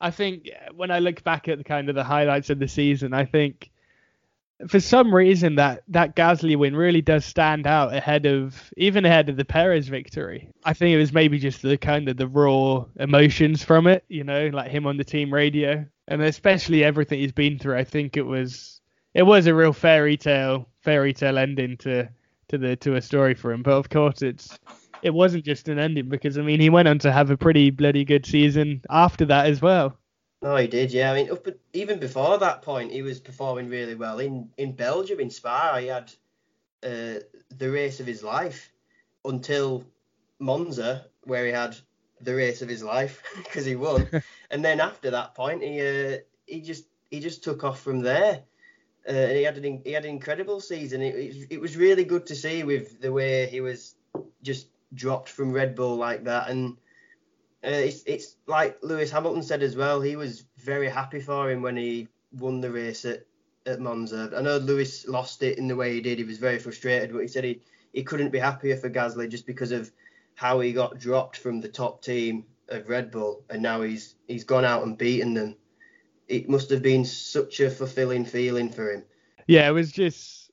I 0.00 0.10
think 0.10 0.48
when 0.74 0.90
I 0.90 0.98
look 0.98 1.22
back 1.22 1.46
at 1.46 1.58
the 1.58 1.64
kind 1.64 1.88
of 1.88 1.94
the 1.94 2.02
highlights 2.02 2.50
of 2.50 2.58
the 2.58 2.66
season, 2.66 3.14
I 3.14 3.24
think 3.24 3.70
for 4.68 4.80
some 4.80 5.14
reason 5.14 5.56
that 5.56 5.82
that 5.88 6.16
Gasly 6.16 6.56
win 6.56 6.76
really 6.76 7.02
does 7.02 7.24
stand 7.24 7.66
out 7.66 7.94
ahead 7.94 8.26
of 8.26 8.72
even 8.76 9.04
ahead 9.04 9.28
of 9.28 9.36
the 9.36 9.44
Perez 9.44 9.88
victory. 9.88 10.48
I 10.64 10.72
think 10.72 10.94
it 10.94 10.98
was 10.98 11.12
maybe 11.12 11.38
just 11.38 11.62
the 11.62 11.76
kind 11.76 12.08
of 12.08 12.16
the 12.16 12.28
raw 12.28 12.84
emotions 12.96 13.62
from 13.62 13.86
it, 13.86 14.04
you 14.08 14.24
know, 14.24 14.48
like 14.48 14.70
him 14.70 14.86
on 14.86 14.96
the 14.96 15.04
team 15.04 15.32
radio, 15.32 15.84
and 16.08 16.22
especially 16.22 16.84
everything 16.84 17.20
he's 17.20 17.32
been 17.32 17.58
through. 17.58 17.76
I 17.76 17.84
think 17.84 18.16
it 18.16 18.26
was 18.26 18.80
it 19.14 19.22
was 19.22 19.46
a 19.46 19.54
real 19.54 19.72
fairy 19.72 20.16
tale 20.16 20.68
fairy 20.80 21.12
tale 21.12 21.38
ending 21.38 21.76
to 21.78 22.08
to 22.48 22.58
the 22.58 22.76
to 22.76 22.96
a 22.96 23.02
story 23.02 23.34
for 23.34 23.52
him. 23.52 23.62
But 23.62 23.72
of 23.72 23.88
course, 23.88 24.22
it's 24.22 24.58
it 25.02 25.12
wasn't 25.12 25.44
just 25.44 25.68
an 25.68 25.78
ending 25.78 26.08
because 26.08 26.38
I 26.38 26.42
mean 26.42 26.60
he 26.60 26.70
went 26.70 26.88
on 26.88 26.98
to 27.00 27.12
have 27.12 27.30
a 27.30 27.36
pretty 27.36 27.70
bloody 27.70 28.04
good 28.04 28.26
season 28.26 28.82
after 28.90 29.24
that 29.26 29.46
as 29.46 29.60
well. 29.60 29.96
No, 30.42 30.56
he 30.56 30.66
did. 30.66 30.92
Yeah, 30.92 31.12
I 31.12 31.14
mean, 31.14 31.30
up, 31.30 31.46
even 31.72 32.00
before 32.00 32.36
that 32.38 32.62
point, 32.62 32.90
he 32.92 33.02
was 33.02 33.20
performing 33.20 33.68
really 33.68 33.94
well 33.94 34.18
in 34.18 34.50
in 34.56 34.72
Belgium 34.72 35.20
in 35.20 35.30
Spa. 35.30 35.78
He 35.78 35.86
had 35.86 36.12
uh, 36.82 37.20
the 37.50 37.70
race 37.70 38.00
of 38.00 38.06
his 38.06 38.22
life 38.24 38.72
until 39.24 39.84
Monza, 40.40 41.06
where 41.24 41.46
he 41.46 41.52
had 41.52 41.76
the 42.20 42.34
race 42.34 42.60
of 42.60 42.68
his 42.68 42.82
life 42.82 43.22
because 43.36 43.64
he 43.64 43.76
won. 43.76 44.08
and 44.50 44.64
then 44.64 44.80
after 44.80 45.10
that 45.10 45.34
point, 45.36 45.62
he 45.62 45.80
uh, 45.80 46.18
he 46.46 46.60
just 46.60 46.86
he 47.10 47.20
just 47.20 47.44
took 47.44 47.62
off 47.62 47.80
from 47.80 48.00
there. 48.00 48.42
Uh, 49.08 49.12
and 49.12 49.36
he 49.36 49.44
had 49.44 49.58
an 49.58 49.82
he 49.84 49.92
had 49.92 50.04
an 50.04 50.10
incredible 50.10 50.60
season. 50.60 51.02
It, 51.02 51.14
it, 51.14 51.46
it 51.50 51.60
was 51.60 51.76
really 51.76 52.04
good 52.04 52.26
to 52.26 52.34
see 52.34 52.64
with 52.64 53.00
the 53.00 53.12
way 53.12 53.46
he 53.46 53.60
was 53.60 53.94
just 54.42 54.68
dropped 54.94 55.28
from 55.28 55.52
Red 55.52 55.74
Bull 55.76 55.96
like 55.96 56.24
that 56.24 56.50
and 56.50 56.76
uh, 57.64 57.70
it's 57.70 58.02
it's 58.06 58.36
like 58.46 58.78
Lewis 58.82 59.10
Hamilton 59.10 59.42
said 59.42 59.62
as 59.62 59.76
well. 59.76 60.00
He 60.00 60.16
was 60.16 60.44
very 60.56 60.88
happy 60.88 61.20
for 61.20 61.50
him 61.50 61.62
when 61.62 61.76
he 61.76 62.08
won 62.32 62.60
the 62.60 62.70
race 62.70 63.04
at, 63.04 63.24
at 63.66 63.80
Monza. 63.80 64.32
I 64.36 64.42
know 64.42 64.56
Lewis 64.56 65.06
lost 65.06 65.42
it 65.42 65.58
in 65.58 65.68
the 65.68 65.76
way 65.76 65.94
he 65.94 66.00
did. 66.00 66.18
He 66.18 66.24
was 66.24 66.38
very 66.38 66.58
frustrated, 66.58 67.12
but 67.12 67.20
he 67.20 67.28
said 67.28 67.44
he, 67.44 67.60
he 67.92 68.02
couldn't 68.02 68.30
be 68.30 68.38
happier 68.38 68.76
for 68.76 68.90
Gasly 68.90 69.28
just 69.28 69.46
because 69.46 69.70
of 69.70 69.92
how 70.34 70.58
he 70.60 70.72
got 70.72 70.98
dropped 70.98 71.36
from 71.36 71.60
the 71.60 71.68
top 71.68 72.02
team 72.02 72.46
of 72.68 72.88
Red 72.88 73.10
Bull, 73.10 73.44
and 73.48 73.62
now 73.62 73.82
he's 73.82 74.16
he's 74.26 74.44
gone 74.44 74.64
out 74.64 74.82
and 74.82 74.98
beaten 74.98 75.34
them. 75.34 75.56
It 76.28 76.48
must 76.48 76.70
have 76.70 76.82
been 76.82 77.04
such 77.04 77.60
a 77.60 77.70
fulfilling 77.70 78.24
feeling 78.24 78.70
for 78.70 78.90
him. 78.90 79.04
Yeah, 79.46 79.68
it 79.68 79.72
was 79.72 79.92
just 79.92 80.50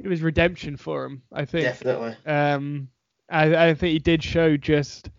it 0.00 0.08
was 0.08 0.22
redemption 0.22 0.76
for 0.76 1.04
him. 1.04 1.22
I 1.32 1.44
think 1.44 1.64
definitely. 1.64 2.16
Um, 2.26 2.88
I 3.30 3.68
I 3.68 3.74
think 3.74 3.92
he 3.92 3.98
did 4.00 4.24
show 4.24 4.56
just 4.56 5.10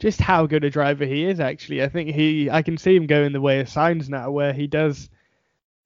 just 0.00 0.20
how 0.20 0.46
good 0.46 0.64
a 0.64 0.70
driver 0.70 1.04
he 1.04 1.24
is. 1.24 1.38
Actually, 1.38 1.82
I 1.82 1.88
think 1.88 2.10
he 2.10 2.50
I 2.50 2.62
can 2.62 2.76
see 2.76 2.96
him 2.96 3.06
going 3.06 3.32
the 3.32 3.40
way 3.40 3.60
of 3.60 3.68
Sainz 3.68 4.08
now, 4.08 4.30
where 4.30 4.52
he 4.52 4.66
does 4.66 5.08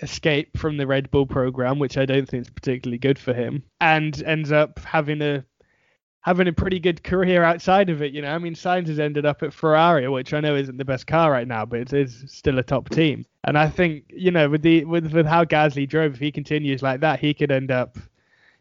escape 0.01 0.57
from 0.57 0.77
the 0.77 0.87
Red 0.87 1.11
Bull 1.11 1.27
program, 1.27 1.79
which 1.79 1.99
I 1.99 2.07
don't 2.07 2.29
think 2.29 2.43
is 2.43 2.51
particularly 2.51 2.99
good 2.99 3.19
for 3.19 3.35
him, 3.35 3.65
and 3.81 4.21
ends 4.23 4.53
up 4.53 4.79
having 4.79 5.21
a 5.21 5.45
having 6.21 6.49
a 6.49 6.53
pretty 6.53 6.79
good 6.79 7.03
career 7.03 7.43
outside 7.43 7.91
of 7.91 8.01
it. 8.01 8.13
You 8.13 8.23
know, 8.23 8.35
I 8.35 8.39
mean, 8.39 8.55
Sainz 8.55 8.87
has 8.87 8.99
ended 8.99 9.27
up 9.27 9.43
at 9.43 9.53
Ferrari, 9.53 10.09
which 10.09 10.33
I 10.33 10.41
know 10.41 10.57
isn't 10.57 10.79
the 10.79 10.85
best 10.85 11.07
car 11.07 11.31
right 11.31 11.47
now, 11.47 11.67
but 11.67 11.81
it 11.81 11.93
is 11.93 12.25
still 12.29 12.59
a 12.59 12.63
top 12.63 12.89
team. 12.89 13.27
And 13.43 13.59
I 13.59 13.69
think 13.69 14.05
you 14.09 14.31
know 14.31 14.49
with 14.49 14.63
the 14.63 14.85
with 14.85 15.13
with 15.13 15.27
how 15.27 15.45
Gasly 15.45 15.89
drove, 15.89 16.15
if 16.15 16.21
he 16.21 16.31
continues 16.31 16.83
like 16.83 17.01
that, 17.01 17.19
he 17.19 17.35
could 17.35 17.51
end 17.51 17.71
up. 17.71 17.99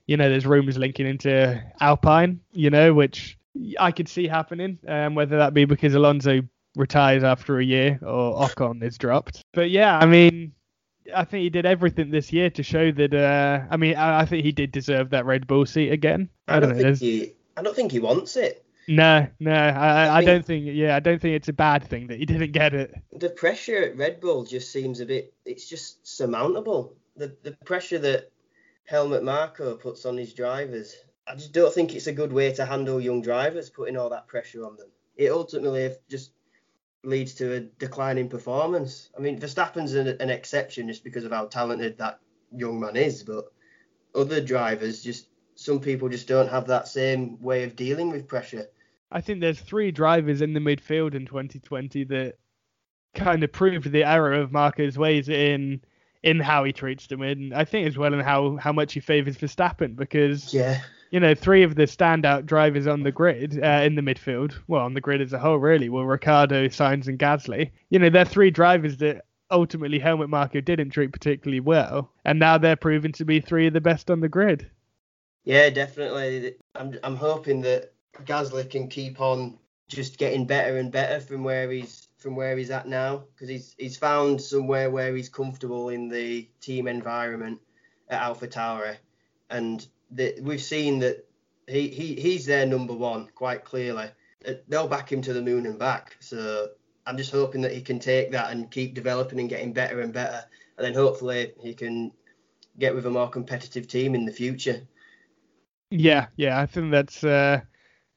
You 0.08 0.18
know, 0.18 0.28
there's 0.30 0.46
rumors 0.46 0.78
linking 0.78 1.08
into 1.08 1.64
Alpine. 1.80 2.42
You 2.52 2.70
know, 2.72 2.94
which 2.94 3.38
I 3.80 3.92
could 3.92 4.10
see 4.10 4.28
happening, 4.28 4.80
um, 4.88 5.16
whether 5.16 5.38
that 5.38 5.54
be 5.54 5.66
because 5.66 5.94
Alonso 5.94 6.42
retires 6.76 7.24
after 7.24 7.60
a 7.60 7.64
year 7.64 8.00
or 8.02 8.48
Ocon 8.48 8.84
is 8.84 8.98
dropped. 8.98 9.44
But 9.54 9.70
yeah, 9.70 9.98
I 9.98 10.06
mean, 10.06 10.54
I 11.16 11.24
think 11.24 11.44
he 11.44 11.50
did 11.50 11.66
everything 11.66 12.12
this 12.12 12.32
year 12.34 12.50
to 12.52 12.64
show 12.64 12.92
that. 12.92 13.14
Uh, 13.14 13.66
I 13.70 13.78
mean, 13.78 13.96
I, 13.96 14.22
I, 14.22 14.26
think 14.26 14.46
he 14.46 14.52
did 14.52 14.72
deserve 14.72 15.12
that 15.12 15.26
Red 15.26 15.48
Bull 15.48 15.66
seat 15.66 15.90
again. 15.90 16.30
I, 16.48 16.58
I 16.58 16.60
don't, 16.60 16.76
think 16.76 16.98
he. 16.98 17.34
I 17.56 17.62
don't 17.62 17.76
think 17.76 17.92
he 17.92 18.00
wants 18.00 18.36
it. 18.36 18.66
No, 18.88 19.28
no, 19.40 19.54
I, 19.54 20.08
I, 20.08 20.18
I 20.18 20.26
don't 20.26 20.46
think. 20.46 20.66
Yeah, 20.68 20.96
I 20.96 21.00
don't 21.00 21.22
think 21.22 21.36
it's 21.36 21.48
a 21.48 21.54
bad 21.54 21.84
thing 21.84 22.08
that 22.08 22.20
he 22.20 22.26
didn't 22.26 22.52
get 22.52 22.74
it. 22.74 22.94
The 23.14 23.30
pressure 23.30 23.78
at 23.78 23.98
Red 23.98 24.20
Bull 24.20 24.44
just 24.44 24.72
seems 24.72 25.00
a 25.00 25.06
bit. 25.06 25.34
It's 25.46 25.70
just 25.70 26.06
surmountable. 26.06 26.96
The 27.16 27.36
the 27.44 27.52
pressure 27.66 28.00
that 28.00 28.32
Helmut 28.86 29.24
Marko 29.24 29.76
puts 29.76 30.06
on 30.06 30.18
his 30.18 30.34
drivers 30.34 30.96
I 31.28 31.36
just 31.36 31.54
don't 31.54 31.74
think 31.74 31.96
it's 31.96 32.08
a 32.08 32.14
good 32.14 32.34
way 32.34 32.52
to 32.54 32.66
handle 32.66 33.00
young 33.00 33.22
drivers, 33.22 33.70
putting 33.70 33.98
all 33.98 34.10
that 34.10 34.28
pressure 34.28 34.66
on 34.66 34.76
them. 34.76 34.90
It 35.16 35.32
ultimately 35.32 35.92
just 36.10 36.32
leads 37.04 37.34
to 37.36 37.54
a 37.54 37.60
decline 37.60 38.18
in 38.18 38.30
performance. 38.30 39.10
I 39.18 39.22
mean, 39.22 39.40
Verstappen's 39.40 39.94
an, 39.94 40.08
an 40.08 40.30
exception 40.30 40.88
just 40.88 41.04
because 41.04 41.24
of 41.24 41.32
how 41.32 41.46
talented 41.46 41.98
that 41.98 42.20
young 42.56 42.80
man 42.80 42.96
is, 42.96 43.24
but 43.24 43.46
other 44.16 44.42
drivers 44.42 45.02
just 45.02 45.28
some 45.56 45.80
people 45.80 46.10
just 46.10 46.28
don't 46.28 46.50
have 46.50 46.68
that 46.68 46.88
same 46.88 47.40
way 47.42 47.64
of 47.64 47.76
dealing 47.76 48.10
with 48.10 48.28
pressure. 48.28 48.68
I 49.12 49.22
think 49.22 49.42
there's 49.42 49.60
three 49.60 49.92
drivers 49.92 50.42
in 50.42 50.54
the 50.54 50.60
midfield 50.60 51.14
in 51.14 51.26
2020 51.26 52.06
that 52.06 52.36
kind 53.14 53.44
of 53.44 53.52
proved 53.52 53.92
the 53.92 54.04
error 54.04 54.34
of 54.34 54.52
Marko's 54.52 54.98
ways 54.98 55.30
in 55.30 55.82
in 56.24 56.40
how 56.40 56.64
he 56.64 56.72
treats 56.72 57.06
them, 57.08 57.22
and 57.22 57.54
I 57.54 57.66
think 57.66 57.86
as 57.86 57.98
well 57.98 58.14
in 58.14 58.22
how 58.22 58.56
how 58.58 58.72
much 58.72 58.94
he 58.94 59.00
favours 59.02 59.38
Verstappen 59.38 59.96
because 59.96 60.54
yeah 60.54 60.82
you 61.14 61.20
know, 61.20 61.36
three 61.36 61.62
of 61.62 61.76
the 61.76 61.84
standout 61.84 62.48
drivers 62.48 62.88
on 62.88 63.04
the 63.04 63.12
grid 63.12 63.64
uh, 63.64 63.84
in 63.86 63.94
the 63.94 64.02
midfield, 64.02 64.56
well, 64.68 64.82
on 64.82 64.96
the 64.96 65.00
grid 65.00 65.22
as 65.22 65.32
a 65.32 65.38
whole, 65.38 65.58
really, 65.58 65.88
were 65.88 66.08
Ricciardo, 66.08 66.68
Sainz, 66.70 67.08
and 67.08 67.20
Gasly. 67.20 67.70
You 67.92 68.00
know, 68.00 68.10
they're 68.10 68.26
three 68.26 68.50
drivers 68.50 68.98
that 68.98 69.24
ultimately 69.52 70.00
Helmut 70.00 70.30
Marko 70.30 70.60
didn't 70.60 70.90
treat 70.90 71.12
particularly 71.12 71.60
well, 71.60 72.12
and 72.26 72.40
now 72.40 72.58
they're 72.58 72.76
proven 72.76 73.12
to 73.12 73.26
be 73.26 73.40
three 73.40 73.68
of 73.68 73.74
the 73.74 73.80
best 73.80 74.10
on 74.10 74.22
the 74.22 74.28
grid. 74.28 74.68
Yeah, 75.44 75.70
definitely. 75.70 76.56
I'm 76.74 76.98
I'm 77.04 77.16
hoping 77.16 77.62
that 77.62 77.94
Gasly 78.24 78.68
can 78.68 78.88
keep 78.88 79.22
on 79.22 79.60
just 79.88 80.18
getting 80.18 80.48
better 80.48 80.78
and 80.78 80.92
better 80.92 81.20
from 81.20 81.44
where 81.44 81.70
he's 81.70 82.08
from 82.18 82.36
where 82.36 82.58
he's 82.58 82.72
at 82.72 82.88
now 82.88 83.26
because 83.36 83.50
he's 83.50 83.76
he's 83.78 83.98
found 83.98 84.42
somewhere 84.42 84.90
where 84.90 85.16
he's 85.16 85.30
comfortable 85.30 85.90
in 85.90 86.10
the 86.10 86.50
team 86.60 86.88
environment 86.88 87.62
at 88.10 88.20
AlphaTauri 88.20 88.96
and 89.52 89.86
that 90.14 90.42
we've 90.42 90.62
seen 90.62 91.00
that 91.00 91.26
he, 91.68 91.88
he 91.88 92.16
he's 92.16 92.46
their 92.46 92.66
number 92.66 92.94
one 92.94 93.30
quite 93.36 93.64
clearly. 93.64 94.08
Uh, 94.48 94.54
they'll 94.68 94.88
back 94.88 95.12
him 95.12 95.22
to 95.22 95.34
the 95.34 95.42
moon 95.42 95.66
and 95.66 95.80
back. 95.80 96.18
So 96.20 96.70
I'm 97.06 97.18
just 97.18 97.32
hoping 97.32 97.62
that 97.62 97.74
he 97.74 97.82
can 97.82 98.00
take 98.00 98.32
that 98.32 98.52
and 98.52 98.70
keep 98.70 98.94
developing 98.94 99.40
and 99.40 99.50
getting 99.50 99.74
better 99.74 100.02
and 100.02 100.14
better, 100.14 100.44
and 100.78 100.86
then 100.86 100.94
hopefully 100.94 101.54
he 101.60 101.74
can 101.74 102.12
get 102.80 102.96
with 102.96 103.06
a 103.06 103.10
more 103.10 103.30
competitive 103.30 103.88
team 103.88 104.16
in 104.16 104.26
the 104.26 104.32
future. 104.32 104.82
Yeah, 105.90 106.28
yeah, 106.36 106.60
I 106.60 106.66
think 106.66 106.92
that's 106.92 107.24
uh, 107.24 107.62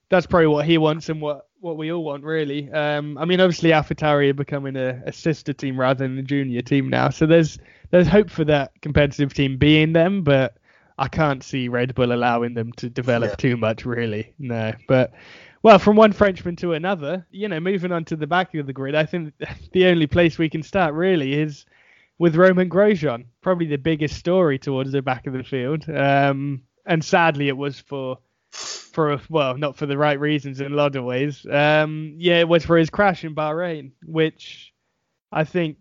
that's 0.08 0.26
probably 0.26 0.46
what 0.48 0.66
he 0.66 0.78
wants 0.78 1.08
and 1.08 1.20
what 1.20 1.46
what 1.60 1.76
we 1.76 1.92
all 1.92 2.04
want 2.04 2.24
really. 2.24 2.70
Um, 2.70 3.18
I 3.18 3.24
mean, 3.24 3.40
obviously 3.40 3.70
AlphaTauri 3.70 4.30
are 4.30 4.34
becoming 4.34 4.76
a, 4.76 5.02
a 5.06 5.12
sister 5.12 5.52
team 5.52 5.78
rather 5.78 6.06
than 6.06 6.18
a 6.18 6.22
junior 6.22 6.62
team 6.62 6.88
now, 6.88 7.10
so 7.10 7.26
there's 7.26 7.58
there's 7.90 8.08
hope 8.08 8.30
for 8.30 8.44
that 8.44 8.72
competitive 8.82 9.34
team 9.34 9.58
being 9.58 9.92
them, 9.92 10.22
but 10.22 10.56
I 10.98 11.08
can't 11.08 11.42
see 11.42 11.68
Red 11.68 11.94
Bull 11.94 12.12
allowing 12.12 12.54
them 12.54 12.72
to 12.74 12.88
develop 12.88 13.30
yeah. 13.30 13.36
too 13.36 13.56
much, 13.56 13.84
really. 13.84 14.32
No, 14.38 14.72
but 14.88 15.12
well, 15.62 15.78
from 15.78 15.96
one 15.96 16.12
Frenchman 16.12 16.56
to 16.56 16.72
another, 16.72 17.26
you 17.30 17.48
know, 17.48 17.60
moving 17.60 17.92
on 17.92 18.04
to 18.06 18.16
the 18.16 18.26
back 18.26 18.54
of 18.54 18.66
the 18.66 18.72
grid, 18.72 18.94
I 18.94 19.04
think 19.04 19.34
the 19.72 19.86
only 19.86 20.06
place 20.06 20.38
we 20.38 20.48
can 20.48 20.62
start 20.62 20.94
really 20.94 21.34
is 21.34 21.66
with 22.18 22.36
Romain 22.36 22.70
Grosjean, 22.70 23.26
probably 23.42 23.66
the 23.66 23.76
biggest 23.76 24.16
story 24.16 24.58
towards 24.58 24.92
the 24.92 25.02
back 25.02 25.26
of 25.26 25.34
the 25.34 25.42
field. 25.42 25.88
Um, 25.90 26.62
and 26.86 27.04
sadly, 27.04 27.48
it 27.48 27.56
was 27.56 27.80
for 27.80 28.18
for 28.50 29.20
well, 29.28 29.58
not 29.58 29.76
for 29.76 29.84
the 29.84 29.98
right 29.98 30.18
reasons 30.18 30.60
in 30.60 30.72
a 30.72 30.76
lot 30.76 30.96
of 30.96 31.04
ways. 31.04 31.44
Um, 31.50 32.14
yeah, 32.16 32.40
it 32.40 32.48
was 32.48 32.64
for 32.64 32.78
his 32.78 32.88
crash 32.88 33.24
in 33.24 33.34
Bahrain, 33.34 33.90
which 34.04 34.72
I 35.30 35.44
think 35.44 35.76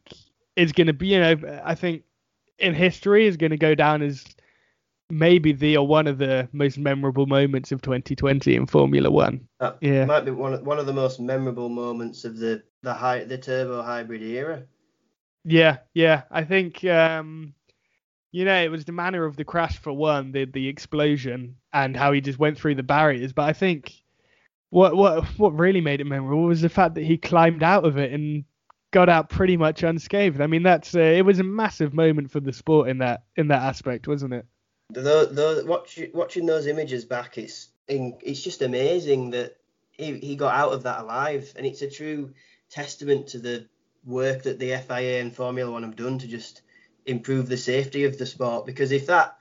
is 0.58 0.74
going 0.74 0.88
to 0.88 0.94
be, 0.94 1.08
you 1.08 1.20
know, 1.20 1.62
I 1.64 1.76
think 1.76 2.04
in 2.60 2.74
history 2.74 3.28
is 3.28 3.38
going 3.38 3.52
to 3.52 3.58
go 3.58 3.76
down 3.76 4.02
as 4.02 4.26
maybe 5.10 5.52
the 5.52 5.78
or 5.78 5.88
one 5.88 6.08
of 6.08 6.18
the 6.18 6.50
most 6.52 6.78
memorable 6.78 7.26
moments 7.28 7.72
of 7.72 7.82
2020 7.82 8.56
in 8.56 8.66
Formula 8.66 9.10
One. 9.12 9.48
That 9.60 9.78
Yeah. 9.82 10.06
might 10.06 10.26
be 10.26 10.32
one 10.32 10.54
of, 10.54 10.62
one 10.66 10.80
of 10.80 10.86
the 10.86 10.94
most 10.94 11.20
memorable 11.20 11.70
moments 11.70 12.26
of 12.26 12.38
the 12.38 12.64
the 12.82 12.94
high 12.94 13.24
the 13.24 13.38
turbo 13.38 13.82
hybrid 13.82 14.22
era. 14.22 14.64
Yeah, 15.44 15.78
yeah. 15.94 16.24
I 16.32 16.44
think 16.44 16.84
um 16.86 17.54
you 18.32 18.44
know, 18.44 18.62
it 18.62 18.70
was 18.70 18.84
the 18.84 18.92
manner 18.92 19.24
of 19.26 19.38
the 19.38 19.46
crash 19.46 19.78
for 19.78 19.94
one, 19.94 20.32
the 20.32 20.46
the 20.46 20.68
explosion 20.68 21.56
and 21.72 21.96
how 21.96 22.12
he 22.12 22.22
just 22.22 22.40
went 22.40 22.58
through 22.58 22.76
the 22.76 22.84
barriers, 22.84 23.34
but 23.34 23.44
I 23.44 23.54
think 23.54 23.94
what 24.70 24.96
what 24.96 25.24
what 25.40 25.58
really 25.58 25.82
made 25.82 26.02
it 26.02 26.06
memorable 26.06 26.44
was 26.44 26.62
the 26.62 26.70
fact 26.70 26.96
that 26.96 27.04
he 27.06 27.18
climbed 27.18 27.64
out 27.64 27.86
of 27.86 27.98
it 27.98 28.12
and 28.12 28.44
got 28.92 29.10
out 29.10 29.30
pretty 29.30 29.58
much 29.58 29.84
unscathed. 29.84 30.42
I 30.42 30.48
mean, 30.48 30.64
that's 30.64 30.96
uh, 30.96 31.00
it 31.00 31.24
was 31.26 31.40
a 31.40 31.44
massive 31.44 31.94
moment 31.94 32.32
for 32.32 32.40
the 32.40 32.54
sport 32.54 32.90
in 32.90 33.00
that 33.00 33.24
in 33.36 33.50
that 33.50 33.62
aspect, 33.64 34.08
wasn't 34.08 34.34
it? 34.34 34.46
Though, 34.90 35.26
though, 35.26 35.66
watch, 35.66 36.00
watching 36.14 36.46
those 36.46 36.68
images 36.68 37.06
back, 37.06 37.38
it's 37.38 37.70
in, 37.88 38.18
it's 38.22 38.42
just 38.42 38.62
amazing 38.62 39.32
that 39.32 39.58
he, 39.92 40.20
he 40.20 40.36
got 40.36 40.54
out 40.54 40.74
of 40.74 40.84
that 40.84 41.02
alive, 41.02 41.52
and 41.56 41.66
it's 41.66 41.82
a 41.82 41.90
true 41.90 42.34
testament 42.70 43.28
to 43.28 43.40
the 43.40 43.68
work 44.06 44.44
that 44.44 44.60
the 44.60 44.76
FIA 44.78 45.22
and 45.22 45.36
Formula 45.36 45.72
One 45.72 45.84
have 45.84 45.96
done 45.96 46.20
to 46.20 46.28
just 46.28 46.62
improve 47.06 47.50
the 47.50 47.58
safety 47.58 48.04
of 48.04 48.18
the 48.18 48.26
sport. 48.26 48.66
Because 48.66 48.92
if 48.92 49.08
that 49.08 49.38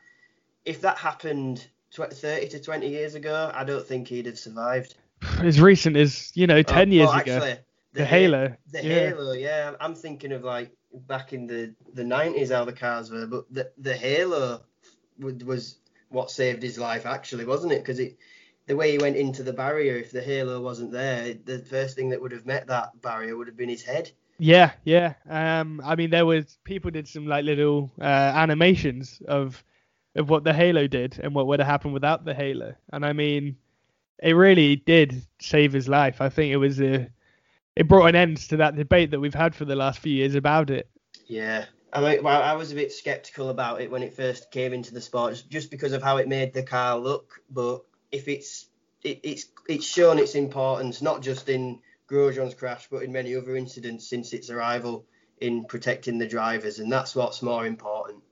if 0.65 0.81
that 0.81 0.97
happened 0.97 1.67
tw- 1.91 2.13
30 2.13 2.49
to 2.49 2.61
20 2.61 2.89
years 2.89 3.15
ago, 3.15 3.51
I 3.55 3.65
don't 3.65 3.87
think 3.87 4.09
he'd 4.09 4.27
have 4.27 4.39
survived. 4.39 4.95
As 5.39 5.61
recent 5.61 5.97
as, 5.97 6.33
you 6.35 6.47
know, 6.47 6.63
10 6.63 6.89
Oh, 6.89 6.93
years 6.93 7.09
well, 7.09 7.21
ago. 7.21 7.37
actually, 7.37 7.57
The 7.93 8.05
Halo, 8.05 8.57
The 8.73 8.83
yeah. 8.83 8.89
Halo, 8.89 9.33
yeah. 9.33 9.73
I'm 9.81 9.95
thinking 9.95 10.33
of 10.33 10.43
like 10.43 10.71
back 11.07 11.33
in 11.33 11.47
the 11.47 11.75
the 11.93 12.03
90s 12.03 12.51
how 12.51 12.65
the 12.65 12.73
cars 12.73 13.11
were, 13.11 13.27
but 13.27 13.45
the 13.53 13.71
the 13.79 13.95
Halo 13.95 14.63
was 15.19 15.77
what 16.09 16.31
saved 16.31 16.63
his 16.63 16.79
life 16.79 17.07
actually, 17.07 17.45
wasn't 17.45 17.73
it? 17.73 17.81
Because 17.83 17.99
it 17.99 18.17
the 18.67 18.77
way 18.77 18.93
he 18.93 18.99
went 18.99 19.17
into 19.17 19.43
the 19.43 19.53
barrier, 19.53 19.97
if 19.97 20.11
the 20.11 20.23
Halo 20.23 20.61
wasn't 20.61 20.93
there, 20.93 21.35
the 21.45 21.59
first 21.59 21.97
thing 21.97 22.11
that 22.11 22.23
would 22.23 22.33
have 22.33 22.47
met 22.47 22.67
that 22.69 23.01
barrier 23.03 23.37
would 23.37 23.47
have 23.47 23.57
been 23.57 23.69
his 23.69 23.83
head. 23.83 24.11
Yeah, 24.39 24.73
yeah. 24.85 25.15
Um, 25.29 25.81
I 25.85 25.95
mean, 25.97 26.11
there 26.11 26.27
was 26.27 26.59
people 26.65 26.91
did 26.91 27.07
some 27.07 27.27
like 27.27 27.45
little 27.45 27.91
uh, 28.01 28.05
animations 28.05 29.21
of 29.27 29.63
of 30.17 30.29
what 30.31 30.45
the 30.45 30.55
Halo 30.55 30.87
did 30.87 31.19
and 31.23 31.35
what 31.35 31.47
would 31.47 31.61
have 31.61 31.69
happened 31.69 31.93
without 31.95 32.25
the 32.25 32.35
Halo, 32.35 32.75
and 32.93 33.05
I 33.05 33.13
mean, 33.13 33.57
it 34.23 34.33
really 34.33 34.77
did 34.77 35.23
save 35.41 35.73
his 35.73 35.89
life. 35.89 36.21
I 36.21 36.29
think 36.29 36.53
it 36.53 36.57
was 36.57 36.81
a 36.81 37.09
it 37.77 37.89
brought 37.89 38.07
an 38.07 38.17
end 38.17 38.37
to 38.49 38.59
that 38.59 38.77
debate 38.77 39.11
that 39.11 39.21
we've 39.21 39.35
had 39.35 39.55
for 39.55 39.65
the 39.65 39.77
last 39.77 39.99
few 39.99 40.13
years 40.13 40.35
about 40.35 40.71
it. 40.71 40.89
Yeah. 41.27 41.67
I 41.95 42.01
mean, 42.01 42.25
well, 42.25 42.43
I 42.43 42.55
was 42.55 42.73
a 42.73 42.75
bit 42.75 42.93
skeptical 42.93 43.51
about 43.51 43.81
it 43.81 43.91
when 43.91 44.03
it 44.03 44.15
first 44.15 44.51
came 44.51 44.73
into 44.73 44.93
the 44.93 45.01
sport, 45.01 45.45
just 45.49 45.71
because 45.71 45.93
of 45.93 46.03
how 46.03 46.17
it 46.17 46.27
made 46.27 46.53
the 46.53 46.63
car 46.63 46.99
look. 46.99 47.41
But 47.51 47.85
if 48.11 48.27
it's 48.27 48.67
it, 49.05 49.21
it's 49.23 49.47
it's 49.69 49.87
shown 49.87 50.19
its 50.19 50.35
importance 50.35 51.01
not 51.03 51.23
just 51.23 51.49
in 51.49 51.79
Grosjean's 52.11 52.55
crash, 52.55 52.89
but 52.91 53.05
in 53.05 53.13
many 53.13 53.37
other 53.37 53.57
incidents 53.57 54.09
since 54.09 54.33
its 54.33 54.51
arrival 54.51 55.07
in 55.41 55.65
protecting 55.65 56.19
the 56.19 56.27
drivers, 56.27 56.81
and 56.81 56.93
that's 56.93 57.15
what's 57.15 57.43
more 57.43 57.65
important. 57.65 58.23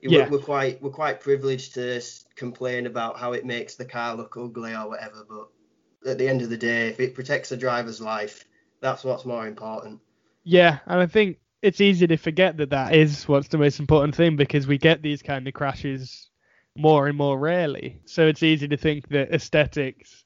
Yeah. 0.00 0.24
We're, 0.24 0.38
we're 0.38 0.44
quite 0.44 0.82
we're 0.82 0.90
quite 0.90 1.20
privileged 1.20 1.74
to 1.74 2.02
complain 2.34 2.86
about 2.86 3.16
how 3.16 3.32
it 3.32 3.46
makes 3.46 3.76
the 3.76 3.84
car 3.84 4.16
look 4.16 4.36
ugly 4.36 4.74
or 4.74 4.88
whatever, 4.88 5.24
but 5.28 6.10
at 6.10 6.18
the 6.18 6.28
end 6.28 6.42
of 6.42 6.50
the 6.50 6.56
day, 6.56 6.88
if 6.88 6.98
it 6.98 7.14
protects 7.14 7.50
the 7.50 7.56
driver's 7.56 8.00
life, 8.00 8.44
that's 8.80 9.04
what's 9.04 9.24
more 9.24 9.46
important. 9.46 10.00
Yeah, 10.42 10.80
and 10.86 11.00
I 11.00 11.06
think 11.06 11.38
it's 11.62 11.80
easy 11.80 12.06
to 12.08 12.16
forget 12.16 12.56
that 12.56 12.70
that 12.70 12.94
is 12.94 13.26
what's 13.28 13.48
the 13.48 13.58
most 13.58 13.78
important 13.78 14.14
thing 14.14 14.36
because 14.36 14.66
we 14.66 14.78
get 14.78 15.00
these 15.00 15.22
kind 15.22 15.46
of 15.46 15.54
crashes 15.54 16.28
more 16.76 17.06
and 17.06 17.16
more 17.16 17.38
rarely. 17.38 18.00
So 18.04 18.26
it's 18.26 18.42
easy 18.42 18.66
to 18.68 18.76
think 18.76 19.08
that 19.08 19.32
aesthetics 19.32 20.24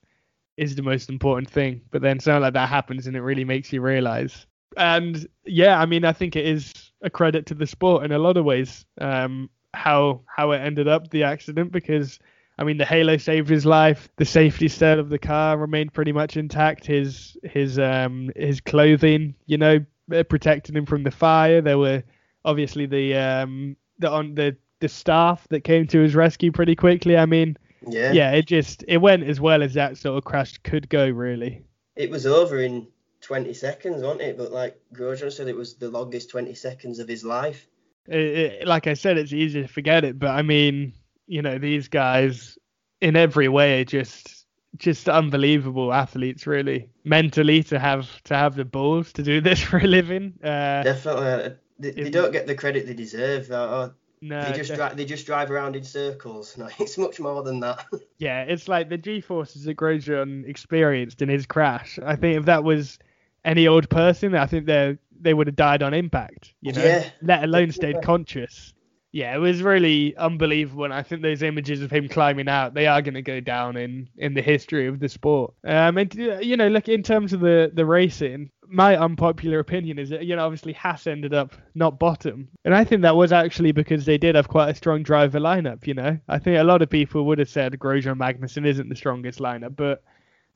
is 0.57 0.75
the 0.75 0.83
most 0.83 1.11
important 1.11 1.51
thing, 1.51 1.83
but 1.91 2.01
then 2.01 2.19
something 2.19 2.43
like 2.43 2.55
that 2.55 2.71
happens 2.71 3.07
and 3.07 3.17
it 3.17 3.21
really 3.21 3.45
makes 3.45 3.73
you 3.73 3.83
realize. 3.83 4.47
And 4.77 5.27
yeah, 5.45 5.79
I 5.79 5.87
mean, 5.87 6.05
I 6.05 6.13
think 6.13 6.37
it 6.37 6.47
is 6.47 6.73
a 7.03 7.11
credit 7.11 7.47
to 7.47 7.55
the 7.55 7.67
sport 7.67 8.05
in 8.05 8.13
a 8.13 8.19
lot 8.19 8.39
of 8.39 8.45
ways 8.45 8.87
um, 9.01 9.51
how 9.75 10.23
how 10.27 10.53
it 10.53 10.59
ended 10.59 10.89
up 10.89 11.11
the 11.11 11.25
accident 11.25 11.73
because. 11.73 12.19
I 12.59 12.65
mean, 12.65 12.79
the 12.79 12.87
Halo 12.87 13.19
saved 13.19 13.51
his 13.51 13.67
life. 13.67 14.09
The 14.17 14.25
safety 14.25 14.69
cell 14.69 14.99
of 14.99 15.11
the 15.11 15.19
car 15.19 15.59
remained 15.59 15.93
pretty 15.93 16.13
much 16.13 16.39
intact. 16.39 16.87
His 16.87 17.37
his 17.43 17.79
um 17.79 18.31
his 18.35 18.63
clothing, 18.63 19.35
you 19.45 19.59
know, 19.59 19.85
uh, 20.13 20.23
protected 20.25 20.77
him 20.77 20.87
from 20.87 21.03
the 21.03 21.11
fire. 21.11 21.61
There 21.61 21.79
were 21.79 22.03
obviously 22.45 22.87
the 22.87 23.15
um 23.15 23.77
the 23.99 24.11
on 24.11 24.35
the 24.35 24.57
the 24.81 24.89
staff 24.89 25.47
that 25.49 25.65
came 25.65 25.87
to 25.89 26.01
his 26.01 26.15
rescue 26.15 26.53
pretty 26.53 26.77
quickly. 26.77 27.17
I 27.17 27.27
mean, 27.27 27.57
Yeah. 27.87 28.13
yeah, 28.13 28.33
it 28.33 28.47
just 28.47 28.85
it 28.89 28.99
went 28.99 29.25
as 29.25 29.41
well 29.41 29.63
as 29.63 29.75
that 29.75 29.97
sort 29.97 30.19
of 30.19 30.25
crash 30.25 30.59
could 30.59 30.89
go, 30.89 31.09
really. 31.09 31.63
It 31.97 32.11
was 32.11 32.27
over 32.27 32.61
in 32.61 32.87
20 33.23 33.55
seconds, 33.55 34.03
wasn't 34.03 34.21
it? 34.21 34.37
But 34.37 34.53
like 34.53 34.79
Grosjean 34.93 35.33
said, 35.33 35.49
it 35.49 35.57
was 35.57 35.75
the 35.77 35.89
longest 35.89 36.31
20 36.31 36.55
seconds 36.55 36.99
of 36.99 37.09
his 37.09 37.25
life. 37.25 37.67
It, 38.07 38.21
it, 38.21 38.69
like 38.69 38.87
I 38.87 38.95
said, 38.95 39.19
it's 39.19 39.33
easy 39.33 39.63
to 39.63 39.69
forget 39.69 40.05
it, 40.05 40.19
but 40.19 40.31
I 40.31 40.43
mean, 40.43 40.93
you 41.27 41.43
know, 41.43 41.59
these 41.59 41.89
guys 41.89 42.57
in 43.01 43.17
every 43.17 43.49
way 43.49 43.81
are 43.81 43.85
just 43.85 44.45
just 44.77 45.09
unbelievable 45.09 45.93
athletes, 45.93 46.47
really. 46.47 46.91
Mentally, 47.07 47.63
to 47.65 47.79
have 47.79 48.23
to 48.25 48.35
have 48.37 48.57
the 48.57 48.65
balls 48.65 49.13
to 49.15 49.23
do 49.23 49.41
this 49.49 49.61
for 49.61 49.79
a 49.79 49.87
living. 49.87 50.35
Uh, 50.43 50.83
Definitely, 50.83 51.27
uh, 51.27 51.51
they, 51.79 51.91
they 51.93 52.11
don't 52.11 52.33
get 52.33 52.47
the 52.47 52.55
credit 52.55 52.87
they 52.87 52.95
deserve. 52.95 53.49
No, 53.49 53.93
they 54.21 54.57
just 54.57 54.75
dri- 54.75 54.95
they 54.95 55.05
just 55.05 55.27
drive 55.27 55.51
around 55.51 55.77
in 55.77 55.85
circles. 55.85 56.57
No, 56.59 56.69
it's 56.79 56.99
much 56.99 57.21
more 57.21 57.43
than 57.43 57.61
that. 57.61 57.87
Yeah, 58.19 58.45
it's 58.45 58.67
like 58.67 58.89
the 58.89 58.97
G-forces 58.97 59.65
that 59.65 59.77
Grosjean 59.77 60.49
experienced 60.49 61.21
in 61.21 61.29
his 61.29 61.45
crash. 61.45 61.99
I 62.03 62.17
think 62.17 62.39
if 62.39 62.47
that 62.47 62.65
was 62.65 62.99
any 63.45 63.67
old 63.67 63.91
person, 63.91 64.35
I 64.35 64.47
think 64.47 64.65
they 64.65 64.97
they 65.21 65.35
would 65.35 65.47
have 65.49 65.57
died 65.57 65.83
on 65.83 65.93
impact. 65.93 66.55
You 66.63 66.73
know, 66.73 66.83
Yeah, 66.83 67.11
let 67.21 67.45
alone 67.45 67.73
stayed 67.73 68.01
conscious. 68.03 68.73
Yeah, 69.17 69.35
it 69.35 69.39
was 69.39 69.63
really 69.63 70.15
unbelievable, 70.19 70.85
and 70.85 70.93
I 70.93 71.03
think 71.03 71.23
those 71.23 71.43
images 71.43 71.81
of 71.81 71.91
him 71.91 72.07
climbing 72.07 72.51
out, 72.51 72.75
they 72.75 72.87
are 72.87 73.01
going 73.01 73.15
to 73.15 73.23
go 73.23 73.41
down 73.41 73.79
in 73.79 74.11
in 74.19 74.35
the 74.35 74.43
history 74.43 74.89
of 74.89 75.01
the 75.01 75.09
sport. 75.09 75.55
Um, 75.65 75.97
and 75.97 76.21
uh, 76.21 76.41
you 76.41 76.59
know, 76.59 76.69
look 76.69 76.87
in 76.91 77.03
terms 77.03 77.33
of 77.33 77.41
the 77.41 77.71
the 77.73 77.87
racing, 77.87 78.51
my 78.69 78.95
unpopular 78.95 79.59
opinion 79.59 79.99
is 79.99 80.11
that 80.11 80.27
you 80.27 80.37
know 80.37 80.45
obviously 80.45 80.75
Haas 80.75 81.07
ended 81.07 81.33
up 81.33 81.55
not 81.75 81.99
bottom, 81.99 82.49
and 82.67 82.75
I 82.75 82.85
think 82.85 83.01
that 83.01 83.17
was 83.17 83.33
actually 83.33 83.73
because 83.73 84.05
they 84.05 84.19
did 84.19 84.35
have 84.35 84.49
quite 84.49 84.69
a 84.69 84.75
strong 84.75 85.03
driver 85.03 85.41
lineup. 85.41 85.87
You 85.87 85.95
know, 85.95 86.19
I 86.29 86.39
think 86.39 86.59
a 86.59 86.65
lot 86.65 86.83
of 86.83 86.91
people 86.91 87.25
would 87.25 87.39
have 87.39 87.49
said 87.49 87.73
Grosjean 87.79 88.19
Magnussen 88.19 88.67
isn't 88.67 88.91
the 88.91 88.95
strongest 88.95 89.39
lineup, 89.39 89.77
but 89.77 90.03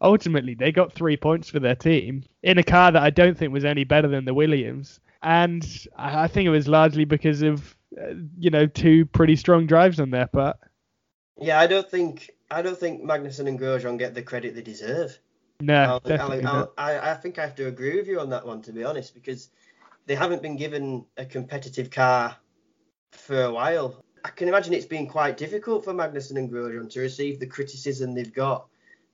ultimately 0.02 0.52
they 0.52 0.70
got 0.70 0.92
three 0.92 1.16
points 1.16 1.48
for 1.48 1.60
their 1.60 1.76
team 1.76 2.24
in 2.42 2.58
a 2.58 2.62
car 2.62 2.92
that 2.92 3.02
I 3.02 3.08
don't 3.08 3.38
think 3.38 3.54
was 3.54 3.64
any 3.64 3.84
better 3.84 4.08
than 4.08 4.26
the 4.26 4.34
Williams, 4.34 5.00
and 5.22 5.66
I 5.96 6.24
I 6.24 6.28
think 6.28 6.46
it 6.46 6.50
was 6.50 6.68
largely 6.68 7.06
because 7.06 7.40
of 7.40 7.74
uh, 8.00 8.14
you 8.38 8.50
know 8.50 8.66
two 8.66 9.06
pretty 9.06 9.36
strong 9.36 9.66
drives 9.66 9.98
on 10.00 10.10
there, 10.10 10.28
but 10.32 10.58
yeah, 11.40 11.58
I 11.58 11.66
don't 11.66 11.88
think 11.90 12.30
I 12.50 12.62
don't 12.62 12.78
think 12.78 13.02
Magnussen 13.02 13.46
and 13.48 13.58
Grosjean 13.58 13.98
get 13.98 14.14
the 14.14 14.22
credit 14.22 14.54
they 14.54 14.62
deserve. 14.62 15.18
No, 15.60 15.74
I'll- 15.74 16.00
I'll- 16.20 16.46
I'll- 16.46 16.72
I, 16.78 17.10
I 17.10 17.14
think 17.14 17.38
I 17.38 17.42
have 17.42 17.54
to 17.56 17.66
agree 17.66 17.96
with 17.96 18.08
you 18.08 18.18
on 18.20 18.30
that 18.30 18.46
one, 18.46 18.62
to 18.62 18.72
be 18.72 18.82
honest, 18.84 19.14
because 19.14 19.50
they 20.06 20.14
haven't 20.14 20.42
been 20.42 20.56
given 20.56 21.04
a 21.16 21.24
competitive 21.26 21.90
car 21.90 22.36
for 23.12 23.42
a 23.44 23.52
while. 23.52 24.02
I 24.24 24.30
can 24.30 24.48
imagine 24.48 24.72
it's 24.74 24.86
been 24.86 25.06
quite 25.06 25.36
difficult 25.36 25.84
for 25.84 25.92
Magnussen 25.92 26.36
and 26.36 26.50
Grosjean 26.50 26.90
to 26.90 27.00
receive 27.00 27.40
the 27.40 27.46
criticism 27.46 28.14
they've 28.14 28.32
got, 28.32 28.66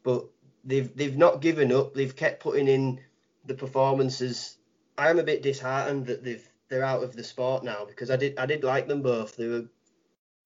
but 0.03 0.27
they've 0.65 0.95
they've 0.97 1.17
not 1.17 1.41
given 1.41 1.73
up. 1.73 1.95
They've 1.95 2.15
kept 2.15 2.41
putting 2.43 2.69
in 2.69 3.01
the 3.45 3.55
performances. 3.55 4.57
I 4.99 5.11
am 5.11 5.19
a 5.19 5.23
bit 5.25 5.43
disheartened 5.43 6.07
that 6.07 6.25
they've 6.25 6.49
they're 6.69 6.85
out 6.85 7.03
of 7.03 7.15
the 7.15 7.25
sport 7.25 7.65
now 7.65 7.85
because 7.85 8.11
I 8.11 8.17
did 8.17 8.39
I 8.39 8.47
did 8.47 8.65
like 8.65 8.89
them 8.89 9.03
both. 9.03 9.37
They 9.37 9.49
were 9.49 9.65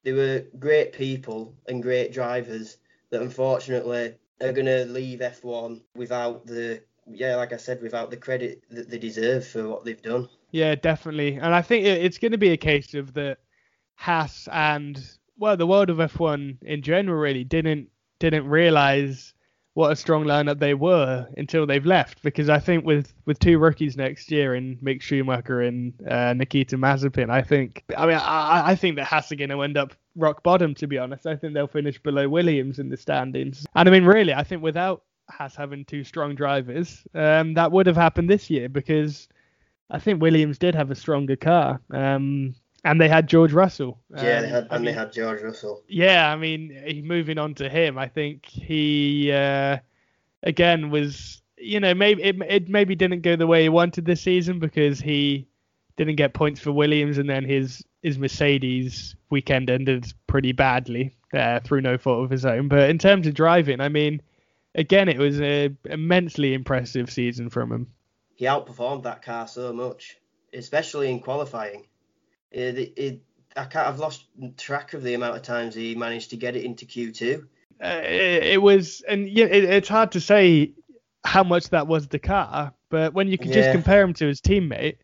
they 0.05 0.13
were 0.13 0.45
great 0.59 0.93
people 0.93 1.55
and 1.69 1.83
great 1.83 2.13
drivers 2.13 2.79
that 3.11 3.23
unfortunately 3.23 4.15
are 4.41 4.53
to 4.53 4.85
leave 4.87 5.21
F1 5.21 5.83
without 5.95 6.47
the 6.47 6.83
yeah, 7.07 7.37
like 7.37 7.53
I 7.53 7.57
said, 7.57 7.83
without 7.83 8.11
the 8.11 8.17
credit 8.17 8.63
that 8.71 8.89
they 8.89 8.99
deserve 8.99 9.47
for 9.47 9.69
what 9.69 9.85
they've 9.85 10.01
done. 10.01 10.29
Yeah, 10.53 10.75
definitely. 10.75 11.35
And 11.35 11.55
I 11.55 11.63
think 11.63 11.85
it's 11.85 12.19
going 12.19 12.33
to 12.33 12.39
be 12.39 12.51
a 12.51 12.57
case 12.57 12.95
of 12.95 13.15
that 13.15 13.39
Haas 13.95 14.49
and 14.53 15.01
well, 15.39 15.57
the 15.57 15.67
world 15.67 15.91
of 15.91 15.99
F1 15.99 16.63
in 16.63 16.83
general 16.83 17.19
really 17.19 17.45
didn't 17.45 17.89
didn't 18.19 18.47
realize 18.47 19.35
what 19.75 19.93
a 19.93 19.97
strong 19.97 20.25
lineup 20.25 20.59
they 20.59 20.75
were 20.75 21.27
until 21.37 21.67
they've 21.67 21.87
left. 21.87 22.23
Because 22.23 22.49
I 22.49 22.59
think 22.59 22.85
with 22.85 23.13
with 23.27 23.39
two 23.39 23.59
rookies 23.59 23.97
next 23.97 24.31
year 24.31 24.55
in 24.55 24.77
Mick 24.79 25.03
Schumacher 25.03 25.61
and 25.63 25.93
uh, 26.09 26.33
Nikita 26.35 26.77
Mazepin, 26.77 27.31
I 27.31 27.43
think 27.43 27.85
I 27.97 28.07
mean 28.07 28.17
I, 28.17 28.71
I 28.71 28.75
think 28.75 28.97
that 28.97 29.11
going 29.37 29.51
to 29.51 29.63
end 29.63 29.77
up 29.77 29.95
rock 30.17 30.43
bottom. 30.43 30.75
To 30.75 30.87
be 30.87 30.99
honest, 30.99 31.27
I 31.27 31.37
think 31.37 31.55
they'll 31.55 31.67
finish 31.67 32.03
below 32.03 32.29
Williams 32.29 32.79
in 32.79 32.89
the 32.89 32.97
standings. 32.97 33.67
And 33.75 33.89
I 33.89 33.93
mean, 33.93 34.05
really, 34.05 34.35
I 34.35 34.43
think 34.43 34.63
without 34.63 35.03
Haas 35.29 35.55
having 35.55 35.85
two 35.85 36.05
strong 36.05 36.35
drivers, 36.35 37.03
um, 37.15 37.55
that 37.55 37.71
would 37.73 37.87
have 37.87 37.97
happened 37.97 38.29
this 38.31 38.51
year 38.51 38.69
because. 38.69 39.29
I 39.93 39.99
think 39.99 40.23
Williams 40.23 40.57
did 40.57 40.77
have 40.77 40.93
a 40.93 40.95
stronger 40.95 41.35
car. 41.35 41.81
Um, 41.93 42.55
and 42.85 43.01
they 43.01 43.09
had 43.09 43.29
George 43.29 43.53
Russell. 43.53 43.99
Yeah, 44.15 44.41
they 44.41 44.49
had, 44.49 44.69
I 44.71 44.77
and 44.77 44.85
they 44.85 44.91
mean, 44.91 44.99
had 44.99 45.13
George 45.13 45.43
Russell. 45.43 45.83
Yeah, 45.89 46.31
I 46.31 46.37
mean, 46.37 47.03
moving 47.05 47.39
on 47.39 47.55
to 47.55 47.69
him, 47.69 47.99
I 47.99 48.09
think 48.09 48.47
he 48.47 49.33
uh, 49.33 49.79
again 50.43 50.91
was, 50.91 51.43
you 51.59 51.81
know, 51.81 51.95
maybe 51.95 52.23
it, 52.23 52.37
it 52.49 52.69
maybe 52.69 52.95
didn't 52.95 53.21
go 53.21 53.37
the 53.37 53.47
way 53.47 53.63
he 53.63 53.69
wanted 53.69 54.05
this 54.05 54.23
season 54.23 54.59
because 54.59 55.01
he 55.01 55.47
didn't 55.97 56.17
get 56.17 56.33
points 56.33 56.61
for 56.61 56.73
Williams, 56.73 57.19
and 57.19 57.29
then 57.29 57.45
his 57.45 57.85
his 58.03 58.19
Mercedes 58.19 59.15
weekend 59.29 59.69
ended 59.69 60.13
pretty 60.27 60.53
badly 60.53 61.15
uh, 61.35 61.61
through 61.61 61.83
no 61.83 61.99
fault 61.99 62.25
of 62.25 62.31
his 62.31 62.47
own. 62.47 62.69
But 62.69 62.89
in 62.89 62.99
terms 62.99 63.27
of 63.27 63.35
driving, 63.35 63.81
I 63.81 63.91
mean, 63.91 64.23
again, 64.75 65.09
it 65.09 65.19
was 65.19 65.41
a 65.41 65.71
immensely 65.85 66.55
impressive 66.55 67.11
season 67.11 67.51
from 67.51 67.71
him. 67.71 67.87
He 68.37 68.47
outperformed 68.47 69.03
that 69.03 69.21
car 69.21 69.47
so 69.47 69.71
much, 69.75 70.17
especially 70.55 71.11
in 71.11 71.21
qualifying. 71.21 71.85
It, 72.51 72.93
it, 72.97 73.21
I 73.57 73.65
can't, 73.65 73.87
I've 73.89 73.99
lost 73.99 74.25
track 74.57 74.95
of 74.95 75.03
the 75.03 75.15
amount 75.15 75.37
of 75.37 75.43
times 75.43 75.75
he 75.75 75.95
managed 75.95 76.31
to 76.31 76.37
get 76.37 76.57
it 76.57 76.65
into 76.65 76.87
Q2. 76.87 77.47
uh, 77.83 77.87
it, 78.05 78.45
it 78.45 78.63
was, 78.63 79.03
and 79.09 79.29
yeah, 79.29 79.47
it, 79.47 79.65
it's 79.65 79.89
hard 79.89 80.13
to 80.13 80.21
say 80.21 80.73
how 81.25 81.43
much 81.45 81.71
that 81.71 81.87
was 81.87 82.09
the 82.09 82.19
car, 82.19 82.73
but 82.89 83.15
when 83.15 83.29
you 83.29 83.39
can 83.39 83.53
just 83.53 83.71
compare 83.73 84.03
him 84.03 84.15
to 84.15 84.27
his 84.27 84.41
teammate, 84.41 84.97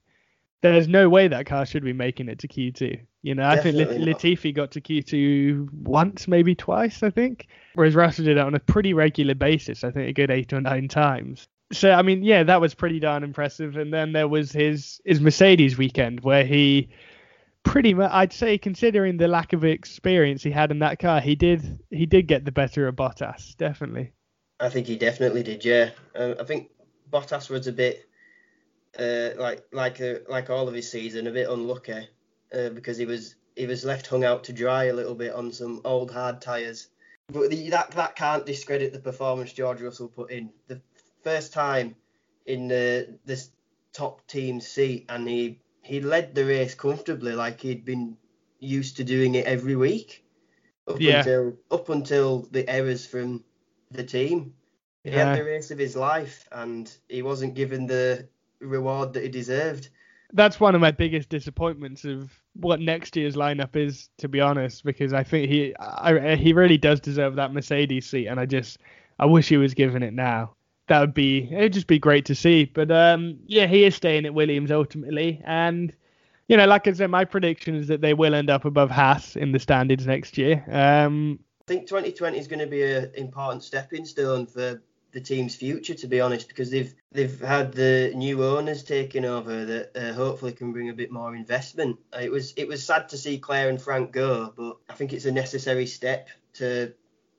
there's 0.63 0.89
no 0.89 1.09
way 1.09 1.29
that 1.29 1.47
car 1.47 1.67
should 1.67 1.85
be 1.85 1.93
making 1.93 2.29
it 2.29 2.39
to 2.41 2.49
Q2. 2.49 3.01
You 3.23 3.35
know, 3.35 3.45
I 3.45 3.57
think 3.61 3.77
Definitely 3.77 4.05
Lat- 4.07 4.19
Latifi 4.19 4.55
got 4.55 4.71
to 4.73 4.81
Q2 4.81 5.73
once, 5.73 6.27
maybe 6.27 6.55
twice, 6.55 7.03
I 7.03 7.11
think, 7.11 7.49
whereas 7.75 7.95
Russell 7.95 8.25
did 8.25 8.39
it 8.39 8.41
on 8.41 8.55
a 8.55 8.61
pretty 8.61 8.95
regular 8.95 9.35
basis. 9.35 9.85
I 9.85 9.91
think 9.91 10.09
a 10.09 10.13
good 10.13 10.31
eight 10.31 10.53
or 10.53 10.61
nine 10.61 10.89
times. 10.89 11.47
So 11.73 11.91
I 11.91 12.03
mean, 12.03 12.23
yeah, 12.23 12.45
that 12.45 12.61
was 12.61 12.75
pretty 12.75 13.01
darn 13.01 13.25
impressive. 13.25 13.77
And 13.77 13.93
then 13.93 14.13
there 14.13 14.29
was 14.29 14.53
his 14.53 15.01
his 15.05 15.21
Mercedes 15.21 15.77
weekend 15.77 16.21
where 16.21 16.45
he 16.45 16.89
pretty 17.67 17.95
much 17.95 18.11
I'd 18.13 18.33
say 18.33 18.57
considering 18.57 19.17
the 19.17 19.29
lack 19.29 19.53
of 19.53 19.65
experience 19.65 20.43
he 20.43 20.51
had 20.51 20.71
in 20.71 20.79
that 20.79 20.99
car, 20.99 21.21
he 21.21 21.35
did 21.35 21.79
he 21.91 22.07
did 22.07 22.27
get 22.27 22.45
the 22.45 22.53
better 22.53 22.89
of 22.89 22.97
Bottas, 22.97 23.57
definitely. 23.57 24.13
I 24.59 24.71
think 24.71 24.87
he 24.87 24.97
definitely 24.97 25.43
did, 25.43 25.65
yeah. 25.65 25.91
Um, 26.15 26.37
I 26.41 26.45
think 26.45 26.71
Bottas 27.11 27.51
was 27.51 27.67
a 27.67 27.73
bit 27.73 28.09
uh, 28.99 29.31
like 29.37 29.65
like 29.73 30.01
uh, 30.01 30.15
like 30.29 30.49
all 30.49 30.69
of 30.69 30.75
his 30.75 30.91
season, 30.91 31.27
a 31.27 31.33
bit 31.33 31.51
unlucky 31.51 32.09
uh, 32.55 32.71
because 32.71 32.97
he 32.97 33.05
was 33.05 33.35
he 33.55 33.67
was 33.67 33.85
left 33.85 34.07
hung 34.07 34.25
out 34.25 34.45
to 34.45 34.53
dry 34.53 34.85
a 34.85 34.95
little 34.95 35.15
bit 35.15 35.35
on 35.35 35.53
some 35.53 35.81
old 35.85 36.11
hard 36.11 36.41
tyres. 36.41 36.89
But 37.29 37.51
the, 37.51 37.71
that 37.71 37.91
that 37.93 38.17
can't 38.17 38.47
discredit 38.47 38.93
the 38.93 39.01
performance 39.01 39.53
George 39.53 39.83
Russell 39.83 40.09
put 40.09 40.31
in. 40.31 40.51
The 40.69 40.81
first 41.23 41.53
time 41.53 41.97
in 42.47 42.71
uh, 42.71 43.03
this 43.25 43.51
top 43.93 44.27
team 44.27 44.61
seat, 44.61 45.07
and 45.09 45.29
he 45.29 45.59
he 45.87 46.01
led 46.01 46.35
the 46.35 46.45
race 46.45 46.75
comfortably, 46.75 47.33
like 47.33 47.61
he'd 47.61 47.85
been 47.85 48.17
used 48.59 48.97
to 48.97 49.05
doing 49.05 49.35
it 49.35 49.47
every 49.47 49.77
week. 49.77 50.25
Up 50.89 51.01
Yeah. 51.01 51.19
until 51.19 51.57
up 51.71 51.89
until 51.89 52.43
the 52.51 52.69
errors 52.69 53.07
from 53.07 53.45
the 53.91 54.05
team. 54.05 54.55
He 55.05 55.11
Yeah. 55.11 55.31
had 55.31 55.39
the 55.39 55.45
race 55.45 55.71
of 55.71 55.79
his 55.79 55.97
life, 55.97 56.49
and 56.53 56.93
he 57.09 57.23
wasn't 57.23 57.55
given 57.55 57.87
the 57.87 58.29
reward 58.61 59.13
that 59.15 59.23
he 59.23 59.29
deserved. 59.29 59.89
That's 60.33 60.59
one 60.59 60.75
of 60.75 60.81
my 60.81 60.91
biggest 60.91 61.29
disappointments 61.29 62.05
of 62.05 62.33
what 62.55 62.81
next 62.81 63.17
year's 63.17 63.37
lineup 63.37 63.77
is, 63.77 64.11
to 64.19 64.29
be 64.29 64.41
honest, 64.41 64.85
because 64.85 65.13
I 65.13 65.23
think 65.23 65.49
he 65.49 65.75
I, 65.79 66.35
he 66.37 66.53
really 66.53 66.79
does 66.79 67.01
deserve 67.01 67.37
that 67.37 67.53
Mercedes 67.53 68.07
seat, 68.07 68.27
and 68.27 68.41
I 68.41 68.47
just 68.47 68.79
I 69.19 69.27
wish 69.27 69.49
he 69.49 69.57
was 69.57 69.75
given 69.75 70.03
it 70.03 70.13
now. 70.13 70.56
That 70.89 71.01
would 71.01 71.15
be 71.15 71.49
it'd 71.51 71.73
just 71.73 71.87
be 71.87 71.99
great 71.99 72.27
to 72.27 72.35
see. 72.35 72.67
But 72.67 72.91
um, 72.91 73.39
yeah, 73.47 73.67
he 73.67 73.85
is 73.85 73.95
staying 73.95 74.27
at 74.27 74.35
Williams 74.35 74.71
ultimately, 74.71 75.43
and 75.45 75.93
you 76.49 76.57
know, 76.57 76.67
like 76.67 76.87
I 76.87 76.93
said, 76.93 77.11
my 77.11 77.25
prediction 77.25 77.75
is 77.75 77.89
that 77.89 78.01
they 78.01 78.15
will 78.15 78.35
end 78.35 78.51
up 78.51 78.65
above 78.65 78.91
Haas 78.91 79.37
in 79.37 79.53
the 79.53 79.59
standings 79.59 80.07
next 80.07 80.39
year. 80.39 80.65
Um, 80.71 81.41
I 81.63 81.65
think 81.67 81.89
2020 81.89 82.39
is 82.39 82.47
going 82.47 82.61
to 82.61 82.67
be 82.67 82.85
an 82.85 83.11
important 83.17 83.65
stepping 83.65 84.05
stone 84.05 84.47
for 84.47 84.81
the 85.11 85.21
team's 85.21 85.57
future, 85.57 85.95
to 85.95 86.07
be 86.07 86.21
honest, 86.21 86.47
because 86.47 86.71
they've 86.71 86.95
they've 87.11 87.41
had 87.41 87.73
the 87.73 88.13
new 88.15 88.45
owners 88.45 88.85
taking 88.85 89.25
over 89.25 89.65
that 89.65 89.97
uh, 89.97 90.13
hopefully 90.13 90.53
can 90.53 90.73
bring 90.73 90.91
a 90.91 90.95
bit 90.95 91.11
more 91.11 91.35
investment. 91.35 91.99
It 92.21 92.31
was 92.31 92.53
it 92.57 92.69
was 92.69 92.85
sad 92.85 93.09
to 93.09 93.19
see 93.19 93.39
Claire 93.39 93.69
and 93.69 93.81
Frank 93.81 94.13
go, 94.13 94.53
but 94.57 94.77
I 94.89 94.93
think 94.93 95.13
it's 95.13 95.25
a 95.25 95.33
necessary 95.33 95.87
step 95.87 96.29
to 96.55 96.93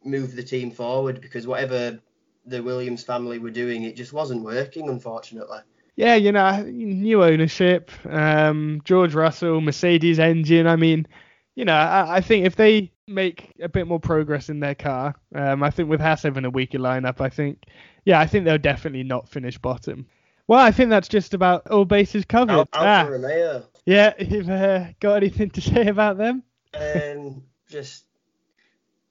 move 0.03 0.35
the 0.35 0.43
team 0.43 0.71
forward 0.71 1.21
because 1.21 1.47
whatever 1.47 1.99
the 2.47 2.63
Williams 2.63 3.03
family 3.03 3.39
were 3.39 3.51
doing, 3.51 3.83
it 3.83 3.95
just 3.95 4.13
wasn't 4.13 4.43
working, 4.43 4.89
unfortunately. 4.89 5.59
yeah, 5.95 6.15
you 6.15 6.31
know, 6.31 6.63
new 6.63 7.23
ownership, 7.23 7.91
um, 8.09 8.81
George 8.85 9.13
Russell, 9.13 9.61
Mercedes 9.61 10.19
engine. 10.19 10.67
I 10.67 10.75
mean, 10.75 11.07
you 11.55 11.65
know, 11.65 11.73
I, 11.75 12.17
I 12.17 12.21
think 12.21 12.45
if 12.45 12.55
they 12.55 12.91
make 13.07 13.51
a 13.61 13.69
bit 13.69 13.87
more 13.87 13.99
progress 13.99 14.49
in 14.49 14.59
their 14.59 14.75
car, 14.75 15.15
um, 15.35 15.63
I 15.63 15.69
think 15.69 15.89
with 15.89 15.99
Haas 16.01 16.23
having 16.23 16.45
a 16.45 16.49
weaker 16.49 16.77
lineup, 16.79 17.19
I 17.21 17.29
think, 17.29 17.63
yeah, 18.05 18.19
I 18.19 18.27
think 18.27 18.45
they'll 18.45 18.57
definitely 18.57 19.03
not 19.03 19.27
finish 19.29 19.57
bottom. 19.57 20.05
Well, 20.47 20.59
I 20.59 20.71
think 20.71 20.89
that's 20.89 21.07
just 21.09 21.33
about 21.33 21.67
all 21.67 21.83
bases 21.85 22.25
covered. 22.25 22.51
Al- 22.51 22.69
Ah, 22.73 23.07
Romeo, 23.09 23.63
yeah, 23.85 24.13
you've 24.19 24.49
uh, 24.49 24.85
got 24.99 25.15
anything 25.15 25.49
to 25.51 25.61
say 25.61 25.87
about 25.87 26.17
them? 26.17 26.43
um, 26.73 27.43
just 27.69 28.05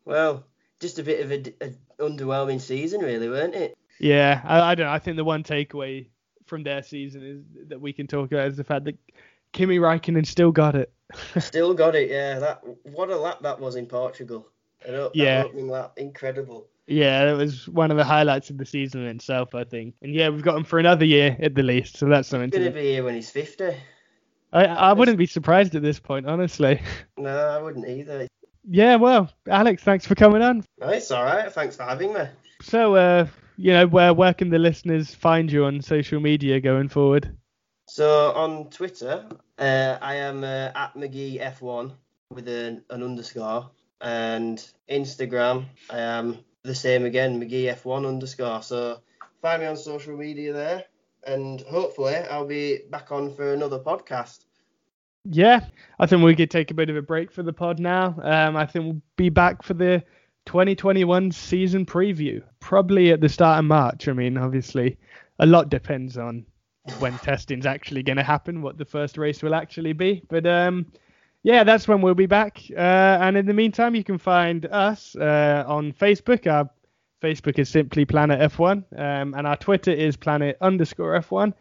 well, 0.05 0.45
just 0.81 0.99
a 0.99 1.03
bit 1.03 1.20
of 1.24 1.33
a, 1.33 1.66
a 1.66 1.70
underwhelming 2.03 2.61
season, 2.61 3.01
really, 3.01 3.29
weren't 3.29 3.55
it? 3.55 3.77
Yeah, 3.99 4.41
I, 4.45 4.61
I 4.72 4.74
don't 4.74 4.87
know. 4.87 4.93
I 4.93 4.99
think 4.99 5.16
the 5.16 5.24
one 5.24 5.43
takeaway 5.43 6.09
from 6.47 6.62
their 6.62 6.83
season 6.83 7.22
is 7.24 7.68
that 7.68 7.81
we 7.81 7.93
can 7.93 8.07
talk 8.07 8.31
about 8.33 8.49
is 8.49 8.57
the 8.57 8.64
fact 8.64 8.85
that 8.85 8.97
Kimi 9.53 9.79
Raikkonen 9.79 10.27
still 10.27 10.53
got 10.53 10.74
it. 10.74 10.93
Still 11.39 11.72
got 11.72 11.95
it, 11.95 12.11
yeah. 12.11 12.41
That 12.41 12.62
what 12.83 13.11
a 13.11 13.16
lap 13.16 13.39
that 13.43 13.61
was 13.61 13.77
in 13.77 13.87
Portugal. 13.87 14.49
That 14.85 15.12
Yeah. 15.14 15.45
opening 15.47 15.68
lap, 15.68 15.93
incredible. 15.99 16.66
Yeah, 16.89 17.31
it 17.33 17.37
was 17.37 17.68
one 17.68 17.91
of 17.93 17.97
the 17.97 18.05
highlights 18.05 18.51
of 18.51 18.59
the 18.59 18.66
season 18.66 19.03
in 19.03 19.16
itself, 19.16 19.55
I 19.55 19.62
think. 19.64 19.95
And 20.03 20.12
yeah, 20.12 20.29
we've 20.31 20.43
got 20.43 20.57
him 20.57 20.64
for 20.64 20.81
another 20.81 21.05
year 21.05 21.37
at 21.41 21.55
the 21.55 21.62
least, 21.62 21.97
so 21.97 22.07
that's 22.07 22.29
something 22.29 22.51
He's 22.51 22.59
gonna 22.59 22.70
to. 22.70 22.74
be 22.77 22.93
here 22.93 23.05
when 23.05 23.14
he's 23.14 23.31
50. 23.31 23.72
I 24.53 24.64
I 24.66 24.93
wouldn't 24.95 25.16
be 25.16 25.27
surprised 25.27 25.74
at 25.77 25.83
this 25.83 26.01
point, 26.01 26.27
honestly. 26.27 26.81
No, 27.16 27.31
I 27.37 27.62
wouldn't 27.62 27.89
either. 27.89 28.27
Yeah, 28.69 28.97
well, 28.97 29.31
Alex, 29.49 29.83
thanks 29.83 30.07
for 30.07 30.14
coming 30.14 30.43
on. 30.43 30.64
It's 30.79 31.11
all 31.11 31.25
right. 31.25 31.53
Thanks 31.53 31.77
for 31.77 31.85
having 31.85 32.12
me. 32.12 32.25
So, 32.62 32.97
uh, 32.97 33.27
you 33.57 33.73
know, 33.73 33.87
where 33.87 34.12
where 34.12 34.35
can 34.35 34.51
the 34.51 34.59
listeners 34.59 35.14
find 35.14 35.51
you 35.51 35.64
on 35.64 35.81
social 35.81 36.21
media 36.21 36.61
going 36.61 36.89
forward? 36.89 37.37
So 37.89 38.33
on 38.33 38.71
Twitter, 38.71 39.25
uh, 39.59 39.99
I 40.03 40.17
am 40.17 40.43
uh, 40.43 40.73
at 40.75 40.95
McGee 40.95 41.41
F1 41.41 41.93
with 42.31 42.49
an, 42.49 42.83
an 42.91 43.03
underscore, 43.03 43.71
and 44.01 44.59
Instagram, 44.91 45.67
I 45.89 46.01
am 46.01 46.39
the 46.64 46.75
same 46.75 47.05
again, 47.05 47.41
McGee 47.41 47.73
F1 47.73 48.07
underscore. 48.07 48.62
So 48.62 49.01
find 49.41 49.62
me 49.62 49.69
on 49.69 49.77
social 49.77 50.17
media 50.17 50.53
there, 50.53 50.85
and 51.25 51.61
hopefully 51.61 52.17
I'll 52.17 52.47
be 52.47 52.81
back 52.91 53.12
on 53.12 53.33
for 53.33 53.53
another 53.55 53.79
podcast. 53.79 54.45
Yeah, 55.31 55.64
I 55.99 56.07
think 56.07 56.22
we 56.22 56.37
could 56.37 56.51
take 56.51 56.70
a 56.70 56.74
bit 56.74 56.91
of 56.91 56.97
a 56.97 57.03
break 57.03 57.33
for 57.33 57.43
the 57.43 57.53
pod 57.53 57.81
now. 57.81 58.14
Um, 58.22 58.57
I 58.57 58.66
think 58.66 58.85
we'll 58.85 59.03
be 59.16 59.29
back 59.29 59.62
for 59.62 59.74
the 59.74 60.03
2021 60.47 61.33
season 61.33 61.85
preview, 61.85 62.43
probably 62.61 63.11
at 63.11 63.20
the 63.20 63.29
start 63.29 63.59
of 63.59 63.64
March. 63.64 64.07
I 64.09 64.12
mean, 64.12 64.39
obviously, 64.39 64.97
a 65.39 65.47
lot 65.47 65.68
depends 65.68 66.16
on 66.16 66.47
when 67.01 67.18
testing's 67.18 67.66
actually 67.66 68.05
going 68.05 68.16
to 68.16 68.22
happen, 68.22 68.62
what 68.62 68.79
the 68.79 68.85
first 68.85 69.18
race 69.18 69.43
will 69.43 69.55
actually 69.55 69.93
be. 69.93 70.22
But 70.29 70.47
um, 70.47 70.87
yeah, 71.43 71.64
that's 71.64 71.89
when 71.89 72.01
we'll 72.03 72.14
be 72.14 72.27
back. 72.27 72.62
Uh, 72.70 73.18
and 73.20 73.37
in 73.37 73.47
the 73.47 73.55
meantime, 73.55 73.95
you 73.95 74.05
can 74.05 74.18
find 74.18 74.66
us 74.66 75.16
uh, 75.16 75.64
on 75.66 75.93
Facebook. 75.93 76.47
Our 76.47 76.70
Facebook 77.20 77.59
is 77.59 77.68
simply 77.68 78.05
Planet 78.05 78.53
F1, 78.53 78.85
um, 78.97 79.35
and 79.35 79.47
our 79.47 79.57
Twitter 79.57 79.91
is 79.91 80.16
Planet 80.16 80.57
underscore 80.61 81.18
F1. 81.18 81.53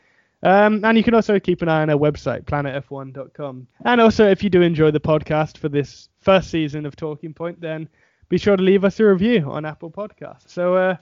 Um, 0.45 0.85
and 0.85 0.95
you 0.95 1.03
can 1.03 1.15
also 1.15 1.39
keep 1.39 1.63
an 1.63 1.69
eye 1.69 1.81
on 1.81 1.89
our 1.89 1.97
website, 1.97 2.43
planetf1.com. 2.43 3.67
And 3.83 3.99
also, 3.99 4.29
if 4.29 4.43
you 4.43 4.49
do 4.51 4.61
enjoy 4.61 4.91
the 4.91 4.99
podcast 4.99 5.57
for 5.57 5.69
this 5.69 6.07
first 6.21 6.51
season 6.51 6.85
of 6.85 6.95
Torquing 6.95 7.35
Point, 7.35 7.59
then 7.59 7.89
be 8.29 8.37
sure 8.37 8.55
to 8.55 8.61
leave 8.61 8.85
us 8.85 8.99
a 8.99 9.05
review 9.05 9.49
on 9.49 9.65
Apple 9.65 9.89
Podcasts. 9.89 10.49
So, 10.49 10.75
uh, 10.75 10.97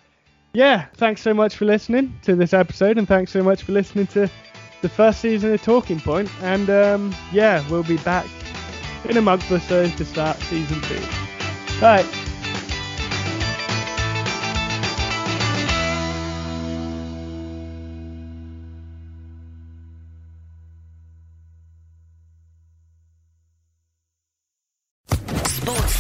yeah, 0.54 0.86
thanks 0.96 1.22
so 1.22 1.34
much 1.34 1.58
for 1.58 1.66
listening 1.66 2.18
to 2.22 2.36
this 2.36 2.54
episode, 2.54 2.98
and 2.98 3.06
thanks 3.06 3.32
so 3.32 3.44
much 3.44 3.64
for 3.64 3.74
listening 3.74 4.08
to 4.08 4.30
the 4.82 4.88
first 4.88 5.20
season 5.20 5.54
of 5.54 5.62
Torquing 5.62 6.02
Point. 6.02 6.30
And 6.41 6.70
um, 6.70 7.14
yeah, 7.34 7.68
we'll 7.70 7.84
be 7.84 7.98
back 7.98 8.28
in 9.10 9.18
a 9.18 9.22
month 9.22 9.52
or 9.52 9.60
so 9.60 9.89
to 9.89 10.06
start 10.06 10.38
season 10.38 10.80
two. 10.84 11.02
Bye. 11.82 12.04
Sports 12.04 12.32